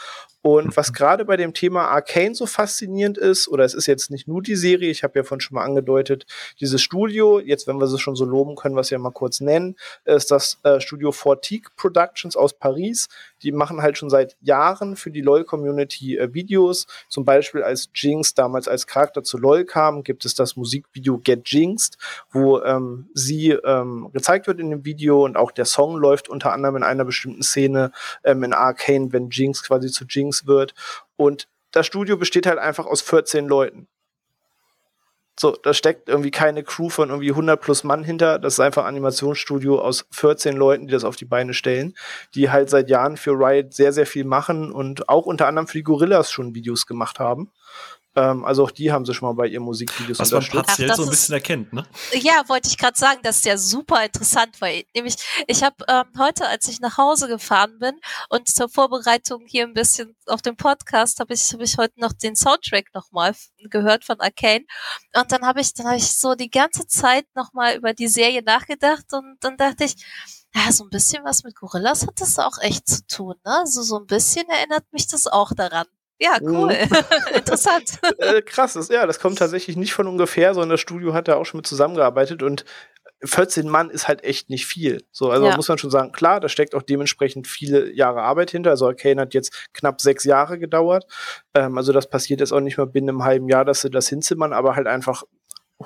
[0.43, 4.27] Und was gerade bei dem Thema Arcane so faszinierend ist, oder es ist jetzt nicht
[4.27, 6.25] nur die Serie, ich habe ja vorhin schon mal angedeutet,
[6.61, 9.41] dieses Studio, jetzt wenn wir es schon so loben, können wir es ja mal kurz
[9.41, 13.09] nennen, ist das äh, Studio Fortique Productions aus Paris.
[13.43, 16.87] Die machen halt schon seit Jahren für die LOL-Community äh, Videos.
[17.09, 21.49] Zum Beispiel als Jinx damals als Charakter zu LOL kam, gibt es das Musikvideo Get
[21.49, 21.97] Jinxed,
[22.31, 26.53] wo ähm, sie ähm, gezeigt wird in dem Video und auch der Song läuft unter
[26.53, 27.93] anderem in einer bestimmten Szene
[28.25, 30.75] ähm, in Arcane, wenn Jinx quasi zu Jinx wird.
[31.17, 33.89] Und das Studio besteht halt einfach aus 14 Leuten.
[35.39, 38.39] So, da steckt irgendwie keine Crew von irgendwie 100 plus Mann hinter.
[38.39, 41.95] Das ist einfach ein Animationsstudio aus 14 Leuten, die das auf die Beine stellen,
[42.35, 45.79] die halt seit Jahren für Riot sehr, sehr viel machen und auch unter anderem für
[45.79, 47.51] die Gorillas schon Videos gemacht haben.
[48.17, 50.97] Ähm, also auch die haben sie schon mal bei ihren Musikvideos Was man partiell Ach,
[50.97, 51.87] so ein bisschen erkennt, ne?
[52.13, 55.15] Ja, wollte ich gerade sagen, das ist ja super interessant, weil nämlich
[55.47, 57.95] ich habe ähm, heute, als ich nach Hause gefahren bin
[58.29, 62.13] und zur Vorbereitung hier ein bisschen auf dem Podcast, habe ich hab ich heute noch
[62.13, 63.35] den Soundtrack nochmal
[63.71, 64.65] gehört von Arcane
[65.15, 68.43] und dann habe ich dann habe ich so die ganze Zeit nochmal über die Serie
[68.43, 69.95] nachgedacht und dann dachte ich
[70.53, 73.63] ja, so ein bisschen was mit Gorillas hat das auch echt zu tun, ne?
[73.67, 75.87] So, so ein bisschen erinnert mich das auch daran.
[76.21, 76.73] Ja, cool.
[76.73, 77.35] Mhm.
[77.35, 77.99] Interessant.
[78.19, 81.37] äh, krass, das, ja, das kommt tatsächlich nicht von ungefähr, sondern das Studio hat da
[81.37, 82.65] auch schon mit zusammengearbeitet und
[83.23, 85.03] 14 Mann ist halt echt nicht viel.
[85.13, 85.57] So, also ja.
[85.57, 88.71] muss man schon sagen, klar, da steckt auch dementsprechend viele Jahre Arbeit hinter.
[88.71, 91.07] Also Arcane hat jetzt knapp sechs Jahre gedauert.
[91.55, 94.09] Ähm, also das passiert jetzt auch nicht mal binnen einem halben Jahr, dass sie das
[94.09, 95.25] hinzimmern, aber halt einfach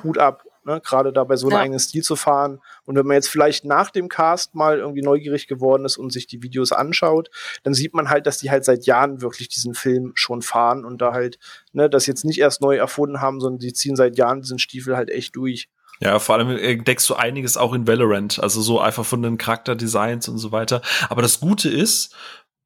[0.02, 1.60] Hut ab ne, gerade dabei so einen ja.
[1.62, 2.60] eigenen Stil zu fahren.
[2.84, 6.26] Und wenn man jetzt vielleicht nach dem Cast mal irgendwie neugierig geworden ist und sich
[6.26, 7.30] die Videos anschaut,
[7.62, 11.00] dann sieht man halt, dass die halt seit Jahren wirklich diesen Film schon fahren und
[11.00, 11.38] da halt,
[11.72, 14.96] ne, das jetzt nicht erst neu erfunden haben, sondern die ziehen seit Jahren diesen Stiefel
[14.96, 15.68] halt echt durch.
[16.00, 20.28] Ja, vor allem entdeckst du einiges auch in Valorant, also so einfach von den Charakterdesigns
[20.28, 20.82] und so weiter.
[21.08, 22.14] Aber das Gute ist,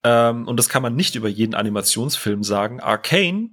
[0.05, 3.51] ähm, und das kann man nicht über jeden Animationsfilm sagen, Arcane,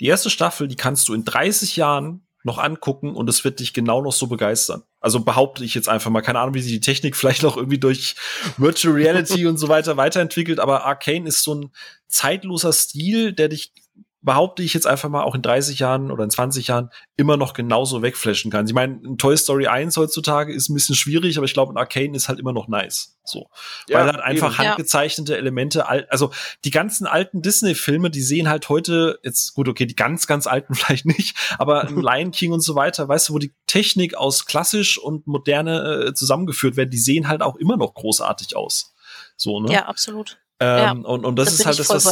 [0.00, 3.72] die erste Staffel, die kannst du in 30 Jahren noch angucken und es wird dich
[3.72, 4.82] genau noch so begeistern.
[5.00, 7.78] Also behaupte ich jetzt einfach mal, keine Ahnung, wie sich die Technik vielleicht noch irgendwie
[7.78, 8.16] durch
[8.56, 11.70] Virtual Reality und so weiter weiterentwickelt, aber Arcane ist so ein
[12.08, 13.72] zeitloser Stil, der dich
[14.22, 17.54] behaupte ich jetzt einfach mal, auch in 30 Jahren oder in 20 Jahren immer noch
[17.54, 18.66] genauso wegflashen kann.
[18.66, 22.16] Ich meine, Toy Story 1 heutzutage ist ein bisschen schwierig, aber ich glaube, ein Arcane
[22.16, 23.18] ist halt immer noch nice.
[23.24, 23.48] So.
[23.88, 24.68] Ja, Weil halt einfach eben.
[24.68, 26.30] handgezeichnete Elemente, also
[26.64, 30.74] die ganzen alten Disney-Filme, die sehen halt heute, jetzt gut, okay, die ganz, ganz alten
[30.76, 34.98] vielleicht nicht, aber Lion King und so weiter, weißt du, wo die Technik aus klassisch
[34.98, 38.94] und moderne äh, zusammengeführt werden, die sehen halt auch immer noch großartig aus.
[39.36, 39.72] So, ne?
[39.72, 40.38] Ja, absolut.
[40.62, 42.06] Ähm, ja, und, und das, das ist halt das, was,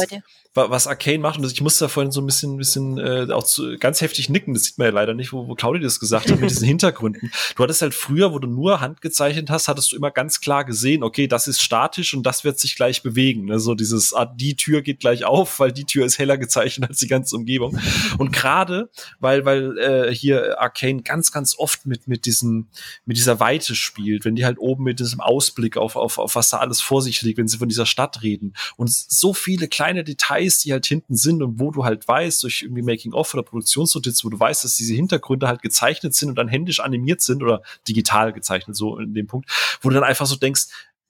[0.53, 1.39] was Arcane macht.
[1.39, 4.53] Und ich musste da vorhin so ein bisschen, bisschen äh, auch zu, ganz heftig nicken.
[4.53, 7.31] Das sieht man ja leider nicht, wo, wo Claudia das gesagt hat, mit diesen Hintergründen.
[7.55, 11.03] Du hattest halt früher, wo du nur handgezeichnet hast, hattest du immer ganz klar gesehen,
[11.03, 13.45] okay, das ist statisch und das wird sich gleich bewegen.
[13.45, 13.59] Ne?
[13.59, 16.99] So dieses, ah, die Tür geht gleich auf, weil die Tür ist heller gezeichnet als
[16.99, 17.79] die ganze Umgebung.
[18.17, 22.67] Und gerade, weil, weil äh, hier Arcane ganz, ganz oft mit, mit diesem,
[23.05, 26.49] mit dieser Weite spielt, wenn die halt oben mit diesem Ausblick auf, auf, auf was
[26.49, 28.40] da alles vor sich liegt, wenn sie von dieser Stadt reden.
[28.75, 32.43] Und so viele kleine Details Details, die halt hinten sind und wo du halt weißt,
[32.43, 36.35] durch irgendwie Making-of oder Produktionsnotiz, wo du weißt, dass diese Hintergründe halt gezeichnet sind und
[36.35, 39.49] dann händisch animiert sind oder digital gezeichnet, so in dem Punkt,
[39.81, 40.67] wo du dann einfach so denkst,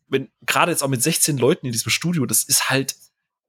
[0.08, 2.96] wenn gerade jetzt auch mit 16 Leuten in diesem Studio, das ist halt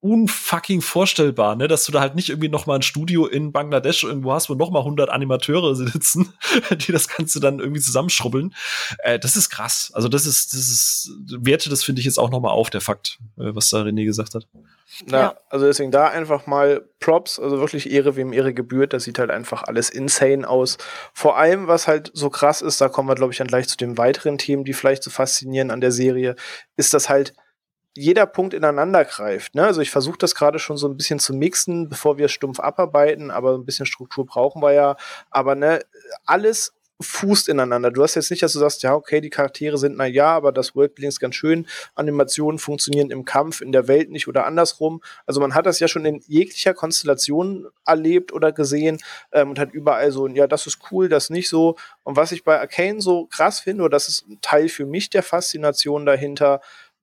[0.03, 4.03] unfucking vorstellbar, ne, dass du da halt nicht irgendwie noch mal ein Studio in Bangladesch
[4.03, 6.33] irgendwo hast, wo noch mal 100 Animateure sitzen,
[6.73, 8.53] die das Ganze dann irgendwie zusammenschrubbeln.
[8.99, 9.93] Äh, das ist krass.
[9.95, 12.81] Also das ist, das ist, werte das finde ich jetzt auch noch mal auf, der
[12.81, 14.49] Fakt, äh, was da René gesagt hat.
[15.07, 15.35] Na, ja.
[15.49, 18.93] also deswegen da einfach mal Props, also wirklich Ehre, wem Ehre gebührt.
[18.93, 20.79] Das sieht halt einfach alles insane aus.
[21.15, 23.77] Vor allem, was halt so krass ist, da kommen wir, glaube ich, dann gleich zu
[23.77, 26.35] den weiteren Themen, die vielleicht so faszinieren an der Serie,
[26.77, 27.35] ist, dass halt
[27.95, 29.55] jeder Punkt ineinander greift.
[29.55, 29.65] Ne?
[29.65, 33.31] Also ich versuche das gerade schon so ein bisschen zu mixen, bevor wir stumpf abarbeiten,
[33.31, 34.97] aber ein bisschen Struktur brauchen wir ja.
[35.31, 35.81] Aber ne,
[36.25, 37.91] alles fußt ineinander.
[37.91, 40.53] Du hast jetzt nicht, dass du sagst, ja, okay, die Charaktere sind na ja, aber
[40.53, 41.67] das Worldbuilding ist ganz schön.
[41.95, 45.03] Animationen funktionieren im Kampf, in der Welt nicht oder andersrum.
[45.27, 48.99] Also man hat das ja schon in jeglicher Konstellation erlebt oder gesehen
[49.33, 51.77] ähm, und hat überall so, ja, das ist cool, das nicht so.
[52.05, 55.11] Und was ich bei Arcane so krass finde, oder das ist ein Teil für mich
[55.11, 56.61] der Faszination dahinter,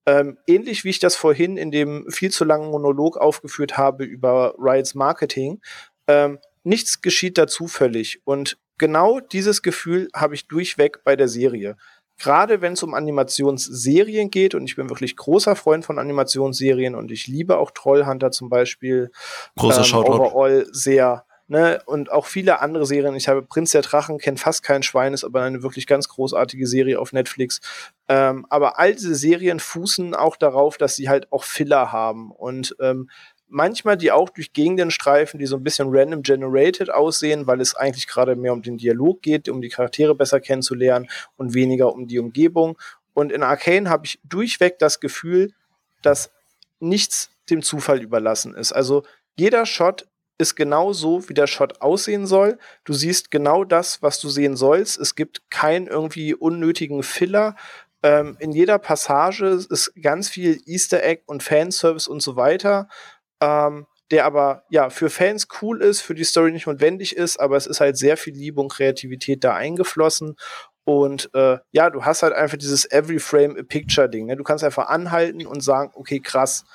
[0.09, 4.55] ähm, ähnlich wie ich das vorhin in dem viel zu langen Monolog aufgeführt habe über
[4.57, 5.61] Riots Marketing,
[6.07, 8.19] ähm, nichts geschieht da zufällig.
[8.25, 11.77] Und genau dieses Gefühl habe ich durchweg bei der Serie.
[12.17, 17.11] Gerade wenn es um Animationsserien geht, und ich bin wirklich großer Freund von Animationsserien und
[17.11, 19.11] ich liebe auch Trollhunter zum Beispiel.
[19.57, 21.25] Großer ähm, Overall sehr.
[21.47, 23.15] Ne, und auch viele andere Serien.
[23.15, 26.67] Ich habe Prinz der Drachen, kennt fast kein Schwein, ist aber eine wirklich ganz großartige
[26.67, 27.59] Serie auf Netflix.
[28.09, 32.31] Ähm, aber all diese Serien fußen auch darauf, dass sie halt auch Filler haben.
[32.31, 33.09] Und ähm,
[33.47, 37.75] manchmal die auch durch Gegenden streifen, die so ein bisschen random generated aussehen, weil es
[37.75, 41.07] eigentlich gerade mehr um den Dialog geht, um die Charaktere besser kennenzulernen
[41.37, 42.77] und weniger um die Umgebung.
[43.13, 45.53] Und in Arcane habe ich durchweg das Gefühl,
[46.01, 46.31] dass
[46.79, 48.71] nichts dem Zufall überlassen ist.
[48.71, 49.03] Also
[49.37, 50.07] jeder Shot
[50.37, 52.57] ist genau so, wie der Shot aussehen soll.
[52.85, 54.97] Du siehst genau das, was du sehen sollst.
[54.97, 57.55] Es gibt keinen irgendwie unnötigen Filler.
[58.01, 62.87] Ähm, in jeder Passage ist ganz viel Easter Egg und Fanservice und so weiter
[63.41, 67.57] ähm, der aber ja für Fans cool ist, für die Story nicht notwendig ist, aber
[67.57, 70.35] es ist halt sehr viel Liebe und Kreativität da eingeflossen.
[70.83, 74.25] Und äh, ja, du hast halt einfach dieses Every Frame a Picture Ding.
[74.25, 74.35] Ne?
[74.35, 76.65] Du kannst einfach anhalten und sagen, okay, krass.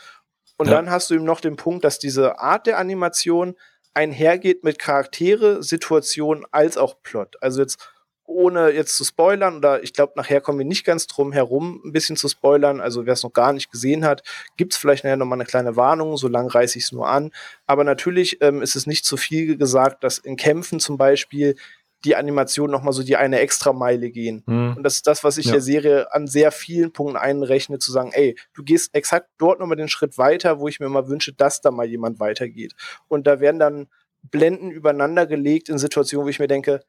[0.56, 0.74] Und ja.
[0.74, 3.56] dann hast du eben noch den Punkt, dass diese Art der Animation
[3.92, 7.36] einhergeht mit Charaktere, Situationen als auch Plot.
[7.40, 7.93] Also jetzt
[8.26, 11.92] ohne jetzt zu spoilern, oder ich glaube, nachher kommen wir nicht ganz drum herum, ein
[11.92, 12.80] bisschen zu spoilern.
[12.80, 14.22] Also wer es noch gar nicht gesehen hat,
[14.56, 17.30] gibt es vielleicht nachher nochmal eine kleine Warnung, so lang reiße ich es nur an.
[17.66, 21.56] Aber natürlich ähm, ist es nicht zu viel gesagt, dass in Kämpfen zum Beispiel
[22.05, 24.42] die Animationen nochmal so die eine extra Meile gehen.
[24.46, 24.76] Mhm.
[24.76, 25.52] Und das ist das, was ich ja.
[25.52, 29.76] der Serie an sehr vielen Punkten einrechne, zu sagen, ey, du gehst exakt dort nochmal
[29.76, 32.74] den Schritt weiter, wo ich mir mal wünsche, dass da mal jemand weitergeht.
[33.09, 33.86] Und da werden dann
[34.22, 36.82] Blenden übereinander gelegt in Situationen, wo ich mir denke,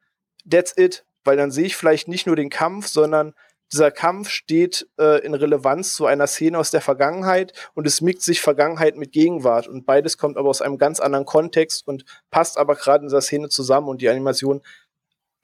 [0.50, 3.34] that's it, weil dann sehe ich vielleicht nicht nur den Kampf, sondern
[3.74, 8.26] dieser Kampf steht äh, in Relevanz zu einer Szene aus der Vergangenheit und es mixt
[8.26, 12.58] sich Vergangenheit mit Gegenwart und beides kommt aber aus einem ganz anderen Kontext und passt
[12.58, 14.62] aber gerade in dieser Szene zusammen und die Animation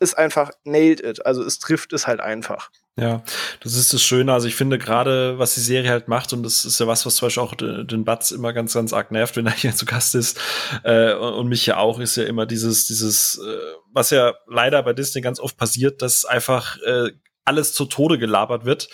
[0.02, 2.70] ist einfach nailed it, also es trifft es halt einfach.
[2.98, 3.24] Ja,
[3.62, 4.34] das ist das Schöne.
[4.34, 7.16] Also ich finde gerade, was die Serie halt macht, und das ist ja was, was
[7.16, 10.14] zum Beispiel auch den Batz immer ganz, ganz arg nervt, wenn er hier zu Gast
[10.14, 10.40] ist,
[10.84, 13.58] äh, und mich ja auch, ist ja immer dieses, dieses, äh,
[13.94, 17.12] was ja leider bei Disney ganz oft passiert, dass einfach äh,
[17.46, 18.90] alles zu Tode gelabert wird,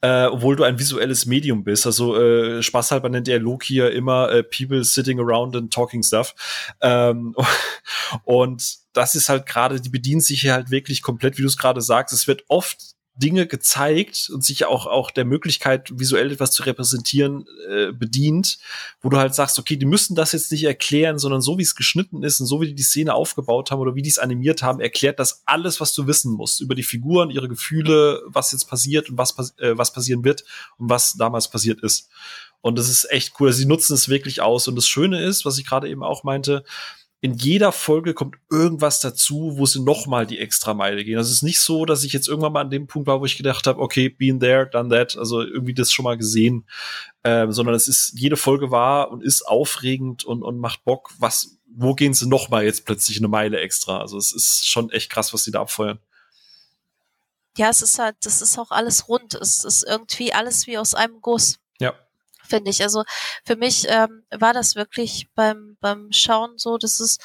[0.00, 1.86] äh, obwohl du ein visuelles Medium bist.
[1.86, 6.34] Also äh, spaßhalber nennt der Loki hier immer äh, People sitting around and talking stuff.
[6.80, 7.34] Ähm,
[8.24, 11.56] und das ist halt gerade, die bedienen sich hier halt wirklich komplett, wie du es
[11.56, 12.14] gerade sagst.
[12.14, 17.46] Es wird oft Dinge gezeigt und sich auch, auch der Möglichkeit, visuell etwas zu repräsentieren,
[17.68, 18.58] äh, bedient,
[19.00, 21.74] wo du halt sagst, okay, die müssen das jetzt nicht erklären, sondern so wie es
[21.74, 24.62] geschnitten ist und so wie die die Szene aufgebaut haben oder wie die es animiert
[24.62, 28.68] haben, erklärt das alles, was du wissen musst über die Figuren, ihre Gefühle, was jetzt
[28.68, 30.44] passiert und was, äh, was passieren wird
[30.78, 32.10] und was damals passiert ist.
[32.60, 33.52] Und das ist echt cool.
[33.52, 34.66] Sie nutzen es wirklich aus.
[34.66, 36.64] Und das Schöne ist, was ich gerade eben auch meinte,
[37.20, 41.16] in jeder Folge kommt irgendwas dazu, wo sie noch mal die extra Meile gehen.
[41.16, 43.24] Also es ist nicht so, dass ich jetzt irgendwann mal an dem Punkt war, wo
[43.24, 46.66] ich gedacht habe, okay, been there, done that, also irgendwie das schon mal gesehen,
[47.24, 51.10] ähm, sondern es ist jede Folge war und ist aufregend und, und macht Bock.
[51.18, 54.00] Was, wo gehen sie noch mal jetzt plötzlich eine Meile extra?
[54.00, 55.98] Also es ist schon echt krass, was sie da abfeuern.
[57.56, 59.34] Ja, es ist halt, das ist auch alles rund.
[59.34, 61.58] Es ist irgendwie alles wie aus einem Guss.
[62.48, 62.82] Finde ich.
[62.82, 63.04] Also
[63.44, 67.20] für mich ähm, war das wirklich beim, beim Schauen so, das ist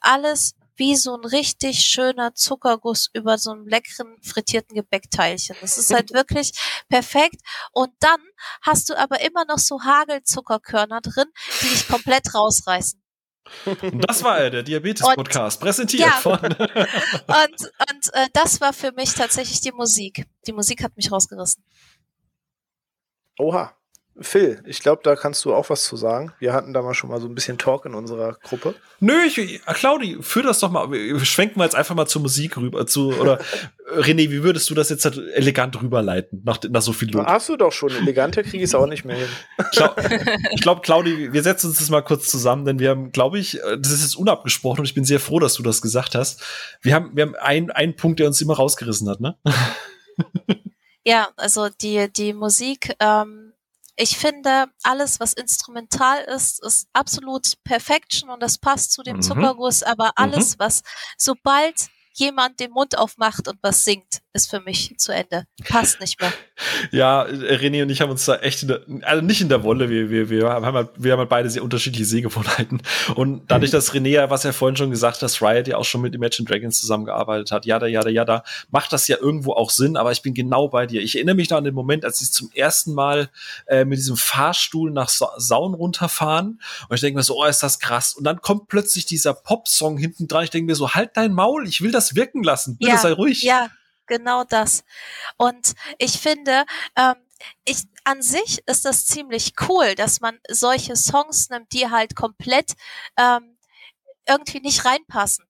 [0.00, 5.54] alles wie so ein richtig schöner Zuckerguss über so einem leckeren frittierten Gebäckteilchen.
[5.60, 6.52] Das ist halt wirklich
[6.88, 7.36] perfekt.
[7.72, 8.18] Und dann
[8.62, 11.26] hast du aber immer noch so Hagelzuckerkörner drin,
[11.60, 13.00] die dich komplett rausreißen.
[13.64, 16.12] Und das war er, der Diabetes-Podcast, präsentiert ja.
[16.12, 16.38] von.
[16.44, 20.26] und und äh, das war für mich tatsächlich die Musik.
[20.46, 21.64] Die Musik hat mich rausgerissen.
[23.38, 23.76] Oha.
[24.22, 26.32] Phil, ich glaube, da kannst du auch was zu sagen.
[26.38, 28.74] Wir hatten da mal schon mal so ein bisschen Talk in unserer Gruppe.
[29.00, 30.90] Nö, ich, Claudi, führ das doch mal.
[30.90, 32.86] Wir schwenken wir jetzt einfach mal zur Musik rüber.
[32.86, 33.40] Zu, oder
[33.96, 37.26] René, wie würdest du das jetzt halt elegant rüberleiten, nach, nach so viel Lob?
[37.26, 37.90] Hast du doch schon.
[37.90, 39.28] Eleganter kriege ich es auch nicht mehr hin.
[40.52, 43.58] ich glaube, Claudi, wir setzen uns das mal kurz zusammen, denn wir haben, glaube ich,
[43.78, 46.42] das ist jetzt unabgesprochen und ich bin sehr froh, dass du das gesagt hast.
[46.82, 49.36] Wir haben, wir haben einen, einen Punkt, der uns immer rausgerissen hat, ne?
[51.04, 53.49] Ja, also die, die Musik, ähm,
[54.00, 59.22] ich finde, alles, was instrumental ist, ist absolut Perfection und das passt zu dem mhm.
[59.22, 60.60] Zuckerguss, aber alles, mhm.
[60.60, 60.82] was
[61.18, 65.44] sobald jemand den Mund aufmacht und was singt, ist für mich zu Ende.
[65.68, 66.32] Passt nicht mehr.
[66.92, 69.88] Ja, René und ich haben uns da echt, in der, also nicht in der Wolle,
[69.88, 72.82] wir, wir, wir, haben halt, wir haben halt beide sehr unterschiedliche Sehgewohnheiten.
[73.14, 76.02] Und dadurch, dass René ja, was er vorhin schon gesagt hat, Riot ja auch schon
[76.02, 80.12] mit Imagine Dragons zusammengearbeitet hat, jada, jada, jada, macht das ja irgendwo auch Sinn, aber
[80.12, 81.00] ich bin genau bei dir.
[81.00, 83.30] Ich erinnere mich noch an den Moment, als sie zum ersten Mal
[83.66, 87.62] äh, mit diesem Fahrstuhl nach Sa Saun runterfahren und ich denke mir so, oh, ist
[87.62, 88.14] das krass.
[88.14, 90.44] Und dann kommt plötzlich dieser Pop-Song hinten dran.
[90.44, 92.76] Ich denke mir so, halt dein Maul, ich will das wirken lassen.
[92.76, 93.42] Bitte ja, sei ruhig.
[93.42, 93.68] Ja,
[94.10, 94.84] genau das.
[95.38, 96.66] Und ich finde,
[96.96, 97.14] ähm,
[97.64, 102.72] ich, an sich ist das ziemlich cool, dass man solche Songs nimmt, die halt komplett
[103.16, 103.56] ähm,
[104.28, 105.46] irgendwie nicht reinpassen.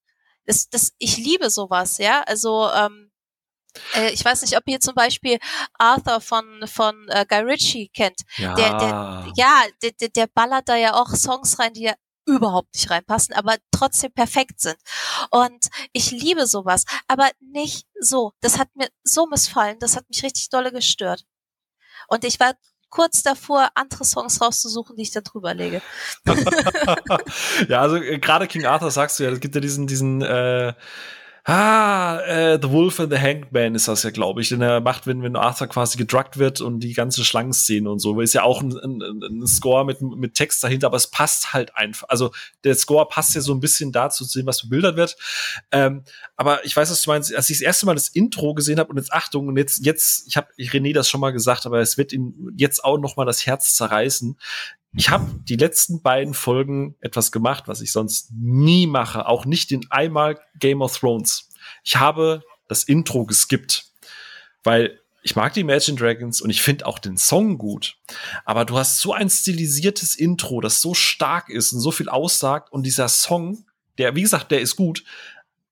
[0.46, 2.22] Das, das, ich liebe sowas, ja.
[2.22, 3.10] Also ähm,
[3.94, 5.38] äh, ich weiß nicht, ob ihr zum Beispiel
[5.78, 8.20] Arthur von von äh, Guy Ritchie kennt.
[8.36, 8.54] Ja.
[8.54, 11.94] Der, der, ja, der, der ballert da ja auch Songs rein, die ja
[12.26, 14.76] überhaupt nicht reinpassen, aber trotzdem perfekt sind.
[15.30, 18.32] Und ich liebe sowas, aber nicht so.
[18.40, 21.24] Das hat mir so missfallen, das hat mich richtig dolle gestört.
[22.08, 22.54] Und ich war
[22.90, 25.80] kurz davor, andere Songs rauszusuchen, die ich da drüber lege.
[27.68, 30.74] ja, also äh, gerade King Arthur sagst du ja, es gibt ja diesen, diesen äh,
[31.44, 34.50] Ah, äh, The Wolf and the Hanged Man ist das ja, glaube ich.
[34.50, 38.20] Den er macht, wenn, wenn Arthur quasi gedruckt wird und die ganze Schlangenszene und so.
[38.20, 41.74] Ist ja auch ein, ein, ein Score mit, mit Text dahinter, aber es passt halt
[41.76, 42.08] einfach.
[42.08, 42.30] Also
[42.64, 45.16] der Score passt ja so ein bisschen dazu zu sehen, was bebildert wird.
[45.72, 46.04] Ähm,
[46.36, 47.34] aber ich weiß, was du meinst.
[47.34, 50.26] Als ich das erste Mal das Intro gesehen habe und jetzt Achtung, und jetzt, jetzt,
[50.28, 53.24] ich habe René das schon mal gesagt, aber es wird ihm jetzt auch noch mal
[53.24, 54.36] das Herz zerreißen
[54.94, 59.70] ich habe die letzten beiden Folgen etwas gemacht, was ich sonst nie mache, auch nicht
[59.70, 61.48] in einmal Game of Thrones.
[61.84, 63.86] Ich habe das Intro geskippt,
[64.64, 67.98] weil ich mag die Imagine Dragons und ich finde auch den Song gut.
[68.44, 72.72] Aber du hast so ein stilisiertes Intro, das so stark ist und so viel aussagt
[72.72, 73.66] und dieser Song,
[73.98, 75.04] der, wie gesagt, der ist gut,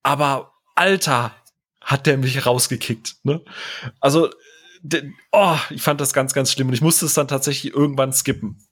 [0.03, 1.35] aber Alter,
[1.81, 3.15] hat der mich rausgekickt.
[3.23, 3.41] Ne?
[3.99, 4.29] Also
[5.31, 8.67] oh, ich fand das ganz, ganz schlimm und ich musste es dann tatsächlich irgendwann skippen.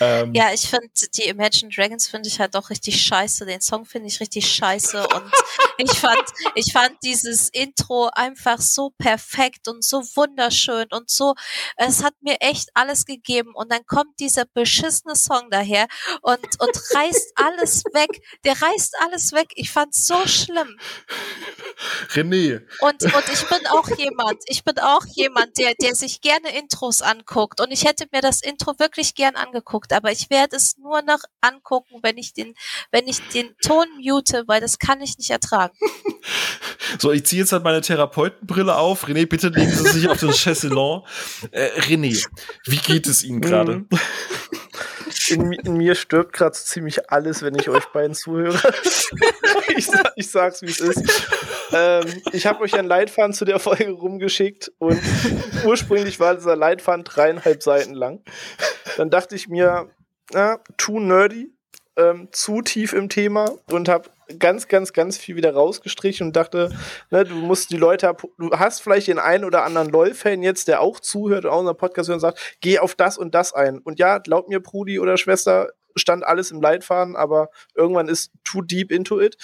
[0.00, 3.46] Ähm, ja, ich finde die Imagine Dragons finde ich halt auch richtig scheiße.
[3.46, 5.32] Den Song finde ich richtig scheiße und
[5.78, 6.22] ich fand,
[6.54, 11.34] ich fand dieses Intro einfach so perfekt und so wunderschön und so,
[11.76, 15.86] es hat mir echt alles gegeben und dann kommt dieser beschissene Song daher
[16.22, 18.22] und, und reißt alles weg.
[18.44, 19.48] Der reißt alles weg.
[19.54, 20.78] Ich fand's so schlimm.
[22.10, 22.62] René.
[22.80, 27.02] Und, und ich bin auch jemand, ich bin auch jemand, der, der sich gerne Intros
[27.02, 27.60] anguckt.
[27.60, 31.20] Und ich hätte mir das Intro wirklich gern angeguckt, aber ich werde es nur noch
[31.40, 32.54] angucken, wenn ich den,
[32.90, 35.76] wenn ich den Ton mute, weil das kann ich nicht ertragen.
[37.00, 39.08] So, ich ziehe jetzt halt meine Therapeutenbrille auf.
[39.08, 41.02] René, bitte legen Sie sich auf den Chaiselon.
[41.50, 42.24] Äh, René,
[42.64, 43.84] wie geht es Ihnen gerade?
[45.30, 48.56] In, in, mir stirbt gerade so ziemlich alles, wenn ich euch beiden zuhöre.
[49.76, 51.28] ich, ich sag's, wie es ist.
[51.72, 55.00] Ähm, ich habe euch ein Leitfaden zu der Folge rumgeschickt und
[55.64, 58.22] ursprünglich war dieser Leitfaden dreieinhalb Seiten lang.
[58.96, 59.90] Dann dachte ich mir,
[60.32, 61.52] na, too nerdy,
[61.96, 66.70] ähm, zu tief im Thema und habe ganz, ganz, ganz viel wieder rausgestrichen und dachte,
[67.10, 70.80] ne, du musst die Leute, du hast vielleicht den einen oder anderen LOL-Fan jetzt, der
[70.80, 73.78] auch zuhört und auch unseren Podcast hört und sagt, geh auf das und das ein.
[73.78, 78.62] Und ja, glaub mir, Brudi oder Schwester, stand alles im Leitfaden, aber irgendwann ist too
[78.62, 79.36] deep into it.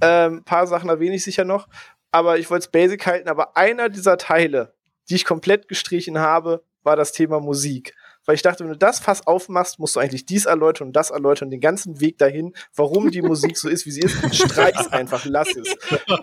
[0.00, 1.68] Ähm, paar Sachen erwähne ich sicher noch,
[2.10, 3.28] aber ich wollte es basic halten.
[3.28, 4.74] Aber einer dieser Teile,
[5.08, 7.94] die ich komplett gestrichen habe, war das Thema Musik
[8.30, 11.10] weil ich dachte, wenn du das Fass aufmachst, musst du eigentlich dies erläutern und das
[11.10, 14.36] erläutern, den ganzen Weg dahin, warum die Musik so ist, wie sie ist.
[14.36, 15.74] Streich's einfach, lass es.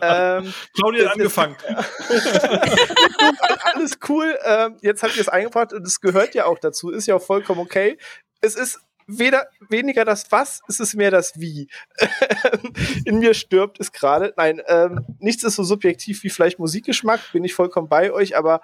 [0.01, 1.57] Ähm, Claudia hat angefangen.
[3.73, 4.39] alles cool.
[4.45, 7.21] Ähm, jetzt habt ihr es eingebracht und es gehört ja auch dazu, ist ja auch
[7.21, 7.97] vollkommen okay.
[8.39, 11.67] Es ist weder weniger das Was, es ist mehr das Wie.
[13.03, 14.33] In mir stirbt es gerade.
[14.37, 18.61] Nein, ähm, nichts ist so subjektiv wie vielleicht Musikgeschmack, bin ich vollkommen bei euch, aber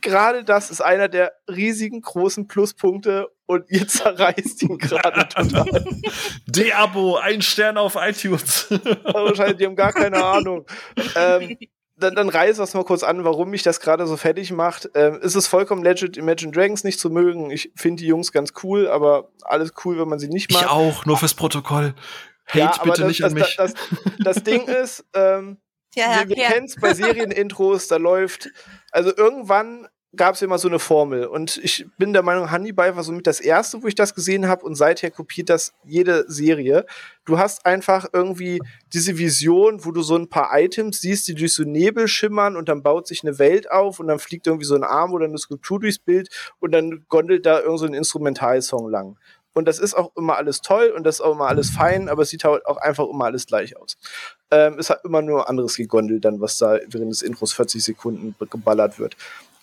[0.00, 5.84] gerade das ist einer der riesigen großen Pluspunkte und ihr zerreißt ihn gerade total.
[6.46, 8.66] De-Abo, ein Stern auf iTunes.
[8.70, 10.66] Wahrscheinlich, die haben gar keine Ahnung.
[11.16, 11.56] Ähm,
[11.96, 14.90] dann, dann reiß das mal kurz an, warum mich das gerade so fertig macht.
[14.94, 17.50] Ähm, ist es vollkommen legit, Imagine Dragons nicht zu mögen.
[17.50, 20.62] Ich finde die Jungs ganz cool, aber alles cool, wenn man sie nicht mag.
[20.62, 21.94] Ich auch, nur fürs Protokoll.
[22.46, 23.56] Hate ja, bitte das, nicht das, an mich.
[23.56, 23.74] Das,
[24.18, 25.58] das Ding ist, ähm,
[25.94, 26.50] ja, wir, wir ja.
[26.50, 28.50] kennen es bei Serienintros, da läuft,
[28.94, 31.26] also irgendwann gab es immer so eine Formel.
[31.26, 34.64] Und ich bin der Meinung, Hannibal war somit das erste, wo ich das gesehen habe
[34.64, 36.86] und seither kopiert das jede Serie.
[37.24, 38.60] Du hast einfach irgendwie
[38.92, 42.68] diese Vision, wo du so ein paar Items siehst, die durch so Nebel schimmern und
[42.68, 45.38] dann baut sich eine Welt auf und dann fliegt irgendwie so ein Arm oder eine
[45.38, 46.28] Skulptur durchs Bild
[46.60, 49.16] und dann gondelt da irgend so ein Instrumentalsong lang.
[49.54, 52.22] Und das ist auch immer alles toll und das ist auch immer alles fein, aber
[52.22, 53.96] es sieht halt auch einfach immer alles gleich aus.
[54.50, 58.34] Ähm, es hat immer nur anderes gegondelt dann, was da während des Intros 40 Sekunden
[58.50, 59.16] geballert wird.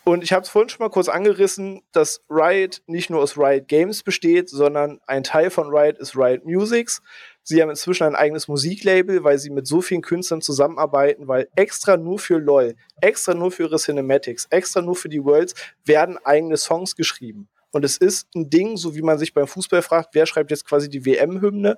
[0.03, 3.68] Und ich habe es vorhin schon mal kurz angerissen, dass Riot nicht nur aus Riot
[3.68, 7.03] Games besteht, sondern ein Teil von Riot ist Riot Musics.
[7.43, 11.97] Sie haben inzwischen ein eigenes Musiklabel, weil sie mit so vielen Künstlern zusammenarbeiten, weil extra
[11.97, 15.53] nur für LOL, extra nur für ihre Cinematics, extra nur für die Worlds
[15.85, 17.47] werden eigene Songs geschrieben.
[17.72, 20.65] Und es ist ein Ding, so wie man sich beim Fußball fragt, wer schreibt jetzt
[20.65, 21.77] quasi die WM-Hymne,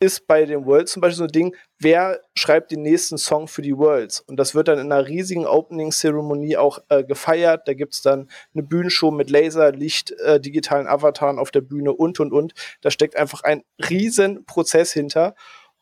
[0.00, 3.62] ist bei den Worlds zum Beispiel so ein Ding, wer schreibt den nächsten Song für
[3.62, 4.20] die Worlds?
[4.20, 7.66] Und das wird dann in einer riesigen Opening-Zeremonie auch äh, gefeiert.
[7.66, 11.92] Da gibt es dann eine Bühnenshow mit Laser, Licht, äh, digitalen Avataren auf der Bühne
[11.92, 12.54] und, und, und.
[12.82, 15.34] Da steckt einfach ein riesen Prozess hinter.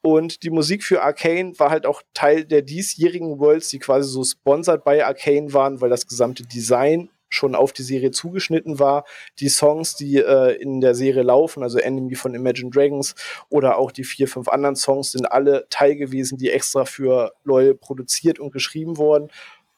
[0.02, 4.24] Und die Musik für Arcane war halt auch Teil der diesjährigen Worlds, die quasi so
[4.24, 9.04] sponsored bei Arcane waren, weil das gesamte Design schon auf die Serie zugeschnitten war.
[9.40, 13.14] Die Songs, die äh, in der Serie laufen, also Enemy von Imagine Dragons
[13.48, 17.74] oder auch die vier, fünf anderen Songs, sind alle Teil gewesen, die extra für LOL
[17.74, 19.30] produziert und geschrieben wurden.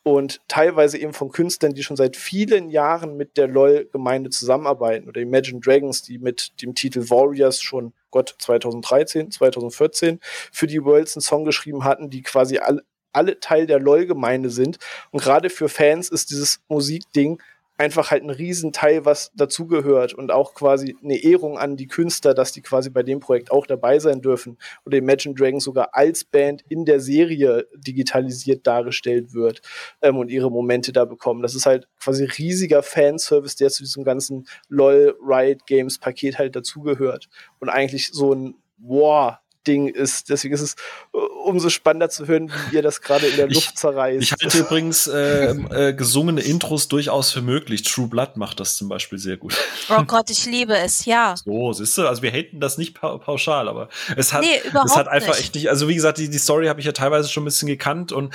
[0.03, 5.09] Und teilweise eben von Künstlern, die schon seit vielen Jahren mit der LOL-Gemeinde zusammenarbeiten.
[5.09, 10.21] Oder Imagine Dragons, die mit dem Titel Warriors schon, Gott, 2013, 2014
[10.53, 12.83] für die Worlds einen Song geschrieben hatten, die quasi alle,
[13.15, 14.79] alle Teil der LOL-Gemeinde sind.
[15.11, 17.39] Und gerade für Fans ist dieses Musikding
[17.77, 22.53] einfach halt ein Riesenteil, was dazugehört und auch quasi eine Ehrung an die Künstler, dass
[22.53, 26.63] die quasi bei dem Projekt auch dabei sein dürfen oder Imagine Dragons sogar als Band
[26.69, 29.61] in der Serie digitalisiert dargestellt wird
[30.03, 31.43] ähm, und ihre Momente da bekommen.
[31.43, 36.55] Das ist halt quasi riesiger Fanservice, der zu diesem ganzen LOL Riot Games Paket halt
[36.55, 37.29] dazugehört
[37.59, 38.55] und eigentlich so ein
[38.87, 39.37] Wow,
[39.67, 40.31] Ding ist.
[40.31, 40.75] Deswegen ist es
[41.13, 44.23] äh, umso spannender zu hören, wie ihr das gerade in der Luft ich, zerreißt.
[44.23, 47.83] Ich halte übrigens äh, äh, gesungene Intros durchaus für möglich.
[47.83, 49.55] True Blood macht das zum Beispiel sehr gut.
[49.89, 51.35] Oh Gott, ich liebe es, ja.
[51.37, 54.97] So, siehst du, also wir haten das nicht pa pauschal, aber es hat, nee, es
[54.97, 55.41] hat einfach nicht.
[55.41, 57.69] echt nicht, also wie gesagt, die, die Story habe ich ja teilweise schon ein bisschen
[57.69, 58.35] gekannt und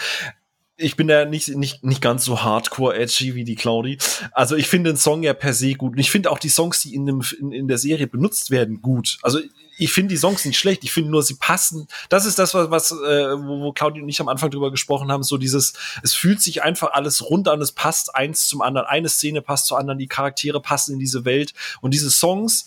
[0.80, 3.98] ich bin da nicht, nicht, nicht ganz so hardcore edgy wie die Claudi.
[4.32, 5.94] Also ich finde den Song ja per se gut.
[5.94, 8.82] Und ich finde auch die Songs, die in, dem, in, in der Serie benutzt werden,
[8.82, 9.18] gut.
[9.22, 9.40] Also
[9.78, 11.88] ich finde die Songs nicht schlecht, ich finde nur, sie passen.
[12.10, 15.12] Das ist das, was, was äh, wo, wo Claudia und ich am Anfang drüber gesprochen
[15.12, 15.74] haben, so dieses,
[16.04, 19.68] es fühlt sich einfach alles rund an, es passt eins zum anderen, eine Szene passt
[19.68, 22.66] zur anderen, die Charaktere passen in diese Welt und diese Songs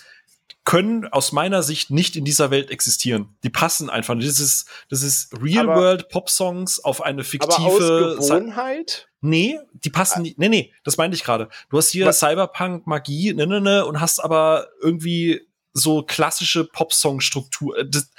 [0.64, 3.36] können aus meiner Sicht nicht in dieser Welt existieren.
[3.42, 4.14] Die passen einfach.
[4.14, 7.54] Das ist, das ist Real-World-Pop-Songs auf eine fiktive.
[7.54, 9.08] Aber aus Gewohnheit?
[9.20, 10.22] Nee, die passen ah.
[10.22, 10.38] nicht.
[10.38, 11.48] Nee, nee, das meinte ich gerade.
[11.70, 17.84] Du hast hier Cyberpunk, Magie, ne, ne, ne, und hast aber irgendwie so klassische Popsong-Struktur.
[17.84, 18.10] Das,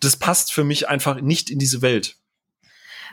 [0.00, 2.16] das passt für mich einfach nicht in diese Welt.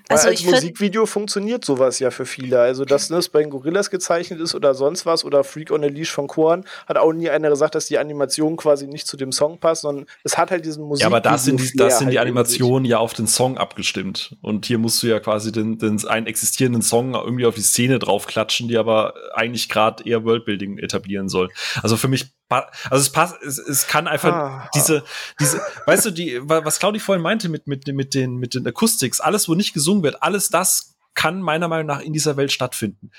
[0.10, 2.60] Also als Musikvideo funktioniert sowas ja für viele.
[2.60, 5.88] Also, dass das bei den Gorillas gezeichnet ist oder sonst was oder Freak on a
[5.88, 9.32] Leash von Korn, hat auch nie einer gesagt, dass die Animation quasi nicht zu dem
[9.32, 11.04] Song passt, sondern es hat halt diesen Musik.
[11.04, 14.36] Ja, aber das sind die, das sind halt die Animationen ja auf den Song abgestimmt.
[14.42, 18.00] Und hier musst du ja quasi den, den einen existierenden Song irgendwie auf die Szene
[18.00, 21.50] draufklatschen, die aber eigentlich gerade eher Worldbuilding etablieren soll.
[21.84, 25.04] Also für mich also es passt, es, es kann einfach ah, diese,
[25.40, 29.22] diese, weißt du, die, was Claudi vorhin meinte mit, mit, mit den, mit den Acoustics,
[29.22, 33.12] alles, wo nicht gesungen wird, alles das kann meiner Meinung nach in dieser Welt stattfinden.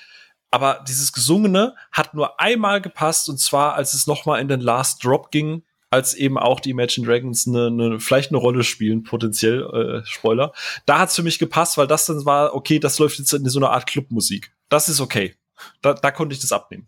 [0.50, 4.60] Aber dieses Gesungene hat nur einmal gepasst und zwar, als es noch mal in den
[4.60, 9.02] Last Drop ging, als eben auch die Imagine Dragons eine, eine, vielleicht eine Rolle spielen,
[9.02, 10.52] potenziell, äh, Spoiler.
[10.86, 13.58] Da hat's für mich gepasst, weil das dann war, okay, das läuft jetzt in so
[13.58, 14.52] einer Art Clubmusik.
[14.68, 15.34] Das ist okay.
[15.82, 16.86] Da, da konnte ich das abnehmen.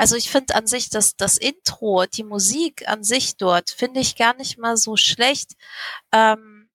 [0.00, 4.16] Also ich finde an sich, dass das Intro, die Musik an sich dort, finde ich
[4.16, 5.52] gar nicht mal so schlecht.
[6.10, 6.70] Ähm,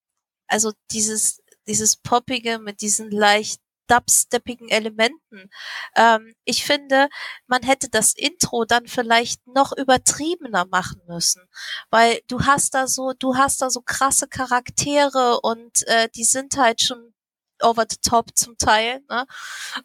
[0.46, 5.50] also dieses, dieses Poppige mit diesen leicht dubsteppigen Elementen.
[5.96, 7.10] Ähm, ich finde,
[7.48, 11.50] man hätte das Intro dann vielleicht noch übertriebener machen müssen,
[11.90, 16.58] weil du hast da so, du hast da so krasse Charaktere und äh, die sind
[16.58, 17.16] halt schon
[17.60, 19.02] over the top zum Teil.
[19.10, 19.26] Ne?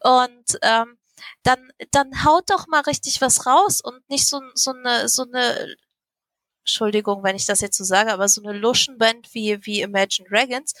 [0.03, 0.99] Und ähm,
[1.43, 5.75] dann, dann haut doch mal richtig was raus und nicht so, so eine, so eine,
[6.61, 10.73] Entschuldigung, wenn ich das jetzt so sage, aber so eine Luschenband wie, wie Imagine Dragons,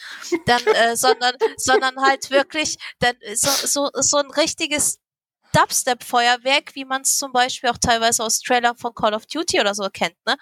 [0.45, 4.99] dann, äh, sondern, sondern halt wirklich, dann, so, so, so ein richtiges
[5.53, 9.75] Dubstep-Feuerwerk, wie man es zum Beispiel auch teilweise aus Trailern von Call of Duty oder
[9.75, 10.37] so kennt, ne?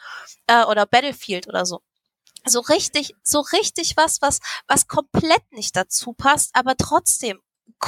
[0.47, 1.81] Äh, oder Battlefield oder so.
[2.45, 7.41] So richtig, so richtig was, was, was komplett nicht dazu passt, aber trotzdem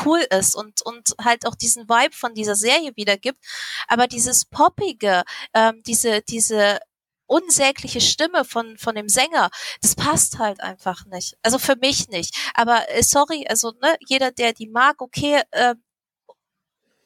[0.05, 3.43] cool ist und, und halt auch diesen Vibe von dieser Serie wiedergibt.
[3.87, 6.79] Aber dieses Poppige, ähm, diese, diese
[7.27, 9.49] unsägliche Stimme von, von dem Sänger,
[9.81, 11.37] das passt halt einfach nicht.
[11.43, 12.35] Also für mich nicht.
[12.53, 15.75] Aber äh, sorry, also ne, jeder, der die mag, okay, äh,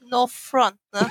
[0.10, 1.10] no front, ne?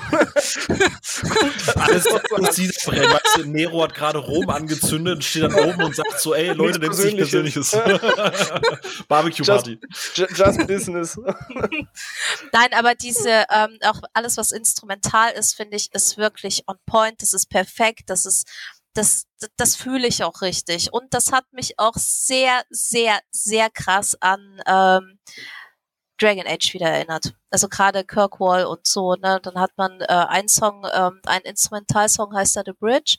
[1.75, 2.07] Alles
[2.55, 3.11] sieht brennen.
[3.11, 6.53] Weißt du, Nero hat gerade Rom angezündet und steht dann oben und sagt so, ey
[6.53, 7.71] Leute, nehmt sich persönliches.
[9.07, 9.79] Barbecue Party.
[10.13, 11.17] Just, just business.
[12.51, 17.21] Nein, aber diese, ähm, auch alles, was instrumental ist, finde ich, ist wirklich on point.
[17.21, 18.09] Das ist perfekt.
[18.09, 18.47] Das ist,
[18.93, 19.25] das,
[19.57, 20.91] das fühle ich auch richtig.
[20.93, 25.19] Und das hat mich auch sehr, sehr, sehr krass an ähm,
[26.19, 27.33] Dragon Age wieder erinnert.
[27.49, 29.39] Also gerade Kirkwall und so, ne?
[29.41, 33.17] Dann hat man äh, einen Song, ähm, ein Instrumentalsong heißt da The Bridge.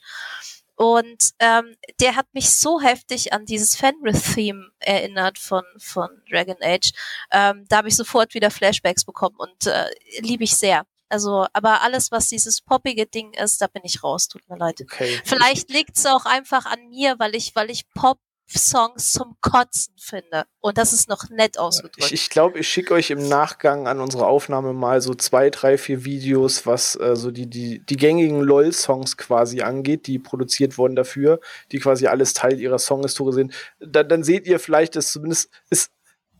[0.75, 6.91] Und ähm, der hat mich so heftig an dieses Fenrith-Theme erinnert von, von Dragon Age.
[7.31, 10.85] Ähm, da habe ich sofort wieder Flashbacks bekommen und äh, liebe ich sehr.
[11.09, 14.81] Also, aber alles, was dieses poppige Ding ist, da bin ich raus, tut mir leid.
[14.81, 15.19] Okay.
[15.23, 18.19] Vielleicht liegt's auch einfach an mir, weil ich, weil ich Pop
[18.49, 20.45] Songs zum Kotzen finde.
[20.59, 21.97] Und das ist noch nett ausgedrückt.
[21.97, 25.77] Ich, ich glaube, ich schicke euch im Nachgang an unsere Aufnahme mal so zwei, drei,
[25.77, 30.95] vier Videos, was äh, so die, die, die gängigen LOL-Songs quasi angeht, die produziert wurden
[30.95, 31.39] dafür,
[31.71, 33.53] die quasi alles Teil ihrer Songhistorie sind.
[33.79, 35.89] Da, dann seht ihr vielleicht, dass zumindest es,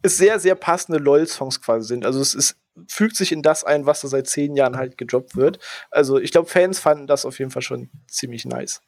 [0.01, 2.05] es sehr, sehr passende LOL-Songs quasi sind.
[2.05, 2.55] Also es ist
[2.87, 5.57] fügt sich in das ein, was da seit zehn Jahren halt gedroppt wird.
[5.89, 8.81] Also ich glaube, Fans fanden das auf jeden Fall schon ziemlich nice.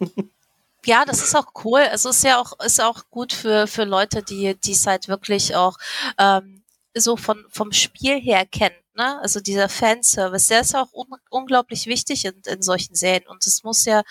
[0.88, 1.82] ja, das ist auch cool.
[1.92, 5.54] Es ist ja auch, ist auch gut für, für Leute, die, die es halt wirklich
[5.54, 5.76] auch
[6.18, 8.74] ähm, so von, vom Spiel her kennen.
[8.94, 9.20] Ne?
[9.20, 13.26] Also dieser Fanservice, der ist auch un unglaublich wichtig in, in solchen Serien.
[13.28, 14.02] Und es muss ja,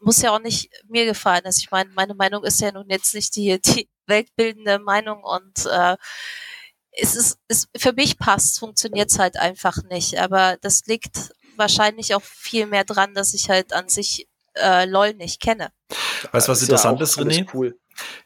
[0.00, 1.42] muss ja auch nicht mir gefallen.
[1.44, 5.66] Also ich meine, meine Meinung ist ja nun jetzt nicht die, die weltbildende Meinung und
[5.66, 5.96] äh,
[6.92, 10.18] es ist, es, für mich passt, funktioniert es halt einfach nicht.
[10.18, 14.28] Aber das liegt wahrscheinlich auch viel mehr dran, dass ich halt an sich
[14.62, 15.70] äh, LOL nicht kenne.
[16.32, 17.46] Weißt du, was interessant ja ist, René?
[17.52, 17.78] Cool.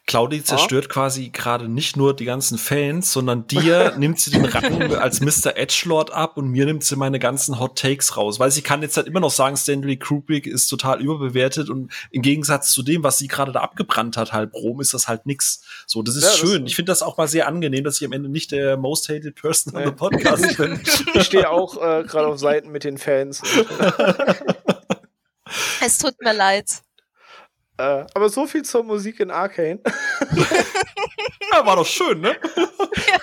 [0.05, 0.89] Claudi zerstört ja.
[0.91, 5.57] quasi gerade nicht nur die ganzen Fans, sondern dir nimmt sie den Rang als Mr.
[5.57, 8.39] Edgelord ab und mir nimmt sie meine ganzen Hot Takes raus.
[8.39, 12.21] Weil sie kann jetzt halt immer noch sagen, Stanley Kubrick ist total überbewertet und im
[12.21, 15.63] Gegensatz zu dem, was sie gerade da abgebrannt hat, halb Rom, ist das halt nix.
[15.87, 16.63] So, das ist ja, schön.
[16.63, 19.09] Das ich finde das auch mal sehr angenehm, dass ich am Ende nicht der most
[19.09, 19.83] hated person nee.
[19.83, 20.81] on the podcast bin.
[21.15, 23.41] Ich stehe auch äh, gerade auf Seiten mit den Fans.
[25.79, 26.81] Es tut mir leid.
[27.83, 29.79] Äh, aber so viel zur Musik in Arcane.
[31.51, 32.35] ja, war doch schön, ne?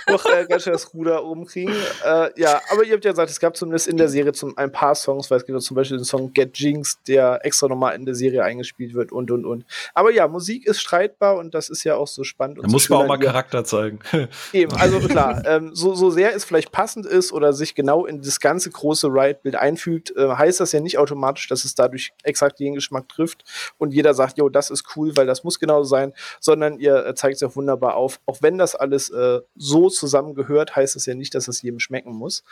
[0.07, 1.75] Doch äh, ganz schön das Ruder umkriegen.
[2.05, 4.71] Äh, ja, aber ihr habt ja gesagt, es gab zumindest in der Serie zum, ein
[4.71, 8.05] paar Songs, weil es gibt zum Beispiel den Song Get Jinx, der extra nochmal in
[8.05, 9.65] der Serie eingespielt wird und und und.
[9.95, 12.59] Aber ja, Musik ist streitbar und das ist ja auch so spannend.
[12.63, 14.01] da muss man auch mal Charakter zeigen.
[14.53, 18.21] Eben, also klar, ähm, so, so sehr es vielleicht passend ist oder sich genau in
[18.21, 22.61] das ganze große Riot-Bild einfügt, äh, heißt das ja nicht automatisch, dass es dadurch exakt
[22.61, 23.45] jeden Geschmack trifft
[23.79, 27.15] und jeder sagt, jo, das ist cool, weil das muss genauso sein, sondern ihr äh,
[27.15, 28.21] zeigt es ja wunderbar auf.
[28.27, 32.13] Auch wenn das alles äh, so zusammengehört, heißt es ja nicht, dass es jedem schmecken
[32.13, 32.45] muss.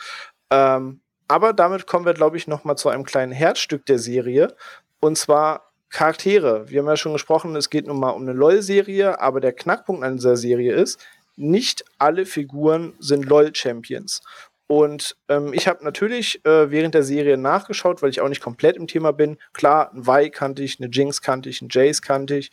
[0.49, 4.55] Ähm, aber damit kommen wir, glaube ich, noch mal zu einem kleinen Herzstück der Serie.
[4.99, 6.69] Und zwar Charaktere.
[6.69, 10.03] Wir haben ja schon gesprochen, es geht nun mal um eine LOL-Serie, aber der Knackpunkt
[10.03, 10.99] an dieser Serie ist,
[11.35, 14.21] nicht alle Figuren sind LOL-Champions.
[14.71, 18.77] Und ähm, ich habe natürlich äh, während der Serie nachgeschaut, weil ich auch nicht komplett
[18.77, 19.39] im Thema bin.
[19.51, 22.51] Klar, ein Vi kannte ich, eine Jinx kannte ich, ein Jace kannte ich.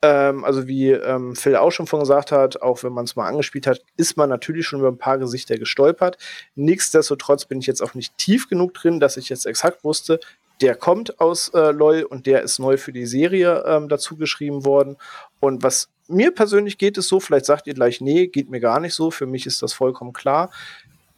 [0.00, 3.28] Ähm, also wie ähm, Phil auch schon von gesagt hat, auch wenn man es mal
[3.28, 6.16] angespielt hat, ist man natürlich schon über ein paar Gesichter gestolpert.
[6.54, 10.20] Nichtsdestotrotz bin ich jetzt auch nicht tief genug drin, dass ich jetzt exakt wusste,
[10.62, 14.64] der kommt aus äh, LOL und der ist neu für die Serie ähm, dazu geschrieben
[14.64, 14.96] worden.
[15.38, 18.80] Und was mir persönlich geht es so, vielleicht sagt ihr gleich, nee, geht mir gar
[18.80, 20.48] nicht so, für mich ist das vollkommen klar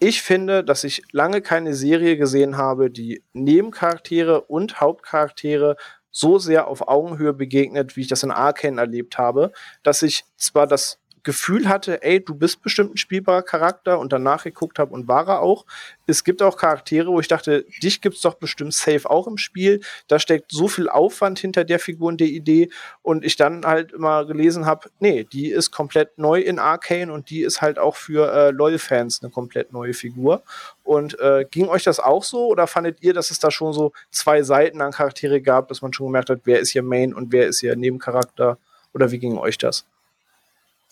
[0.00, 5.76] ich finde, dass ich lange keine Serie gesehen habe, die Nebencharaktere und Hauptcharaktere
[6.10, 9.52] so sehr auf Augenhöhe begegnet, wie ich das in Arcane erlebt habe,
[9.82, 14.44] dass ich zwar das Gefühl hatte, ey, du bist bestimmt ein spielbarer Charakter und danach
[14.44, 15.66] geguckt habe und war er auch.
[16.06, 19.80] Es gibt auch Charaktere, wo ich dachte, dich gibt's doch bestimmt safe auch im Spiel.
[20.08, 22.70] Da steckt so viel Aufwand hinter der Figur und der Idee
[23.02, 27.30] und ich dann halt immer gelesen habe, nee, die ist komplett neu in Arcane und
[27.30, 30.42] die ist halt auch für äh, LoL-Fans eine komplett neue Figur.
[30.82, 33.92] Und äh, ging euch das auch so oder fandet ihr, dass es da schon so
[34.10, 37.30] zwei Seiten an Charaktere gab, dass man schon gemerkt hat, wer ist hier Main und
[37.32, 38.58] wer ist hier Nebencharakter?
[38.92, 39.84] Oder wie ging euch das?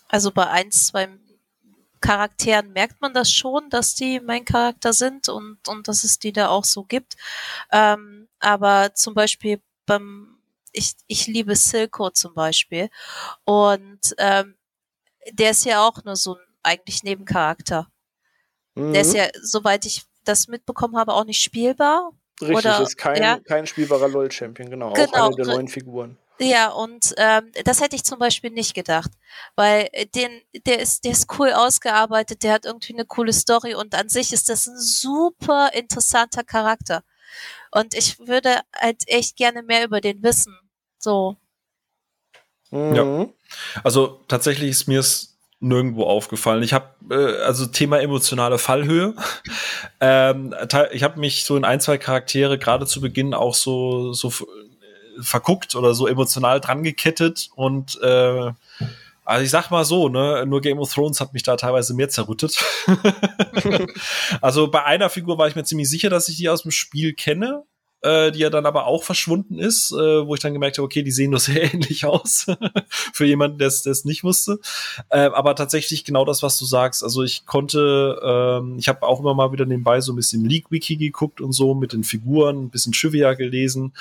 [0.09, 1.07] Also bei eins, zwei
[2.01, 6.33] Charakteren merkt man das schon, dass die mein Charakter sind und, und dass es die
[6.33, 7.15] da auch so gibt.
[7.71, 10.39] Ähm, aber zum Beispiel beim,
[10.71, 12.89] ich, ich liebe Silco zum Beispiel.
[13.45, 14.55] Und ähm,
[15.31, 17.87] der ist ja auch nur so ein eigentlich Nebencharakter.
[18.75, 18.93] Mhm.
[18.93, 19.17] Der ist mhm.
[19.17, 22.13] ja, soweit ich das mitbekommen habe, auch nicht spielbar.
[22.41, 23.39] Richtig, oder, ist kein, ja.
[23.39, 24.93] kein spielbarer LOL-Champion, genau.
[24.93, 25.11] genau.
[25.11, 26.17] Auch eine der neuen Figuren.
[26.41, 29.11] Ja, und ähm, das hätte ich zum Beispiel nicht gedacht,
[29.55, 33.93] weil den, der ist, der ist cool ausgearbeitet, der hat irgendwie eine coole Story und
[33.93, 37.03] an sich ist das ein super interessanter Charakter.
[37.71, 40.57] Und ich würde halt echt gerne mehr über den wissen.
[40.97, 41.35] So.
[42.71, 42.95] Mhm.
[42.95, 43.27] Ja.
[43.83, 46.63] Also tatsächlich ist mir es nirgendwo aufgefallen.
[46.63, 49.13] Ich habe äh, also Thema emotionale Fallhöhe.
[49.99, 50.55] ähm,
[50.91, 54.31] ich habe mich so in ein zwei Charaktere gerade zu Beginn auch so so
[55.21, 58.51] verguckt oder so emotional dran gekettet und äh,
[59.25, 62.09] also ich sag mal so, ne, nur Game of Thrones hat mich da teilweise mehr
[62.09, 62.57] zerrüttet.
[64.41, 67.13] also bei einer Figur war ich mir ziemlich sicher, dass ich die aus dem Spiel
[67.13, 67.63] kenne
[68.01, 71.03] äh, die ja dann aber auch verschwunden ist, äh, wo ich dann gemerkt habe, okay,
[71.03, 72.47] die sehen nur sehr ähnlich aus
[73.13, 74.59] für jemanden, der es nicht wusste.
[75.09, 77.03] Äh, aber tatsächlich genau das, was du sagst.
[77.03, 80.97] Also ich konnte, ähm, ich habe auch immer mal wieder nebenbei so ein bisschen League-Wiki
[80.97, 83.93] geguckt und so mit den Figuren, ein bisschen Trivia gelesen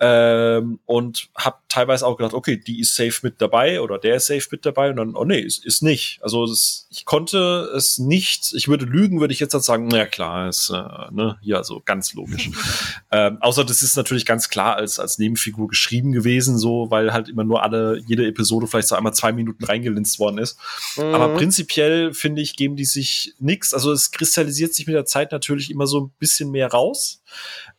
[0.00, 4.26] ähm, und habe teilweise auch gedacht, okay, die ist safe mit dabei oder der ist
[4.26, 6.20] safe mit dabei und dann, oh nee, ist, ist nicht.
[6.22, 10.48] Also das, ich konnte es nicht, ich würde lügen, würde ich jetzt sagen, na klar,
[10.48, 12.50] ist, äh, ne, ja, so ganz logisch.
[13.10, 17.28] ähm, außer das ist natürlich ganz klar als, als Nebenfigur geschrieben gewesen, so, weil halt
[17.28, 20.58] immer nur alle, jede Episode vielleicht so einmal zwei Minuten reingelinst worden ist.
[20.96, 21.14] Mhm.
[21.14, 23.74] Aber prinzipiell, finde ich, geben die sich nichts.
[23.74, 27.22] Also es kristallisiert sich mit der Zeit natürlich immer so ein bisschen mehr raus.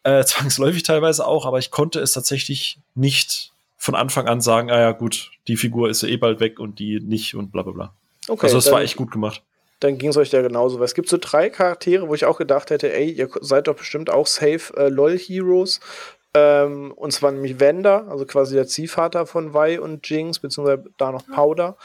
[0.03, 4.79] Äh, zwangsläufig teilweise auch, aber ich konnte es tatsächlich nicht von Anfang an sagen, ah
[4.79, 7.73] ja, gut, die Figur ist ja eh bald weg und die nicht und bla bla
[7.73, 7.93] bla.
[8.27, 9.41] Okay, also es war echt gut gemacht
[9.79, 10.79] dann ging es euch ja genauso.
[10.79, 13.75] Weil es gibt so drei Charaktere, wo ich auch gedacht hätte, ey, ihr seid doch
[13.75, 15.79] bestimmt auch safe äh, LOL-Heroes.
[16.35, 21.11] Ähm, und zwar nämlich Wender, also quasi der Ziehvater von Vi und Jinx, beziehungsweise da
[21.11, 21.77] noch Powder.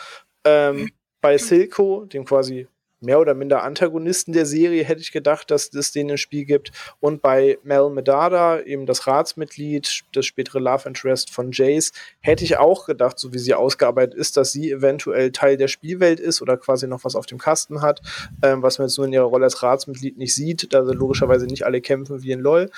[0.44, 0.90] Ähm,
[1.20, 2.66] bei Silco, dem quasi
[3.00, 6.72] mehr oder minder Antagonisten der Serie, hätte ich gedacht, dass es den im Spiel gibt.
[7.00, 12.58] Und bei Mel Medada, eben das Ratsmitglied, das spätere Love Interest von Jace, hätte ich
[12.58, 16.56] auch gedacht, so wie sie ausgearbeitet ist, dass sie eventuell Teil der Spielwelt ist oder
[16.56, 18.00] quasi noch was auf dem Kasten hat,
[18.42, 21.46] ähm, was man jetzt nur in ihrer Rolle als Ratsmitglied nicht sieht, da sie logischerweise
[21.46, 22.70] nicht alle kämpfen wie in LOL.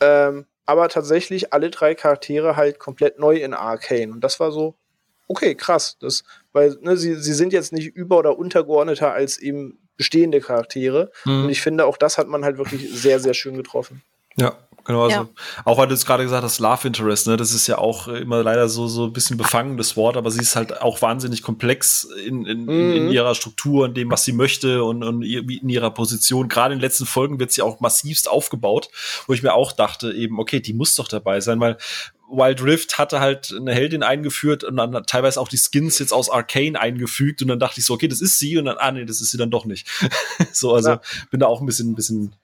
[0.00, 4.12] Ähm, aber tatsächlich alle drei Charaktere halt komplett neu in Arcane.
[4.12, 4.74] Und das war so,
[5.28, 5.96] okay, krass.
[6.00, 11.10] Das, weil ne, sie, sie sind jetzt nicht über- oder untergeordneter als eben bestehende Charaktere.
[11.24, 11.44] Mhm.
[11.44, 14.02] Und ich finde, auch das hat man halt wirklich sehr, sehr schön getroffen.
[14.36, 15.02] Ja, genau.
[15.02, 15.28] Also ja.
[15.64, 18.44] auch weil du es gerade gesagt hast, Love Interest, ne, das ist ja auch immer
[18.44, 22.46] leider so so ein bisschen befangenes Wort, aber sie ist halt auch wahnsinnig komplex in,
[22.46, 22.92] in, mhm.
[22.92, 26.48] in ihrer Struktur, in dem, was sie möchte und, und in ihrer Position.
[26.48, 28.90] Gerade in den letzten Folgen wird sie auch massivst aufgebaut,
[29.26, 31.76] wo ich mir auch dachte, eben, okay, die muss doch dabei sein, weil
[32.30, 36.30] Wild Rift hatte halt eine Heldin eingeführt und dann teilweise auch die Skins jetzt aus
[36.30, 39.04] Arcane eingefügt und dann dachte ich so, okay, das ist sie und dann, ah nee,
[39.04, 39.88] das ist sie dann doch nicht.
[40.52, 41.00] so, also ja.
[41.30, 42.34] bin da auch ein bisschen, ein bisschen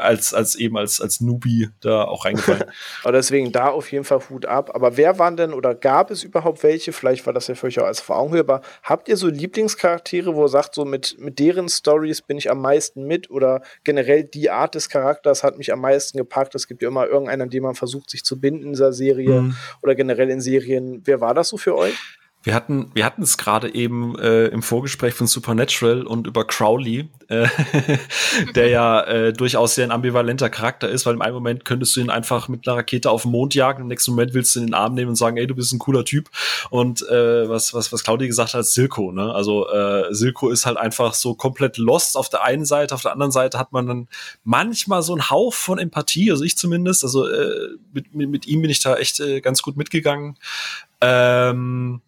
[0.00, 2.64] als, als eben als, als Newbie da auch reingefallen.
[3.02, 4.70] Aber deswegen da auf jeden Fall Hut ab.
[4.74, 6.92] Aber wer waren denn oder gab es überhaupt welche?
[6.92, 8.62] Vielleicht war das ja für euch auch als Erfahrung hörbar.
[8.82, 12.60] Habt ihr so Lieblingscharaktere, wo ihr sagt, so mit, mit deren Stories bin ich am
[12.60, 16.54] meisten mit oder generell die Art des Charakters hat mich am meisten gepackt?
[16.54, 19.42] Es gibt ja immer irgendeinen, an dem man versucht, sich zu binden in dieser Serie
[19.42, 19.56] mhm.
[19.82, 21.02] oder generell in Serien.
[21.04, 21.94] Wer war das so für euch?
[22.42, 27.08] Wir hatten, wir hatten es gerade eben äh, im Vorgespräch von Supernatural und über Crowley,
[28.56, 32.00] der ja äh, durchaus sehr ein ambivalenter Charakter ist, weil im einen Moment könntest du
[32.00, 34.64] ihn einfach mit einer Rakete auf den Mond jagen, im nächsten Moment willst du ihn
[34.64, 36.28] in den Arm nehmen und sagen, ey, du bist ein cooler Typ.
[36.70, 39.32] Und äh, was, was, was Claudia gesagt hat, Silko, ne?
[39.32, 43.12] Also äh, Silko ist halt einfach so komplett lost auf der einen Seite, auf der
[43.12, 44.08] anderen Seite hat man dann
[44.42, 47.04] manchmal so einen Hauch von Empathie, also ich zumindest.
[47.04, 50.36] Also äh, mit, mit, mit ihm bin ich da echt äh, ganz gut mitgegangen.
[51.00, 52.02] Ähm,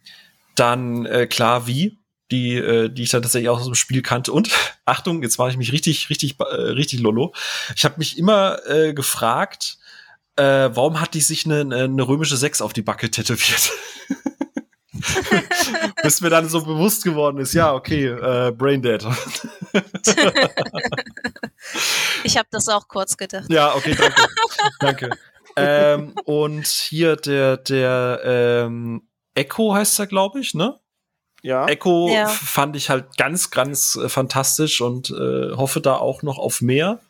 [0.56, 1.96] dann äh, klar wie,
[2.32, 4.32] die, äh, die ich dann tatsächlich auch aus dem Spiel kannte.
[4.32, 4.50] Und
[4.84, 7.32] Achtung, jetzt war ich mich richtig, richtig, äh, richtig lolo.
[7.76, 9.78] Ich habe mich immer äh, gefragt,
[10.36, 13.70] äh, warum hat die sich eine, eine römische Sechs auf die Backe tätowiert?
[16.02, 19.04] Bis mir dann so bewusst geworden ist, ja, okay, äh, Braindead.
[22.24, 23.46] ich habe das auch kurz gedacht.
[23.48, 24.22] Ja, okay, danke.
[24.80, 25.10] danke.
[25.56, 30.78] Ähm, und hier der, der ähm, Echo heißt er, glaube ich, ne?
[31.42, 31.66] Ja.
[31.66, 32.28] Echo ja.
[32.28, 37.00] fand ich halt ganz, ganz äh, fantastisch und äh, hoffe da auch noch auf mehr.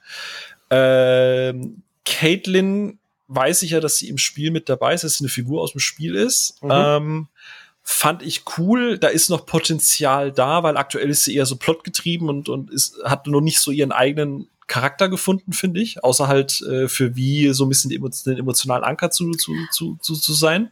[0.70, 2.98] Ähm, Caitlin
[3.28, 5.72] weiß ich ja, dass sie im Spiel mit dabei ist, dass sie eine Figur aus
[5.72, 6.62] dem Spiel ist.
[6.62, 6.70] Mhm.
[6.72, 7.28] Ähm,
[7.82, 8.98] fand ich cool.
[8.98, 12.96] Da ist noch Potenzial da, weil aktuell ist sie eher so plotgetrieben und, und ist,
[13.04, 16.02] hat noch nicht so ihren eigenen Charakter gefunden, finde ich.
[16.02, 20.14] Außer halt äh, für wie so ein bisschen den emotionalen Anker zu, zu, zu, zu,
[20.14, 20.70] zu sein.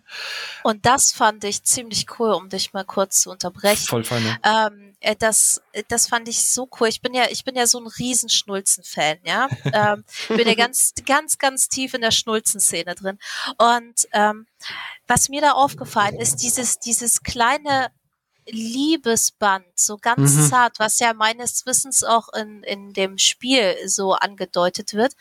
[0.62, 3.86] Und das fand ich ziemlich cool, um dich mal kurz zu unterbrechen.
[3.86, 4.38] Voll fein.
[4.42, 6.88] Ähm, äh, das, äh, das fand ich so cool.
[6.88, 9.48] Ich bin ja, ich bin ja so ein Riesenschnulzen-Fan, ja.
[9.74, 13.18] ähm, bin ja ganz, ganz, ganz tief in der Schnulzen-Szene drin.
[13.58, 14.46] Und ähm,
[15.06, 17.88] was mir da aufgefallen ist, dieses, dieses kleine
[18.50, 20.48] Liebesband, so ganz mhm.
[20.48, 25.14] zart, was ja meines Wissens auch in, in dem Spiel so angedeutet wird.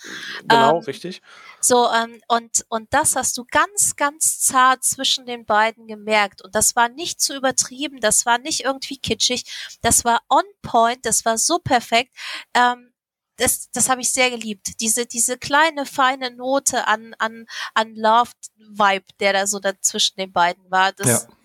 [0.48, 1.22] Genau, ähm, richtig.
[1.62, 6.42] So, ähm, und, und das hast du ganz, ganz zart zwischen den beiden gemerkt.
[6.42, 9.46] Und das war nicht zu übertrieben, das war nicht irgendwie kitschig,
[9.82, 12.16] das war on point, das war so perfekt.
[12.54, 12.94] Ähm,
[13.38, 14.82] das, das habe ich sehr geliebt.
[14.82, 20.70] Diese, diese kleine, feine Note an, an, an Love-Vibe, der da so dazwischen den beiden
[20.70, 20.92] war.
[20.92, 21.39] Das, ja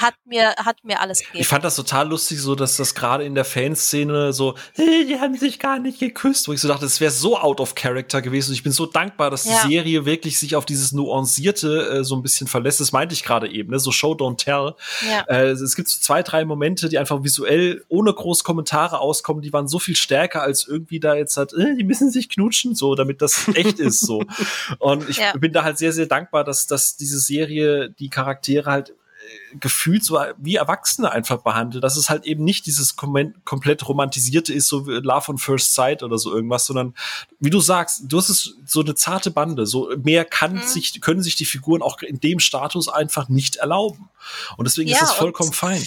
[0.00, 1.38] hat mir, hat mir alles gegeben.
[1.40, 5.18] Ich fand das total lustig, so dass das gerade in der Fanszene so, hey, die
[5.18, 8.22] haben sich gar nicht geküsst, wo ich so dachte, das wäre so out of character
[8.22, 8.50] gewesen.
[8.50, 9.62] Und ich bin so dankbar, dass ja.
[9.62, 12.80] die Serie wirklich sich auf dieses Nuancierte äh, so ein bisschen verlässt.
[12.80, 13.78] Das meinte ich gerade eben, ne?
[13.78, 14.74] so Show, don't tell.
[15.08, 15.22] Ja.
[15.28, 19.52] Äh, es gibt so zwei, drei Momente, die einfach visuell ohne groß Kommentare auskommen, die
[19.52, 22.94] waren so viel stärker als irgendwie da jetzt halt, äh, die müssen sich knutschen, so,
[22.94, 24.22] damit das echt ist, so.
[24.78, 25.32] Und ich ja.
[25.36, 28.94] bin da halt sehr, sehr dankbar, dass, dass diese Serie die Charaktere halt
[29.60, 34.52] gefühlt so wie Erwachsene einfach behandelt, dass es halt eben nicht dieses kom komplett romantisierte
[34.52, 36.94] ist, so wie Love on First Sight oder so irgendwas, sondern
[37.40, 40.62] wie du sagst, du hast es so eine zarte Bande, so mehr kann mhm.
[40.62, 44.08] sich, können sich die Figuren auch in dem Status einfach nicht erlauben.
[44.56, 45.84] Und deswegen ja, ist es vollkommen fein.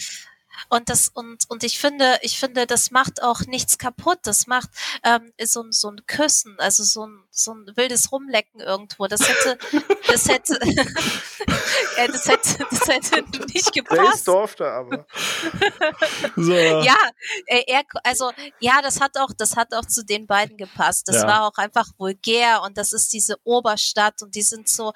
[0.69, 4.19] Und das, und, und ich finde, ich finde, das macht auch nichts kaputt.
[4.23, 4.69] Das macht
[5.03, 9.07] ähm, so, so ein Küssen, also so ein, so ein wildes Rumlecken irgendwo.
[9.07, 9.57] Das hätte,
[10.07, 10.59] das hätte,
[11.97, 14.27] ja, das hätte, das hätte nicht gepasst.
[14.27, 15.05] Der durfte aber.
[16.35, 16.53] so.
[16.53, 16.97] Ja,
[17.45, 21.07] er, also, ja, das hat auch, das hat auch zu den beiden gepasst.
[21.07, 21.27] Das ja.
[21.27, 24.93] war auch einfach vulgär und das ist diese Oberstadt und die sind so,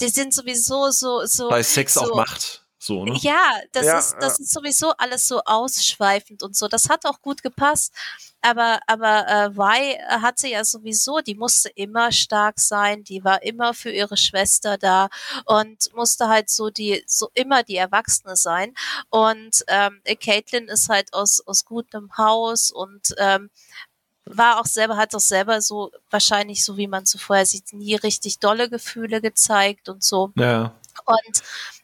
[0.00, 1.48] die sind sowieso so, so.
[1.48, 2.61] Bei Sex so, auch Macht.
[2.84, 3.16] So, ne?
[3.20, 4.42] Ja, das ja, ist, das ja.
[4.42, 6.66] ist sowieso alles so ausschweifend und so.
[6.66, 7.94] Das hat auch gut gepasst.
[8.40, 13.72] Aber, aber äh, Vi hatte ja sowieso, die musste immer stark sein, die war immer
[13.72, 15.10] für ihre Schwester da
[15.44, 18.74] und musste halt so die, so immer die Erwachsene sein.
[19.10, 23.50] Und ähm, Caitlin ist halt aus, aus gutem Haus und ähm,
[24.24, 28.40] war auch selber, hat auch selber so, wahrscheinlich so wie man zuvor sieht, nie richtig
[28.40, 30.32] dolle Gefühle gezeigt und so.
[30.34, 30.74] Ja.
[31.04, 31.42] Und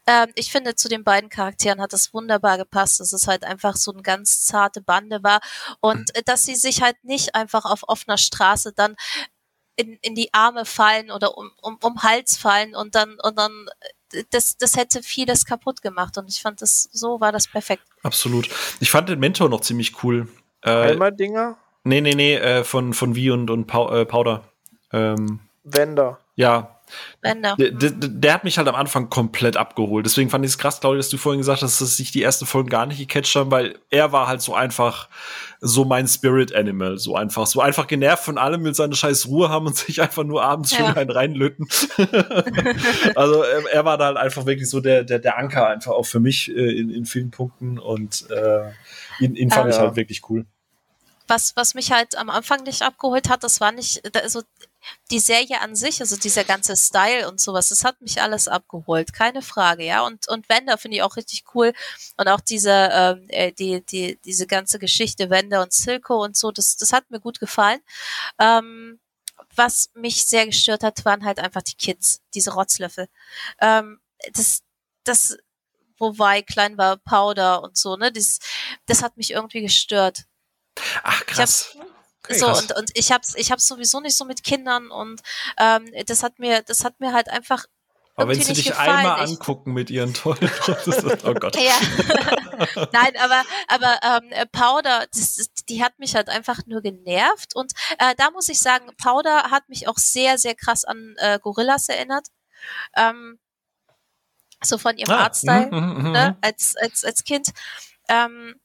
[0.09, 3.77] ähm, ich finde, zu den beiden Charakteren hat das wunderbar gepasst, dass es halt einfach
[3.77, 5.41] so eine ganz zarte Bande war
[5.81, 8.97] und äh, dass sie sich halt nicht einfach auf offener Straße dann
[9.77, 13.67] in, in die Arme fallen oder um, um, um Hals fallen und dann, und dann
[14.15, 17.85] äh, das, das hätte vieles kaputt gemacht und ich fand das, so war das perfekt.
[18.03, 18.49] Absolut.
[18.81, 20.27] Ich fand den Mentor noch ziemlich cool.
[20.63, 21.59] Äh, Dinger?
[21.85, 24.49] Nee, nee, nee, äh, von, von Wie und, und Powder.
[24.91, 26.19] Ähm, Wender.
[26.35, 26.78] Ja,
[27.23, 27.35] der,
[27.71, 30.07] der, der, hat mich halt am Anfang komplett abgeholt.
[30.07, 32.47] Deswegen fand ich es krass, Claudia, dass du vorhin gesagt hast, dass sich die ersten
[32.47, 35.09] Folgen gar nicht gecatcht haben, weil er war halt so einfach
[35.61, 36.99] so mein Spirit Animal.
[36.99, 40.25] So einfach, so einfach genervt von allem, will seine scheiß Ruhe haben und sich einfach
[40.25, 40.95] nur abends ja.
[40.95, 41.69] schön reinlöten.
[43.15, 46.07] also er, er, war da halt einfach wirklich so der, der, der Anker einfach auch
[46.07, 48.71] für mich äh, in, in vielen Punkten und äh,
[49.21, 49.77] ihn, ihn fand ja.
[49.77, 50.47] ich halt wirklich cool
[51.29, 54.43] was, was mich halt am Anfang nicht abgeholt hat, das war nicht, also
[55.11, 59.13] die Serie an sich, also dieser ganze Style und sowas, das hat mich alles abgeholt,
[59.13, 60.05] keine Frage, ja.
[60.07, 61.73] Und und Wender finde ich auch richtig cool
[62.17, 66.51] und auch diese ähm, äh, die die diese ganze Geschichte Wender und Silko und so,
[66.53, 67.81] das das hat mir gut gefallen.
[68.39, 69.01] Ähm,
[69.57, 73.09] was mich sehr gestört hat, waren halt einfach die Kids, diese Rotzlöffel.
[73.61, 74.01] Ähm,
[74.35, 74.63] das
[75.05, 75.37] das
[75.99, 78.13] wobei klein war Powder und so, ne?
[78.13, 78.39] Das
[78.87, 80.25] das hat mich irgendwie gestört.
[81.03, 81.77] Ach krass.
[82.29, 85.21] Okay, so, und, und ich hab's, ich hab's sowieso nicht so mit Kindern und
[85.59, 87.65] ähm, das hat mir, das hat mir halt einfach.
[88.17, 88.91] Aber wenn sie dich gefallen.
[88.91, 90.51] einmal ich, angucken mit ihren tollen,
[91.25, 91.57] oh Gott.
[91.57, 91.79] Ja.
[92.93, 97.55] Nein, aber, aber ähm, Powder, das, die hat mich halt einfach nur genervt.
[97.55, 101.39] Und äh, da muss ich sagen, Powder hat mich auch sehr, sehr krass an äh,
[101.41, 102.27] Gorillas erinnert.
[102.97, 103.39] Ähm,
[104.65, 107.51] so von ihrem ah, Artstyle, mm, mm, mm, ne, als, als, als Kind.
[108.09, 108.57] Ähm,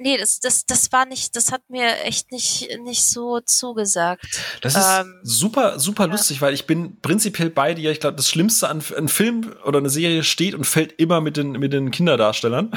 [0.00, 4.26] nee, das, das, das war nicht, das hat mir echt nicht, nicht so zugesagt.
[4.62, 6.12] Das ist ähm, super, super ja.
[6.12, 7.90] lustig, weil ich bin prinzipiell bei dir.
[7.92, 11.36] Ich glaube, das Schlimmste an einem Film oder einer Serie steht und fällt immer mit
[11.36, 12.72] den, mit den Kinderdarstellern.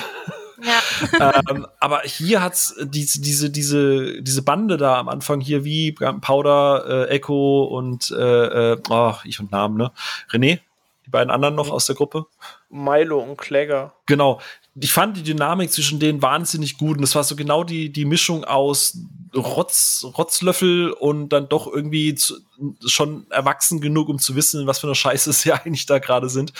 [0.61, 1.41] Ja.
[1.49, 7.07] ähm, aber hier hat's diese, diese, diese, diese Bande da am Anfang hier wie Powder,
[7.09, 9.91] äh, Echo und äh, oh, ich und Namen, ne?
[10.29, 10.59] René?
[11.05, 12.27] Die beiden anderen noch aus der Gruppe?
[12.69, 13.93] Milo und Kläger.
[14.05, 14.39] Genau,
[14.75, 18.05] ich fand die Dynamik zwischen denen wahnsinnig gut und es war so genau die, die
[18.05, 18.97] Mischung aus
[19.35, 22.37] Rotz, Rotzlöffel und dann doch irgendwie zu,
[22.85, 26.53] schon erwachsen genug, um zu wissen, was für eine Scheiße sie eigentlich da gerade sind.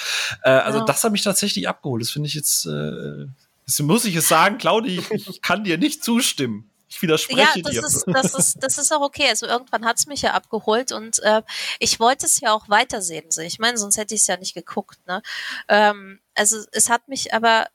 [0.44, 0.85] Äh, also ja.
[0.85, 2.03] das hat mich tatsächlich abgeholt.
[2.03, 3.26] Das finde ich jetzt, äh,
[3.65, 6.69] das muss ich jetzt sagen, Claudi, ich, ich kann dir nicht zustimmen.
[6.88, 7.84] Ich widerspreche ja, das dir.
[7.84, 9.27] Ist, das, ist, das ist auch okay.
[9.27, 11.41] Also irgendwann hat es mich ja abgeholt und äh,
[11.80, 13.26] ich wollte es ja auch weitersehen.
[13.41, 14.99] Ich meine, sonst hätte ich es ja nicht geguckt.
[15.07, 15.23] Ne?
[15.68, 17.65] Ähm, also es hat mich aber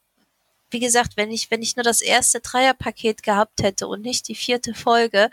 [0.71, 4.35] wie gesagt, wenn ich, wenn ich nur das erste Dreierpaket gehabt hätte und nicht die
[4.35, 5.31] vierte Folge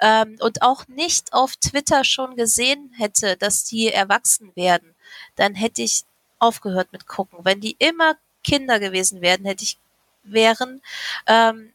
[0.00, 4.94] ähm, und auch nicht auf Twitter schon gesehen hätte, dass die erwachsen werden,
[5.36, 6.04] dann hätte ich
[6.38, 7.40] aufgehört mit gucken.
[7.42, 9.78] Wenn die immer Kinder gewesen wären, hätte ich
[10.22, 10.82] wären
[11.26, 11.72] ähm,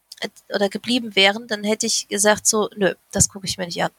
[0.50, 3.92] oder geblieben wären, dann hätte ich gesagt so, nö, das gucke ich mir nicht an.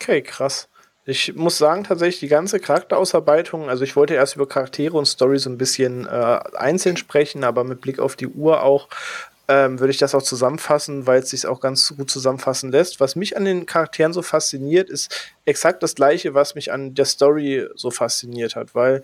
[0.00, 0.68] Okay, krass.
[1.04, 5.38] Ich muss sagen, tatsächlich die ganze Charakterausarbeitung, also ich wollte erst über Charaktere und Story
[5.38, 8.88] so ein bisschen äh, einzeln sprechen, aber mit Blick auf die Uhr auch
[9.48, 13.00] ähm, würde ich das auch zusammenfassen, weil es sich auch ganz gut zusammenfassen lässt.
[13.00, 17.04] Was mich an den Charakteren so fasziniert, ist exakt das gleiche, was mich an der
[17.04, 19.02] Story so fasziniert hat, weil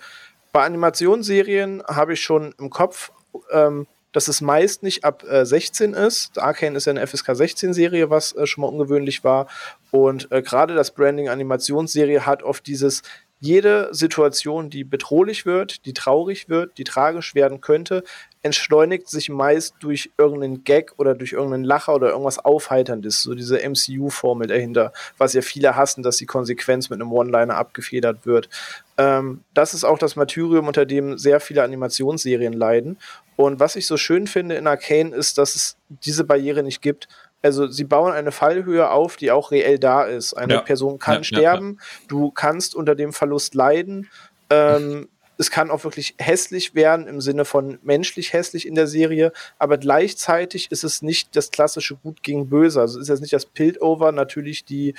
[0.53, 3.11] bei Animationsserien habe ich schon im Kopf,
[3.51, 6.39] ähm, dass es meist nicht ab äh, 16 ist.
[6.39, 9.49] Arcane ist ja eine FSK 16 Serie, was äh, schon mal ungewöhnlich war.
[9.91, 13.03] Und äh, gerade das Branding Animationsserie hat oft dieses
[13.41, 18.03] jede Situation, die bedrohlich wird, die traurig wird, die tragisch werden könnte,
[18.43, 23.23] entschleunigt sich meist durch irgendeinen Gag oder durch irgendeinen Lacher oder irgendwas Aufheiterndes.
[23.23, 28.27] So diese MCU-Formel dahinter, was ja viele hassen, dass die Konsequenz mit einem One-Liner abgefedert
[28.27, 28.49] wird.
[28.97, 32.99] Ähm, das ist auch das Martyrium, unter dem sehr viele Animationsserien leiden.
[33.39, 37.07] Und was ich so schön finde in Arcane ist, dass es diese Barriere nicht gibt.
[37.41, 40.35] Also sie bauen eine Fallhöhe auf, die auch reell da ist.
[40.35, 40.61] Eine ja.
[40.61, 44.09] Person kann ja, sterben, ja, du kannst unter dem Verlust leiden.
[44.51, 45.07] Ähm,
[45.37, 49.79] es kann auch wirklich hässlich werden im Sinne von menschlich hässlich in der Serie, aber
[49.79, 52.81] gleichzeitig ist es nicht das klassische Gut gegen Böse.
[52.81, 54.95] Also ist jetzt nicht das Piltover, natürlich die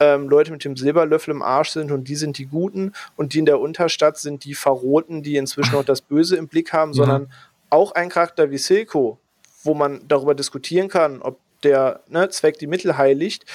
[0.00, 3.40] ähm, Leute mit dem Silberlöffel im Arsch sind und die sind die Guten und die
[3.40, 7.30] in der Unterstadt sind die Verroten, die inzwischen auch das Böse im Blick haben, sondern
[7.72, 9.18] auch ein Charakter wie Silko,
[9.62, 13.46] wo man darüber diskutieren kann, ob der ne, Zweck die Mittel heiligt,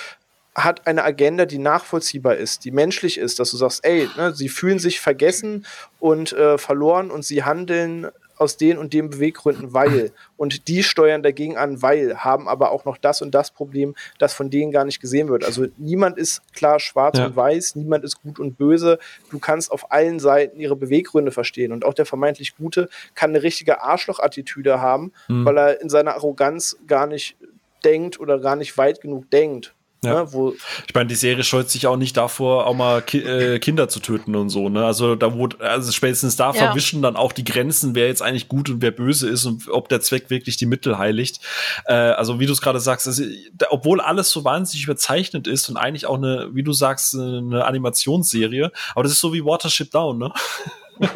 [0.56, 4.50] hat eine Agenda, die nachvollziehbar ist, die menschlich ist, dass du sagst, ey, ne, sie
[4.50, 5.66] fühlen sich vergessen
[6.00, 8.08] und äh, verloren und sie handeln
[8.38, 10.12] aus den und den Beweggründen, weil.
[10.38, 14.34] Und die steuern dagegen an, weil, haben aber auch noch das und das Problem, das
[14.34, 15.44] von denen gar nicht gesehen wird.
[15.44, 17.26] Also niemand ist klar schwarz ja.
[17.26, 19.00] und weiß, niemand ist gut und böse.
[19.32, 21.72] Du kannst auf allen Seiten ihre Beweggründe verstehen.
[21.72, 25.46] Und auch der vermeintlich Gute kann eine richtige Arschloch-Attitüde haben, mhm.
[25.46, 27.36] weil er in seiner Arroganz gar nicht
[27.84, 29.74] denkt oder gar nicht weit genug denkt.
[30.04, 30.14] Ja.
[30.14, 30.54] Ne, wo
[30.88, 34.00] ich meine, die Serie scheut sich auch nicht davor, auch mal Ki äh, Kinder zu
[34.00, 34.70] töten und so.
[34.70, 34.86] Ne?
[34.86, 36.54] Also da wurde, also spätestens da ja.
[36.54, 39.90] verwischen dann auch die Grenzen, wer jetzt eigentlich gut und wer böse ist und ob
[39.90, 41.40] der Zweck wirklich die Mittel heiligt.
[41.86, 43.24] Äh, also wie du es gerade sagst, also,
[43.70, 48.72] obwohl alles so wahnsinnig überzeichnet ist und eigentlich auch eine, wie du sagst, eine Animationsserie,
[48.94, 50.32] aber das ist so wie Watership Down, ne?
[51.00, 51.08] oh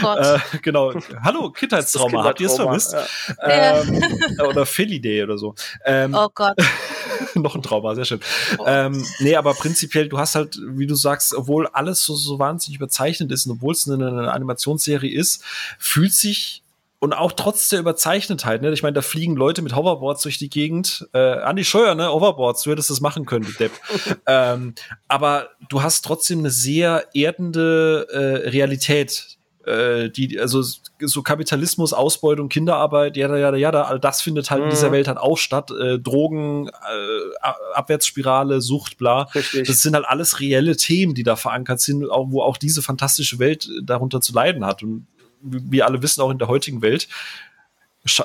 [0.00, 0.18] Gott.
[0.20, 0.92] Äh, genau.
[1.22, 2.24] Hallo, Kindheitstrauma.
[2.24, 2.94] Habt ihr es vermisst?
[2.94, 3.80] Ja.
[3.80, 4.02] Ähm,
[4.48, 5.54] oder Philly Day oder so.
[5.84, 6.56] Ähm, oh Gott.
[7.34, 8.20] noch ein Trauma, sehr schön.
[8.58, 8.64] Oh.
[8.66, 12.76] Ähm, nee, aber prinzipiell, du hast halt, wie du sagst, obwohl alles so, so wahnsinnig
[12.76, 15.42] überzeichnet ist und obwohl es eine, eine Animationsserie ist,
[15.78, 16.62] fühlt sich
[17.00, 18.70] und auch trotz der Überzeichnetheit, ne?
[18.72, 21.08] Ich meine, da fliegen Leute mit Hoverboards durch die Gegend.
[21.14, 22.12] Äh, Andi Scheuer, ne?
[22.12, 23.72] Hoverboards, du hättest das machen können, du Depp.
[24.26, 24.74] ähm,
[25.08, 29.38] aber du hast trotzdem eine sehr erdende äh, Realität.
[29.66, 30.62] Äh, die, also
[31.00, 34.66] so Kapitalismus, Ausbeutung, Kinderarbeit, ja, ja, ja, all das findet halt mhm.
[34.66, 34.92] in dieser mhm.
[34.92, 35.70] Welt halt auch statt.
[35.70, 39.22] Äh, Drogen, äh, Abwärtsspirale, Sucht, bla.
[39.34, 39.66] Richtig.
[39.66, 43.38] Das sind halt alles reelle Themen, die da verankert sind, auch, wo auch diese fantastische
[43.38, 44.82] Welt darunter zu leiden hat.
[44.82, 45.06] Und
[45.42, 47.08] wir alle wissen, auch in der heutigen Welt,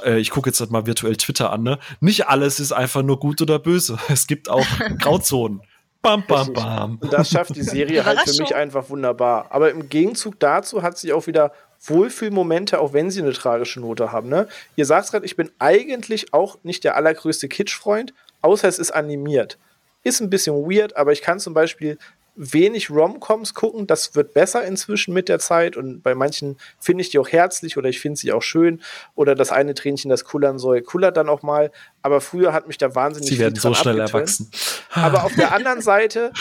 [0.05, 1.79] äh, ich gucke jetzt halt mal virtuell Twitter an, ne?
[1.99, 3.97] Nicht alles ist einfach nur gut oder böse.
[4.09, 4.65] Es gibt auch
[4.99, 5.61] Grauzonen.
[6.05, 6.97] Bam, bam, bam.
[7.01, 9.47] Und das schafft die Serie halt für mich einfach wunderbar.
[9.49, 11.51] Aber im Gegenzug dazu hat sie auch wieder
[11.81, 14.29] Wohlfühlmomente, auch wenn sie eine tragische Note haben.
[14.29, 14.47] Ne?
[14.75, 18.13] Ihr sagt gerade, ich bin eigentlich auch nicht der allergrößte Kitsch-Freund,
[18.43, 19.57] außer es ist animiert.
[20.03, 21.97] Ist ein bisschen weird, aber ich kann zum Beispiel
[22.35, 23.87] wenig Romcoms gucken.
[23.87, 27.77] Das wird besser inzwischen mit der Zeit und bei manchen finde ich die auch herzlich
[27.77, 28.81] oder ich finde sie auch schön
[29.15, 31.71] oder das eine Tränchen, das kullern soll, kullert dann auch mal.
[32.01, 34.51] Aber früher hat mich da wahnsinnig Sie werden so schnell erwachsen.
[34.91, 36.31] Aber auf der anderen Seite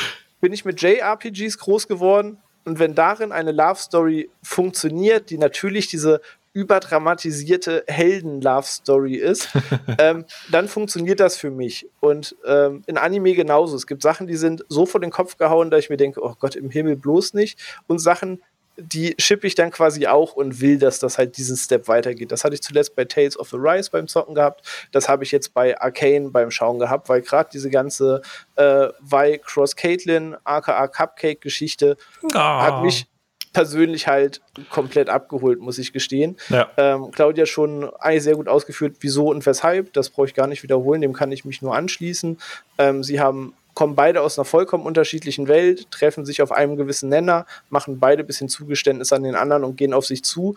[0.40, 5.86] bin ich mit JRPGs groß geworden und wenn darin eine Love Story funktioniert, die natürlich
[5.86, 6.20] diese
[6.54, 9.48] überdramatisierte Helden-Love-Story ist,
[9.98, 11.88] ähm, dann funktioniert das für mich.
[12.00, 13.76] Und ähm, in Anime genauso.
[13.76, 16.34] Es gibt Sachen, die sind so vor den Kopf gehauen, dass ich mir denke, oh
[16.38, 17.58] Gott, im Himmel bloß nicht.
[17.88, 18.40] Und Sachen,
[18.76, 22.32] die schippe ich dann quasi auch und will, dass das halt diesen Step weitergeht.
[22.32, 24.64] Das hatte ich zuletzt bei Tales of the Rise beim Zocken gehabt.
[24.92, 28.22] Das habe ich jetzt bei Arcane beim Schauen gehabt, weil gerade diese ganze
[28.56, 32.34] äh, Vi Cross Caitlin, aka Cupcake-Geschichte, oh.
[32.34, 33.06] hat mich
[33.54, 36.36] persönlich halt komplett abgeholt, muss ich gestehen.
[36.50, 36.68] Ja.
[36.76, 39.94] Ähm, Claudia schon eigentlich sehr gut ausgeführt, wieso und weshalb.
[39.94, 42.38] Das brauche ich gar nicht wiederholen, dem kann ich mich nur anschließen.
[42.76, 47.08] Ähm, sie haben kommen beide aus einer vollkommen unterschiedlichen Welt, treffen sich auf einem gewissen
[47.08, 50.54] Nenner, machen beide ein bisschen Zugeständnis an den anderen und gehen auf sich zu.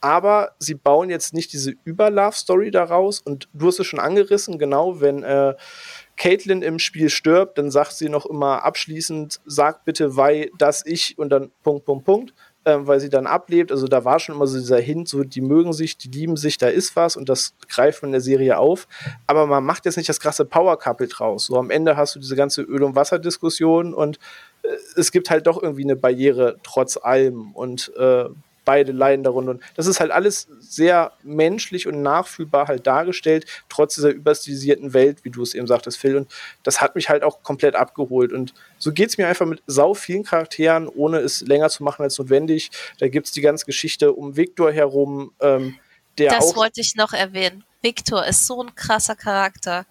[0.00, 3.20] Aber sie bauen jetzt nicht diese Über-Love-Story daraus.
[3.20, 5.54] Und du hast es schon angerissen, genau, wenn äh,
[6.18, 11.16] Caitlin im Spiel stirbt, dann sagt sie noch immer abschließend, sag bitte, weil das ich
[11.16, 12.34] und dann Punkt, Punkt, Punkt
[12.68, 13.72] ähm, weil sie dann ablebt.
[13.72, 16.58] Also da war schon immer so dieser Hint, so die mögen sich, die lieben sich,
[16.58, 18.86] da ist was und das greift man in der Serie auf.
[19.26, 21.46] Aber man macht jetzt nicht das krasse Power-Couple draus.
[21.46, 24.18] So am Ende hast du diese ganze Öl- und Wasser-Diskussion und
[24.62, 27.52] äh, es gibt halt doch irgendwie eine Barriere trotz allem.
[27.52, 28.26] Und äh,
[28.68, 29.52] beide leiden darunter.
[29.52, 35.24] Und das ist halt alles sehr menschlich und nachfühlbar halt dargestellt, trotz dieser überstilisierten Welt,
[35.24, 36.16] wie du es eben sagtest, Phil.
[36.16, 36.30] Und
[36.64, 38.30] das hat mich halt auch komplett abgeholt.
[38.30, 42.02] Und so geht es mir einfach mit sau vielen Charakteren, ohne es länger zu machen
[42.02, 42.70] als notwendig.
[42.98, 45.32] Da gibt es die ganze Geschichte um Victor herum.
[45.40, 45.78] Ähm,
[46.18, 47.64] der das wollte ich noch erwähnen.
[47.80, 49.86] Victor ist so ein krasser Charakter.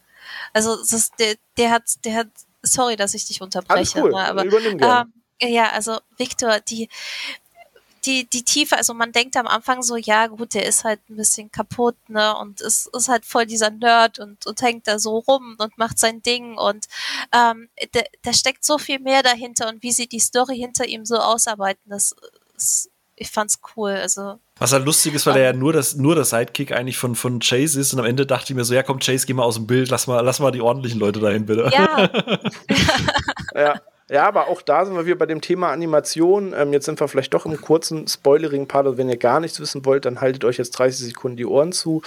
[0.54, 2.28] Also ist, der, der hat, der hat,
[2.62, 4.14] sorry, dass ich dich unterbreche, cool.
[4.14, 6.90] aber ähm, ja, also Victor, die,
[8.08, 11.18] die, die Tiefe, also man denkt am Anfang so, ja gut, der ist halt ein
[11.18, 15.20] bisschen kaputt, ne, und ist, ist halt voll dieser Nerd und, und hängt da so
[15.20, 16.86] rum und macht sein Ding und
[17.36, 17.70] ähm,
[18.24, 21.84] da steckt so viel mehr dahinter und wie sie die Story hinter ihm so ausarbeiten,
[21.90, 22.16] das
[22.56, 25.96] ist, ich fand's cool, also was halt lustig ist, weil um, er ja nur das,
[25.96, 28.74] nur der Sidekick eigentlich von, von Chase ist und am Ende dachte ich mir so,
[28.74, 31.20] ja komm Chase, geh mal aus dem Bild, lass mal, lass mal die ordentlichen Leute
[31.20, 31.70] dahin, bitte.
[31.72, 32.10] Ja.
[33.56, 33.82] ja.
[34.10, 36.54] Ja, aber auch da sind wir wieder bei dem Thema Animation.
[36.58, 38.86] Ähm, jetzt sind wir vielleicht doch im kurzen Spoilering-Part.
[38.86, 41.74] Also wenn ihr gar nichts wissen wollt, dann haltet euch jetzt 30 Sekunden die Ohren
[41.74, 42.02] zu.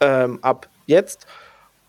[0.00, 1.26] Ähm, ab jetzt.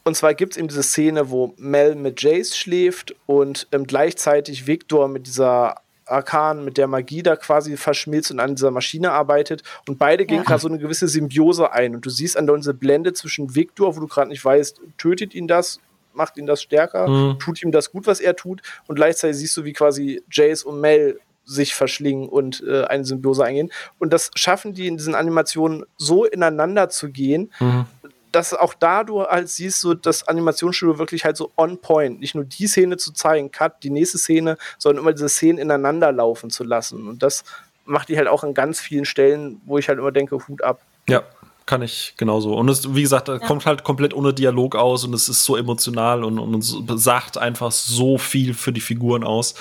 [0.03, 4.68] Und zwar gibt es eben diese Szene, wo Mel mit Jace schläft und ähm, gleichzeitig
[4.68, 9.64] Victor mit dieser Arkan, mit der Magie da quasi verschmilzt und an dieser Maschine arbeitet.
[9.88, 10.44] Und beide gehen ja.
[10.44, 11.95] gerade so eine gewisse Symbiose ein.
[11.95, 15.34] Und du siehst an der diese Blende zwischen Victor, wo du gerade nicht weißt, tötet
[15.34, 15.80] ihn das
[16.14, 17.40] macht ihn das stärker, mhm.
[17.40, 18.61] tut ihm das gut, was er tut.
[18.88, 23.44] Und gleichzeitig siehst du, wie quasi Jace und Mel sich verschlingen und äh, eine Symbiose
[23.44, 23.72] eingehen.
[23.99, 27.85] Und das schaffen die in diesen Animationen so ineinander zu gehen, mhm.
[28.31, 32.19] dass auch da du halt siehst, so das Animationsstudio wirklich halt so on point.
[32.19, 36.11] Nicht nur die Szene zu zeigen, cut, die nächste Szene, sondern immer diese Szenen ineinander
[36.11, 37.07] laufen zu lassen.
[37.07, 37.44] Und das
[37.85, 40.80] macht die halt auch an ganz vielen Stellen, wo ich halt immer denke, Hut ab.
[41.10, 41.23] Ja,
[41.65, 42.56] kann ich genauso.
[42.56, 43.40] Und es, wie gesagt, ja.
[43.40, 47.38] kommt halt komplett ohne Dialog aus und es ist so emotional und, und, und sagt
[47.38, 49.56] einfach so viel für die Figuren aus.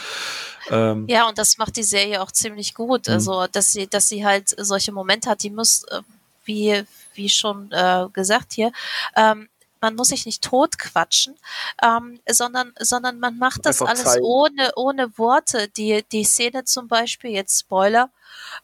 [0.71, 3.09] Ähm, ja, und das macht die Serie auch ziemlich gut.
[3.09, 3.15] Mhm.
[3.15, 6.01] Also, dass sie, dass sie halt solche Momente hat, die muss, äh,
[6.45, 6.85] wie,
[7.15, 8.73] wie schon äh, gesagt hier,
[9.17, 9.49] ähm,
[9.81, 11.37] man muss sich nicht totquatschen,
[11.83, 15.69] ähm, sondern, sondern man macht das Einfach alles ohne, ohne Worte.
[15.69, 18.11] Die, die Szene zum Beispiel, jetzt Spoiler,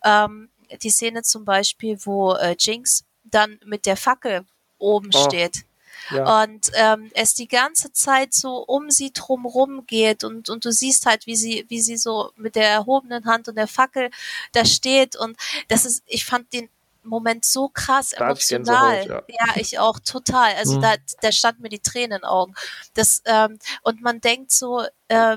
[0.04, 0.48] ähm,
[0.82, 4.44] die Szene zum Beispiel, wo äh, Jinx dann mit der Fackel
[4.78, 5.26] oben oh.
[5.26, 5.64] steht.
[6.10, 6.42] Ja.
[6.42, 11.06] Und ähm, es die ganze Zeit so um sie drumrum geht und, und du siehst
[11.06, 14.10] halt, wie sie, wie sie so mit der erhobenen Hand und der Fackel
[14.52, 15.16] da steht.
[15.16, 15.36] Und
[15.68, 16.70] das ist, ich fand den
[17.02, 19.06] Moment so krass emotional.
[19.06, 19.22] ja.
[19.28, 19.56] ja.
[19.56, 20.54] ich auch total.
[20.54, 20.82] Also mhm.
[20.82, 22.54] da, da stand mir die Tränen in den Augen.
[22.94, 25.36] Das, ähm, und man denkt so, äh,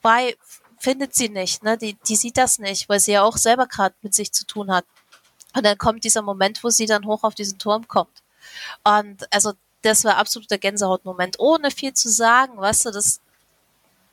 [0.00, 0.36] bei
[0.78, 1.76] findet sie nicht, ne?
[1.76, 4.70] Die, die sieht das nicht, weil sie ja auch selber gerade mit sich zu tun
[4.70, 4.84] hat.
[5.54, 8.22] Und dann kommt dieser Moment, wo sie dann hoch auf diesen Turm kommt.
[8.84, 9.52] Und also
[9.82, 13.20] das war absoluter Gänsehautmoment, ohne viel zu sagen, weißt du, das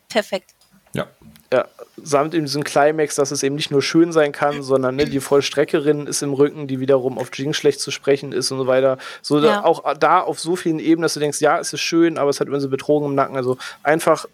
[0.09, 0.53] perfekt.
[0.93, 1.07] Ja.
[1.53, 1.67] Ja,
[2.01, 5.19] samt in diesem Climax, dass es eben nicht nur schön sein kann, sondern ne, die
[5.19, 8.97] Vollstreckerin ist im Rücken, die wiederum auf Jing schlecht zu sprechen ist und so weiter.
[9.21, 9.61] So ja.
[9.61, 12.31] da, auch da auf so vielen Ebenen, dass du denkst, ja, es ist schön, aber
[12.31, 13.35] es hat immer so Betrogen im Nacken.
[13.35, 14.25] Also einfach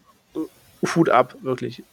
[0.95, 1.83] Hut ab, wirklich.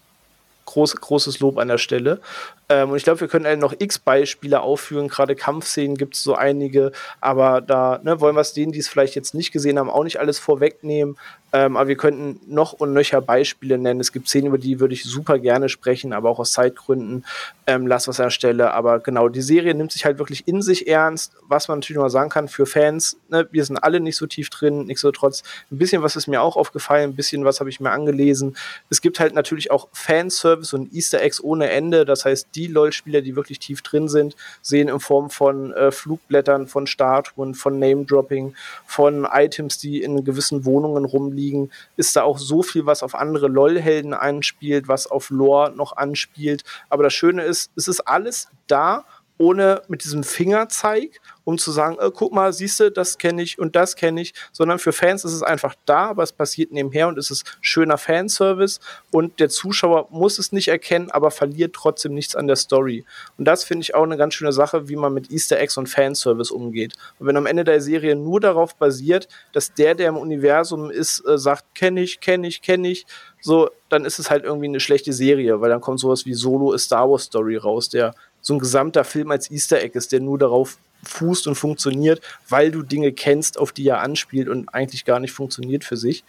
[0.69, 2.21] Groß, großes Lob an der Stelle.
[2.69, 5.09] Ähm, und ich glaube, wir können noch x Beispiele aufführen.
[5.09, 8.89] Gerade Kampfszenen gibt es so einige, aber da ne, wollen wir es denen, die es
[8.89, 11.17] vielleicht jetzt nicht gesehen haben, auch nicht alles vorwegnehmen.
[11.51, 14.01] Ähm, aber wir könnten noch und nöcher Beispiele nennen.
[14.01, 17.25] Es gibt Szenen, über die würde ich super gerne sprechen, aber auch aus Zeitgründen
[17.67, 18.75] ähm, lass was an der Stelle.
[18.75, 21.33] Aber genau, die Serie nimmt sich halt wirklich in sich ernst.
[21.49, 24.51] Was man natürlich mal sagen kann für Fans, ne, wir sind alle nicht so tief
[24.51, 25.43] drin, nichtsdestotrotz.
[25.71, 28.55] Ein bisschen was ist mir auch aufgefallen, ein bisschen was habe ich mir angelesen.
[28.91, 32.05] Es gibt halt natürlich auch Fanservice Fanservice und Easter Eggs ohne Ende.
[32.05, 36.67] Das heißt, die LOL-Spieler, die wirklich tief drin sind, sehen in Form von äh, Flugblättern,
[36.67, 38.55] von Statuen, von Name-Dropping,
[38.87, 43.49] von Items, die in gewissen Wohnungen rumliegen, ist da auch so viel, was auf andere
[43.49, 46.65] LOL-Helden anspielt, was auf Lore noch anspielt.
[46.89, 49.05] Aber das Schöne ist, es ist alles da
[49.39, 53.59] ohne mit diesem Fingerzeig, um zu sagen, äh, guck mal, siehst du, das kenne ich
[53.59, 57.09] und das kenne ich, sondern für Fans ist es einfach da, aber es passiert nebenher
[57.09, 58.81] und es ist schöner Fanservice
[59.13, 63.07] und der Zuschauer muss es nicht erkennen, aber verliert trotzdem nichts an der Story.
[63.39, 65.89] Und das finde ich auch eine ganz schöne Sache, wie man mit Easter Eggs und
[65.89, 66.95] Fanservice umgeht.
[67.19, 71.27] Und wenn am Ende der Serie nur darauf basiert, dass der, der im Universum ist,
[71.27, 73.07] äh, sagt, kenne ich, kenne ich, kenne ich,
[73.41, 76.73] so, dann ist es halt irgendwie eine schlechte Serie, weil dann kommt sowas wie Solo
[76.73, 78.15] a Star Wars Story raus, der
[78.49, 82.71] so ein gesamter Film als Easter Egg ist, der nur darauf fußt und funktioniert, weil
[82.71, 86.25] du Dinge kennst, auf die er anspielt und eigentlich gar nicht funktioniert für sich.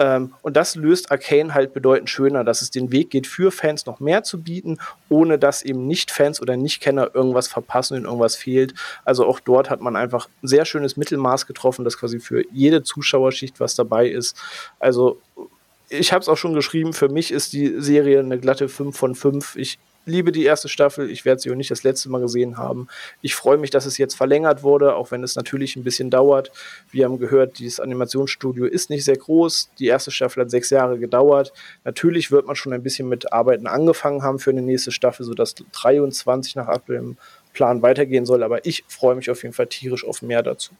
[0.00, 3.86] Ähm, und das löst Arcane halt bedeutend schöner, dass es den Weg geht, für Fans
[3.86, 4.78] noch mehr zu bieten,
[5.08, 8.74] ohne dass eben Nicht-Fans oder Nicht-Kenner irgendwas verpassen und irgendwas fehlt.
[9.04, 12.82] Also auch dort hat man einfach ein sehr schönes Mittelmaß getroffen, dass quasi für jede
[12.82, 14.36] Zuschauerschicht was dabei ist.
[14.80, 15.20] Also
[15.88, 19.14] ich habe es auch schon geschrieben, für mich ist die Serie eine glatte 5 von
[19.14, 19.54] 5.
[19.54, 21.10] Ich liebe die erste Staffel.
[21.10, 22.88] Ich werde sie auch nicht das letzte Mal gesehen haben.
[23.22, 26.50] Ich freue mich, dass es jetzt verlängert wurde, auch wenn es natürlich ein bisschen dauert.
[26.90, 29.70] Wir haben gehört, dieses Animationsstudio ist nicht sehr groß.
[29.78, 31.52] Die erste Staffel hat sechs Jahre gedauert.
[31.84, 35.54] Natürlich wird man schon ein bisschen mit Arbeiten angefangen haben für eine nächste Staffel, sodass
[35.54, 37.16] 23 nach aktuellem
[37.52, 38.42] Plan weitergehen soll.
[38.42, 40.72] Aber ich freue mich auf jeden Fall tierisch auf mehr dazu.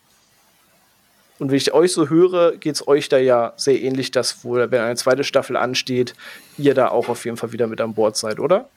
[1.39, 4.71] Und wie ich euch so höre, geht es euch da ja sehr ähnlich, dass wohl,
[4.71, 6.15] wenn eine zweite Staffel ansteht,
[6.59, 8.69] ihr da auch auf jeden Fall wieder mit an Bord seid, oder?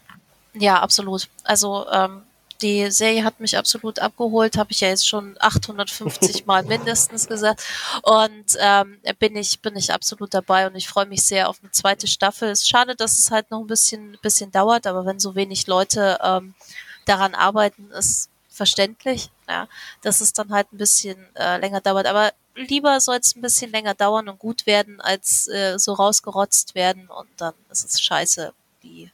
[0.53, 1.29] Ja, absolut.
[1.43, 2.23] Also ähm,
[2.61, 7.63] die Serie hat mich absolut abgeholt, habe ich ja jetzt schon 850 Mal mindestens gesagt.
[8.03, 11.71] Und ähm, bin ich bin ich absolut dabei und ich freue mich sehr auf eine
[11.71, 12.49] zweite Staffel.
[12.49, 15.67] Es ist schade, dass es halt noch ein bisschen bisschen dauert, aber wenn so wenig
[15.67, 16.53] Leute ähm,
[17.05, 19.67] daran arbeiten, ist verständlich, ja,
[20.01, 22.05] dass es dann halt ein bisschen äh, länger dauert.
[22.05, 26.75] Aber lieber soll es ein bisschen länger dauern und gut werden, als äh, so rausgerotzt
[26.75, 29.11] werden und dann ist es scheiße, wie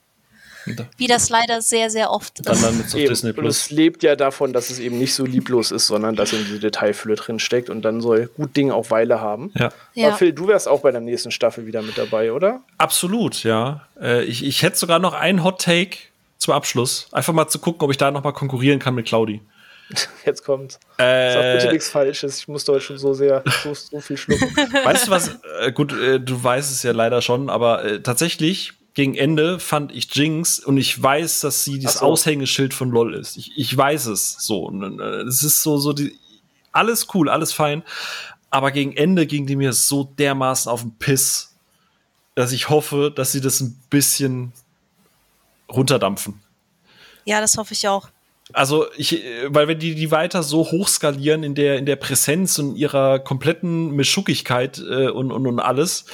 [0.97, 2.47] wie das leider sehr, sehr oft ist.
[2.47, 3.43] Dann auf Disney Plus.
[3.43, 6.45] Und es lebt ja davon, dass es eben nicht so lieblos ist, sondern dass in
[6.45, 9.51] die Detailfülle drin steckt und dann soll gut Ding auch Weile haben.
[9.55, 9.71] Ja.
[9.93, 10.07] ja.
[10.07, 12.61] Aber Phil, du wärst auch bei der nächsten Staffel wieder mit dabei, oder?
[12.77, 13.85] Absolut, ja.
[14.01, 15.97] Äh, ich, ich hätte sogar noch einen Hot Take
[16.37, 17.07] zum Abschluss.
[17.11, 19.41] Einfach mal zu gucken, ob ich da noch mal konkurrieren kann mit Claudi.
[20.25, 20.79] Jetzt kommt.
[20.97, 22.39] Äh, Sag bitte nichts Falsches.
[22.39, 24.55] Ich muss heute schon so sehr, so, so viel schlucken.
[24.83, 25.39] Weißt du was?
[25.61, 29.93] Äh, gut, äh, du weißt es ja leider schon, aber äh, tatsächlich gegen Ende fand
[29.95, 32.05] ich Jinx und ich weiß, dass sie das so.
[32.07, 33.37] Aushängeschild von LOL ist.
[33.37, 34.69] Ich, ich weiß es so.
[34.69, 36.19] Äh, es ist so, so die,
[36.73, 37.81] alles cool, alles fein.
[38.49, 41.55] Aber gegen Ende ging die mir so dermaßen auf den Piss,
[42.35, 44.51] dass ich hoffe, dass sie das ein bisschen
[45.71, 46.41] runterdampfen.
[47.23, 48.09] Ja, das hoffe ich auch.
[48.51, 52.75] Also ich, weil wenn die die weiter so hochskalieren in der in der Präsenz und
[52.75, 56.05] ihrer kompletten Mischugigkeit äh, und, und und alles,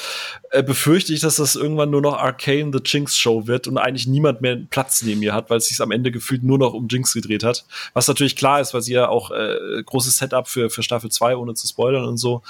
[0.51, 4.07] äh, befürchte ich, dass das irgendwann nur noch Arcane the Jinx Show wird und eigentlich
[4.07, 6.89] niemand mehr Platz neben ihr hat, weil es sich am Ende gefühlt nur noch um
[6.89, 7.63] Jinx gedreht hat.
[7.93, 11.37] Was natürlich klar ist, weil sie ja auch äh, großes Setup für für Staffel 2
[11.37, 12.41] ohne zu spoilern und so.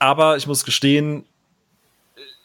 [0.00, 1.24] Aber ich muss gestehen,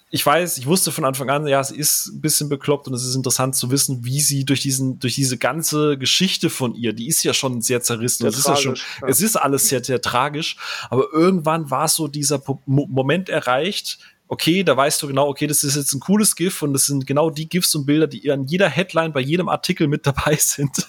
[0.09, 3.03] ich weiß, ich wusste von Anfang an, ja, es ist ein bisschen bekloppt und es
[3.03, 7.07] ist interessant zu wissen, wie sie durch diesen, durch diese ganze Geschichte von ihr, die
[7.07, 8.23] ist ja schon sehr zerrissen.
[8.23, 9.07] Sehr es ist ja schon, ja.
[9.07, 10.55] es ist alles sehr, sehr tragisch.
[10.89, 15.75] Aber irgendwann war so dieser Moment erreicht, okay, da weißt du genau, okay, das ist
[15.75, 18.69] jetzt ein cooles GIF und das sind genau die GIFs und Bilder, die an jeder
[18.69, 20.87] Headline bei jedem Artikel mit dabei sind.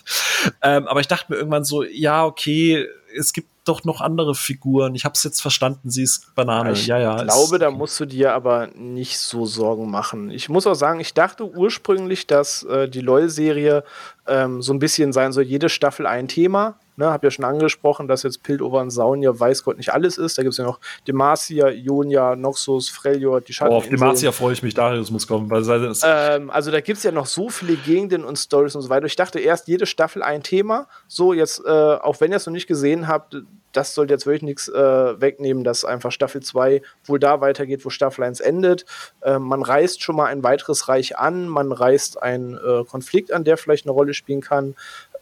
[0.63, 2.87] ähm, aber ich dachte mir irgendwann so, ja, okay,
[3.17, 4.95] es gibt doch noch andere Figuren.
[4.95, 6.73] Ich habe es jetzt verstanden, sie ist Banane.
[6.73, 7.23] Ich ja, ja.
[7.23, 10.31] Glaube, da musst du dir aber nicht so Sorgen machen.
[10.31, 13.85] Ich muss auch sagen, ich dachte ursprünglich, dass äh, die LOL-Serie
[14.27, 16.79] ähm, so ein bisschen sein soll, jede Staffel ein Thema.
[16.99, 20.19] Ne, hab ja schon angesprochen, dass jetzt Piltover und Saun ja weiß Gott nicht alles
[20.19, 20.37] ist.
[20.37, 23.73] Da gibt es ja noch Demacia, Ionia, Noxus, Freljord, die Schatten.
[23.73, 25.49] Oh, auf Demacia freue ich mich, Darius muss kommen.
[25.49, 25.63] Weil
[26.03, 29.07] ähm, also da gibt es ja noch so viele Gegenden und Stories und so weiter.
[29.07, 30.89] Ich dachte erst, jede Staffel ein Thema.
[31.07, 33.37] So, jetzt, äh, auch wenn ihr es noch nicht gesehen habt,
[33.73, 37.91] das sollte jetzt wirklich nichts äh, wegnehmen, dass einfach Staffel 2 wohl da weitergeht, wo
[37.91, 38.87] Staffel 1 endet.
[39.21, 43.45] Äh, man reißt schon mal ein weiteres Reich an, man reißt einen äh, Konflikt an,
[43.45, 44.75] der vielleicht eine Rolle spielen kann.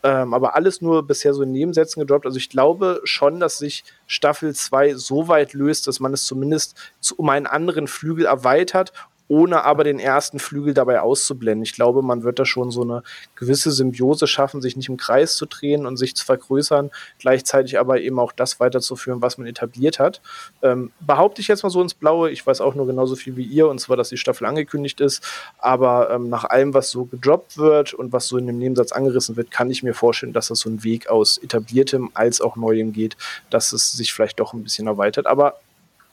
[0.06, 2.26] Ähm, aber alles nur bisher so in Nebensätzen gedroppt.
[2.26, 6.76] Also ich glaube schon, dass sich Staffel 2 so weit löst, dass man es zumindest
[7.00, 8.92] zu, um einen anderen Flügel erweitert
[9.28, 11.62] ohne aber den ersten Flügel dabei auszublenden.
[11.62, 13.02] Ich glaube, man wird da schon so eine
[13.34, 18.00] gewisse Symbiose schaffen, sich nicht im Kreis zu drehen und sich zu vergrößern, gleichzeitig aber
[18.00, 20.20] eben auch das weiterzuführen, was man etabliert hat.
[20.62, 23.44] Ähm, behaupte ich jetzt mal so ins Blaue, ich weiß auch nur genauso viel wie
[23.44, 25.22] ihr, und zwar, dass die Staffel angekündigt ist,
[25.58, 29.36] aber ähm, nach allem, was so gedroppt wird und was so in dem Nebensatz angerissen
[29.36, 32.92] wird, kann ich mir vorstellen, dass das so ein Weg aus etabliertem als auch neuem
[32.92, 33.16] geht,
[33.50, 35.26] dass es sich vielleicht doch ein bisschen erweitert.
[35.26, 35.56] Aber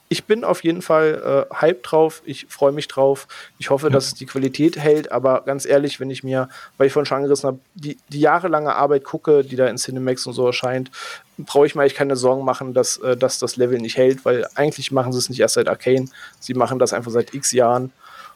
[0.09, 2.21] ich bin auf jeden Fall äh, hype drauf.
[2.25, 3.27] Ich freue mich drauf.
[3.57, 3.93] Ich hoffe, ja.
[3.93, 5.11] dass die Qualität hält.
[5.11, 8.75] Aber ganz ehrlich, wenn ich mir, weil ich vorhin schon angerissen habe, die, die jahrelange
[8.75, 10.91] Arbeit gucke, die da in Cinemax und so erscheint,
[11.37, 14.45] brauche ich mir eigentlich keine Sorgen machen, dass, äh, dass das Level nicht hält, weil
[14.55, 16.07] eigentlich machen sie es nicht erst seit Arcane.
[16.39, 17.91] Sie machen das einfach seit x Jahren.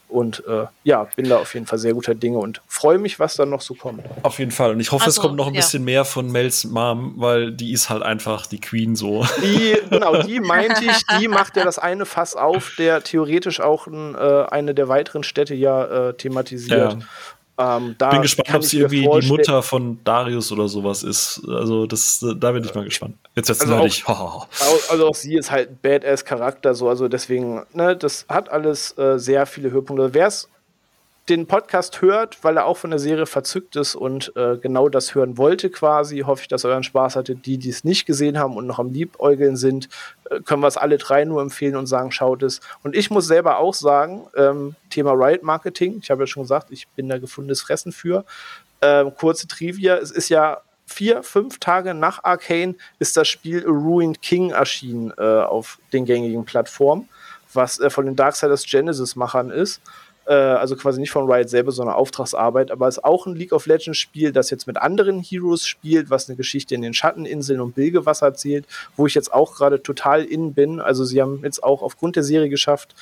[0.10, 3.36] Und äh, ja, bin da auf jeden Fall sehr guter Dinge und freue mich, was
[3.36, 4.04] dann noch so kommt.
[4.24, 4.72] Auf jeden Fall.
[4.72, 5.60] Und ich hoffe, also, es kommt noch ein ja.
[5.60, 9.26] bisschen mehr von Mels Mom, weil die ist halt einfach die Queen so.
[9.42, 13.88] Die, genau, die meinte ich, die macht ja das eine Fass auf, der theoretisch auch
[13.88, 16.94] ein, äh, eine der weiteren Städte ja äh, thematisiert.
[16.94, 17.78] Ja.
[17.78, 21.42] Ähm, bin gespannt, ob sie irgendwie die Mutter von Darius oder sowas ist.
[21.50, 23.16] Also das, da bin ich mal gespannt.
[23.38, 24.04] Jetzt wird's also nerdig.
[24.08, 24.48] Auch,
[24.90, 29.20] also auch sie ist halt ein Badass-Charakter, so also deswegen, ne, das hat alles äh,
[29.20, 30.16] sehr viele Höhepunkte.
[30.16, 30.50] Wer es
[31.30, 35.14] den Podcast hört, weil er auch von der Serie verzückt ist und äh, genau das
[35.14, 37.46] hören wollte quasi, hoffe ich, dass ihr euren Spaß hattet.
[37.46, 39.88] Die, die es nicht gesehen haben und noch am Liebäugeln sind,
[40.32, 42.62] äh, können wir es alle drei nur empfehlen und sagen, schaut es.
[42.82, 46.72] Und ich muss selber auch sagen, ähm, Thema Riot Marketing, ich habe ja schon gesagt,
[46.72, 48.26] ich bin da gefundenes Fressen für.
[48.82, 53.70] Ähm, kurze Trivia, es ist ja vier, fünf Tage nach Arcane ist das Spiel A
[53.70, 57.08] Ruined King erschienen äh, auf den gängigen Plattformen,
[57.54, 59.82] was äh, von den Darksiders Genesis-Machern ist
[60.28, 63.54] äh, also quasi nicht von Riot selber, sondern Auftragsarbeit, aber es ist auch ein League
[63.54, 67.62] of Legends Spiel, das jetzt mit anderen Heroes spielt, was eine Geschichte in den Schatteninseln
[67.62, 68.66] und Bilgewasser erzählt,
[68.96, 70.80] wo ich jetzt auch gerade total in bin.
[70.80, 72.94] Also sie haben jetzt auch aufgrund der Serie geschafft,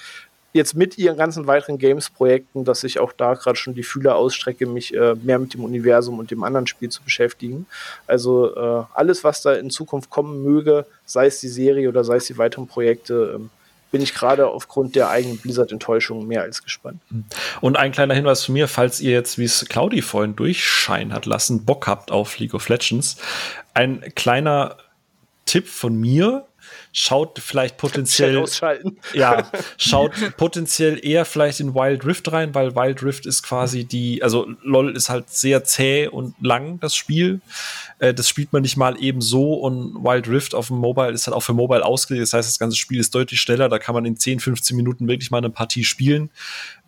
[0.55, 4.65] jetzt mit ihren ganzen weiteren Games-Projekten, dass ich auch da gerade schon die Fühler ausstrecke,
[4.65, 7.65] mich äh, mehr mit dem Universum und dem anderen Spiel zu beschäftigen.
[8.07, 12.15] Also äh, alles, was da in Zukunft kommen möge, sei es die Serie oder sei
[12.15, 13.49] es die weiteren Projekte, ähm,
[13.91, 17.01] bin ich gerade aufgrund der eigenen Blizzard-Enttäuschung mehr als gespannt.
[17.61, 21.25] Und ein kleiner Hinweis von mir, falls ihr jetzt, wie es Claudi vorhin durchscheinen hat
[21.25, 23.17] lassen, Bock habt auf League of Legends,
[23.73, 24.77] ein kleiner
[25.45, 26.45] Tipp von mir,
[26.97, 28.45] schaut vielleicht potenziell
[29.13, 34.23] ja schaut potenziell eher vielleicht in Wild Rift rein, weil Wild Rift ist quasi die
[34.23, 37.41] also LoL ist halt sehr zäh und lang das Spiel.
[37.99, 41.27] Äh, das spielt man nicht mal eben so und Wild Rift auf dem Mobile ist
[41.27, 42.23] halt auch für Mobile ausgelegt.
[42.23, 43.67] Das heißt, das ganze Spiel ist deutlich schneller.
[43.67, 46.29] Da kann man in 10, 15 Minuten wirklich mal eine Partie spielen.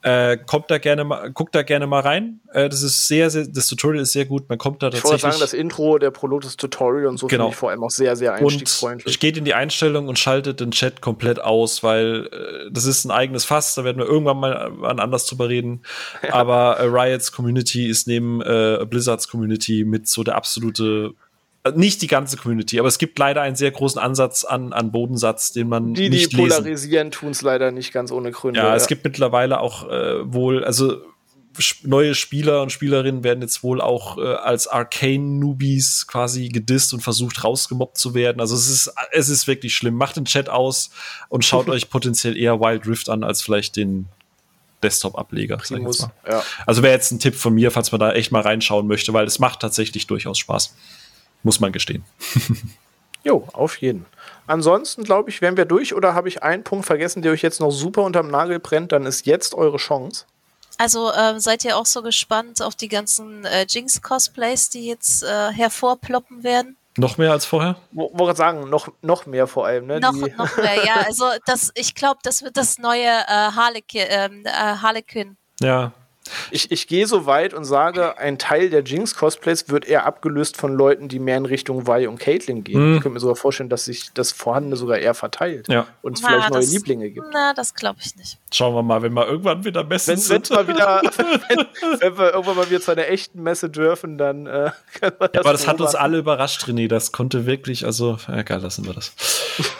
[0.07, 2.39] Äh, kommt da gerne mal, guckt da gerne mal rein.
[2.53, 4.47] Äh, das ist sehr, sehr, das Tutorial ist sehr gut.
[4.47, 5.17] Man kommt da tatsächlich.
[5.17, 7.45] Ich wollte sagen, das Intro, der Prolog, das Tutorial und so genau.
[7.45, 9.15] finde ich vor allem auch sehr, sehr einstiegsfreundlich.
[9.15, 13.03] Und geht in die Einstellung und schaltet den Chat komplett aus, weil äh, das ist
[13.03, 13.75] ein eigenes Fass.
[13.75, 15.81] Da werden wir irgendwann mal an anders drüber reden.
[16.27, 16.33] Ja.
[16.33, 21.13] Aber äh, Riots Community ist neben äh, Blizzards Community mit so der absolute
[21.71, 25.51] nicht die ganze Community, aber es gibt leider einen sehr großen Ansatz an, an Bodensatz,
[25.51, 28.59] den man die, nicht Die, die polarisieren, tun es leider nicht ganz ohne Gründe.
[28.59, 28.75] Ja, ja.
[28.75, 31.01] es gibt mittlerweile auch äh, wohl, also
[31.83, 37.43] neue Spieler und Spielerinnen werden jetzt wohl auch äh, als Arcane-Newbies quasi gedisst und versucht
[37.43, 38.39] rausgemobbt zu werden.
[38.39, 39.95] Also es ist, es ist wirklich schlimm.
[39.95, 40.91] Macht den Chat aus
[41.29, 44.07] und schaut euch potenziell eher Wild Rift an als vielleicht den
[44.83, 45.57] Desktop-Ableger.
[46.29, 46.43] Ja.
[46.65, 49.25] Also wäre jetzt ein Tipp von mir, falls man da echt mal reinschauen möchte, weil
[49.25, 50.75] es macht tatsächlich durchaus Spaß.
[51.47, 52.03] Muss man gestehen.
[53.23, 54.05] jo, auf jeden.
[54.47, 57.61] Ansonsten, glaube ich, wären wir durch oder habe ich einen Punkt vergessen, der euch jetzt
[57.61, 60.25] noch super unterm Nagel brennt, dann ist jetzt eure Chance.
[60.77, 65.53] Also ähm, seid ihr auch so gespannt auf die ganzen äh, Jinx-Cosplays, die jetzt äh,
[65.53, 66.75] hervorploppen werden?
[66.97, 67.77] Noch mehr als vorher?
[67.93, 69.87] Wollte sagen, noch, noch mehr vor allem.
[69.87, 70.01] Ne?
[70.01, 70.95] Noch, noch mehr, ja.
[71.05, 73.25] Also das, ich glaube, das wird das neue äh,
[73.55, 75.37] Harlequin, ähm, äh, Harlequin.
[75.61, 75.93] Ja,
[76.51, 80.73] ich, ich gehe so weit und sage, ein Teil der Jinx-Cosplays wird eher abgelöst von
[80.73, 82.91] Leuten, die mehr in Richtung Vi und Caitlyn gehen.
[82.91, 82.95] Mhm.
[82.95, 85.87] Ich könnte mir sogar vorstellen, dass sich das Vorhandene sogar eher verteilt ja.
[86.01, 87.27] und es na, vielleicht neue das, Lieblinge gibt.
[87.33, 88.37] Na, das glaube ich nicht.
[88.51, 90.49] Schauen wir mal, wenn wir irgendwann wieder Messen wenn, sind.
[90.49, 91.59] Mal wieder, wenn,
[91.99, 95.33] wenn, wir irgendwann mal wieder zu einer echten Messe dürfen, dann äh, können wir das
[95.33, 96.87] ja, Aber das hat uns alle überrascht, René.
[96.87, 99.13] Das konnte wirklich, also, egal, lassen wir das.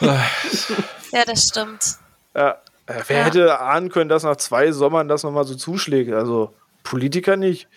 [0.00, 1.96] ja, das stimmt.
[2.34, 2.58] Ja,
[3.06, 3.24] wer ja.
[3.24, 6.12] hätte ahnen können, dass nach zwei Sommern das nochmal so zuschlägt?
[6.12, 7.68] Also Politiker nicht.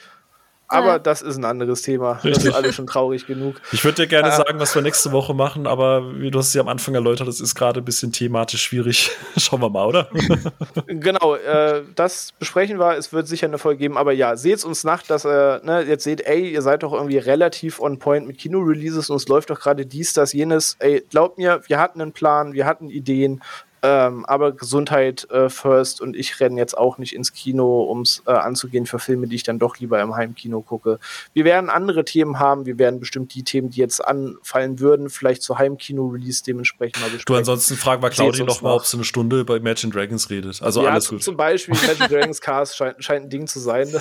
[0.71, 0.99] Aber ja.
[0.99, 2.13] das ist ein anderes Thema.
[2.13, 2.33] Richtig.
[2.33, 3.55] Das ist alles schon traurig genug.
[3.73, 6.47] Ich würde dir gerne äh, sagen, was wir nächste Woche machen, aber wie du hast
[6.47, 9.11] es ja am Anfang erläutert, das ist gerade ein bisschen thematisch schwierig.
[9.37, 10.07] Schauen wir mal, oder?
[10.87, 12.97] genau, äh, das besprechen wir.
[12.97, 15.81] Es wird sicher eine Folge geben, aber ja, seht uns nach, dass ihr äh, ne,
[15.83, 19.49] jetzt seht, ey, ihr seid doch irgendwie relativ on point mit Kino-Releases und es läuft
[19.49, 20.77] doch gerade dies, das, jenes.
[20.79, 23.41] Ey, glaubt mir, wir hatten einen Plan, wir hatten Ideen
[23.83, 28.21] Ähm, aber Gesundheit äh, first und ich renne jetzt auch nicht ins Kino, um es
[28.27, 30.99] äh, anzugehen für Filme, die ich dann doch lieber im Heimkino gucke.
[31.33, 35.41] Wir werden andere Themen haben, wir werden bestimmt die Themen, die jetzt anfallen würden, vielleicht
[35.41, 37.25] zu Heimkino-Release dementsprechend mal besprechen.
[37.25, 40.61] Du, ansonsten fragen wir Claudi noch mal, ob sie eine Stunde über Imagine Dragons redet.
[40.61, 41.23] Also ja, alles gut.
[41.23, 43.87] Zum Beispiel Imagine Dragons Cast scheint, scheint ein Ding zu sein.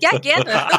[0.00, 0.72] ja, gerne.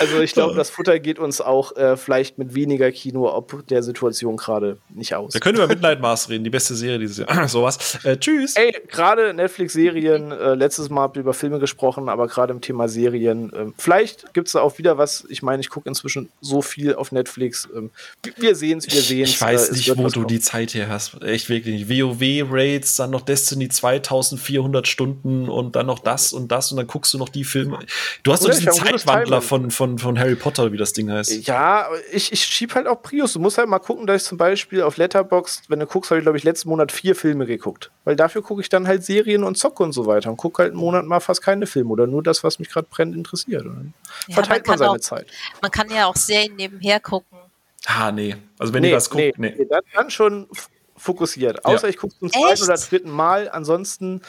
[0.00, 3.82] also ich glaube, das Futter geht uns auch äh, vielleicht mit weniger Kino ob der
[3.82, 5.34] Situation gerade nicht aus.
[5.34, 7.48] Wir können über Midnight Mars reden, die beste Serie dieses Jahr.
[7.48, 7.98] Sowas.
[8.04, 8.56] Äh, tschüss.
[8.56, 12.88] Ey, gerade Netflix-Serien, äh, letztes Mal habt ihr über Filme gesprochen, aber gerade im Thema
[12.88, 15.26] Serien, ähm, vielleicht gibt es da auch wieder was.
[15.28, 17.68] Ich meine, ich gucke inzwischen so viel auf Netflix.
[17.74, 17.90] Ähm,
[18.36, 19.30] wir sehen es, wir sehen es.
[19.30, 20.28] Ich weiß äh, nicht, wo du kommen.
[20.28, 21.22] die Zeit her hast.
[21.22, 21.88] Echt wirklich nicht.
[21.88, 27.12] WoW-Raids, dann noch Destiny 2400 Stunden und dann noch das und das und dann guckst
[27.14, 27.78] du noch die Filme.
[28.22, 31.46] Du hast so diesen Zeitwandler von, von, von Harry Potter, wie das Ding heißt.
[31.46, 33.32] Ja, ich, ich schieb halt auch Prius.
[33.32, 36.18] Du musst halt mal gucken, dass ich zum Beispiel auf Letterboxd, wenn du guckst, habe
[36.18, 37.90] ich, glaube ich, letzten Monat vier Filme geguckt.
[38.04, 40.72] Weil dafür gucke ich dann halt Serien und zocke und so weiter und gucke halt
[40.72, 43.64] einen Monat mal fast keine Filme oder nur das, was mich gerade brennt, interessiert.
[43.64, 43.94] Und dann
[44.28, 45.26] ja, verteilt man, man seine auch, Zeit.
[45.62, 47.38] Man kann ja auch Serien nebenher gucken.
[47.86, 48.36] Ah, nee.
[48.58, 49.54] Also wenn nee, ihr das guckt, nee.
[49.56, 49.66] nee.
[49.68, 50.48] Dann, dann schon
[50.96, 51.64] fokussiert.
[51.64, 51.90] Außer ja.
[51.90, 52.62] ich gucke zum zweiten Echt?
[52.62, 53.48] oder dritten Mal.
[53.48, 54.22] Ansonsten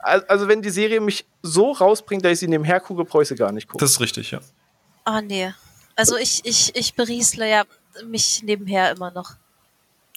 [0.00, 3.34] also wenn die Serie mich so rausbringt, dass ich sie nebenher gucke, brauche ich sie
[3.34, 3.80] gar nicht gucken.
[3.80, 4.40] Das ist richtig, ja.
[5.04, 5.52] Ah, oh, nee.
[5.96, 7.64] Also ich, ich, ich beriesle ja
[8.06, 9.32] mich nebenher immer noch.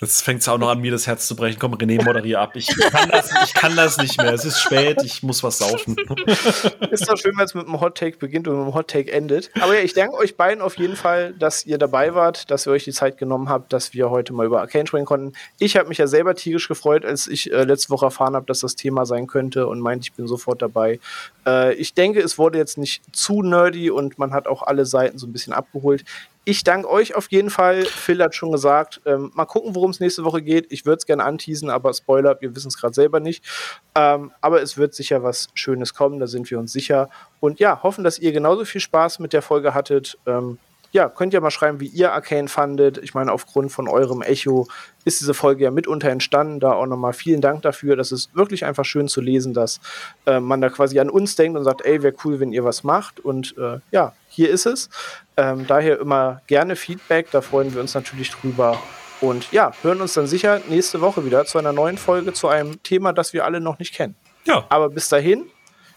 [0.02, 1.60] Jetzt fängt es auch noch an, mir das Herz zu brechen.
[1.60, 2.56] Komm, René, moderier ab.
[2.56, 4.34] Ich kann, das, ich kann das nicht mehr.
[4.34, 5.95] Es ist spät, ich muss was saufen.
[6.90, 9.11] Ist doch schön, wenn es mit einem Hot Take beginnt und mit einem Hot Take
[9.11, 9.52] endet.
[9.61, 12.72] Aber ja, ich danke euch beiden auf jeden Fall, dass ihr dabei wart, dass ihr
[12.72, 15.34] euch die Zeit genommen habt, dass wir heute mal über Arcane sprechen konnten.
[15.60, 18.61] Ich habe mich ja selber tierisch gefreut, als ich äh, letzte Woche erfahren habe, dass
[18.61, 20.99] das Thema sein könnte und meinte, ich bin sofort dabei.
[21.45, 25.19] Äh, ich denke, es wurde jetzt nicht zu nerdy und man hat auch alle Seiten
[25.19, 26.03] so ein bisschen abgeholt.
[26.44, 27.86] Ich danke euch auf jeden Fall.
[27.86, 30.72] Phil hat schon gesagt, ähm, mal gucken, worum es nächste Woche geht.
[30.72, 33.46] Ich würde es gerne anteasen, aber Spoiler, wir wissen es gerade selber nicht.
[33.94, 37.10] Ähm, aber es wird sicher was Schönes kommen, da sind wir uns sicher.
[37.40, 40.18] Und ja, hoffen, dass ihr genauso viel Spaß mit der Folge hattet.
[40.26, 40.58] Ähm,
[40.92, 42.98] ja, könnt ihr mal schreiben, wie ihr Arcane fandet.
[42.98, 44.68] Ich meine, aufgrund von eurem Echo
[45.06, 46.60] ist diese Folge ja mitunter entstanden.
[46.60, 47.96] Da auch nochmal vielen Dank dafür.
[47.96, 49.80] Das ist wirklich einfach schön zu lesen, dass
[50.26, 52.84] äh, man da quasi an uns denkt und sagt, ey, wäre cool, wenn ihr was
[52.84, 53.20] macht.
[53.20, 54.90] Und äh, ja, hier ist es.
[55.38, 58.78] Ähm, daher immer gerne Feedback, da freuen wir uns natürlich drüber.
[59.22, 62.82] Und ja, hören uns dann sicher nächste Woche wieder zu einer neuen Folge zu einem
[62.84, 64.16] Thema, das wir alle noch nicht kennen.
[64.46, 64.66] Ja.
[64.70, 65.46] Aber bis dahin,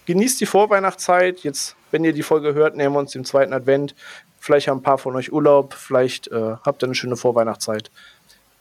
[0.07, 1.41] genießt die Vorweihnachtszeit.
[1.41, 3.95] Jetzt, wenn ihr die Folge hört, nehmen wir uns den zweiten Advent.
[4.41, 7.93] Vielleicht haben ein paar von euch Urlaub, vielleicht äh, habt ihr eine schöne Vorweihnachtszeit.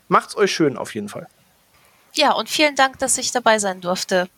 [0.08, 1.28] Macht's euch schön auf jeden Fall.
[2.14, 4.30] Ja, und vielen Dank, dass ich dabei sein durfte.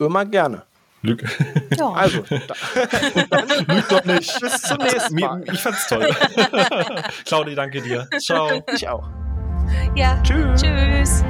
[0.00, 0.64] Immer gerne.
[1.02, 1.24] Lüg.
[1.78, 1.90] Ja.
[1.92, 4.40] Also, Lüg doch nicht.
[4.40, 5.44] Bis zum nächsten Mal.
[5.52, 6.10] Ich fand's toll.
[7.24, 8.08] Claudi, danke dir.
[8.18, 8.64] Ciao.
[8.74, 9.08] Ich auch.
[9.94, 10.20] Ja.
[10.24, 10.60] Tschüss.
[10.60, 11.22] Tschüss.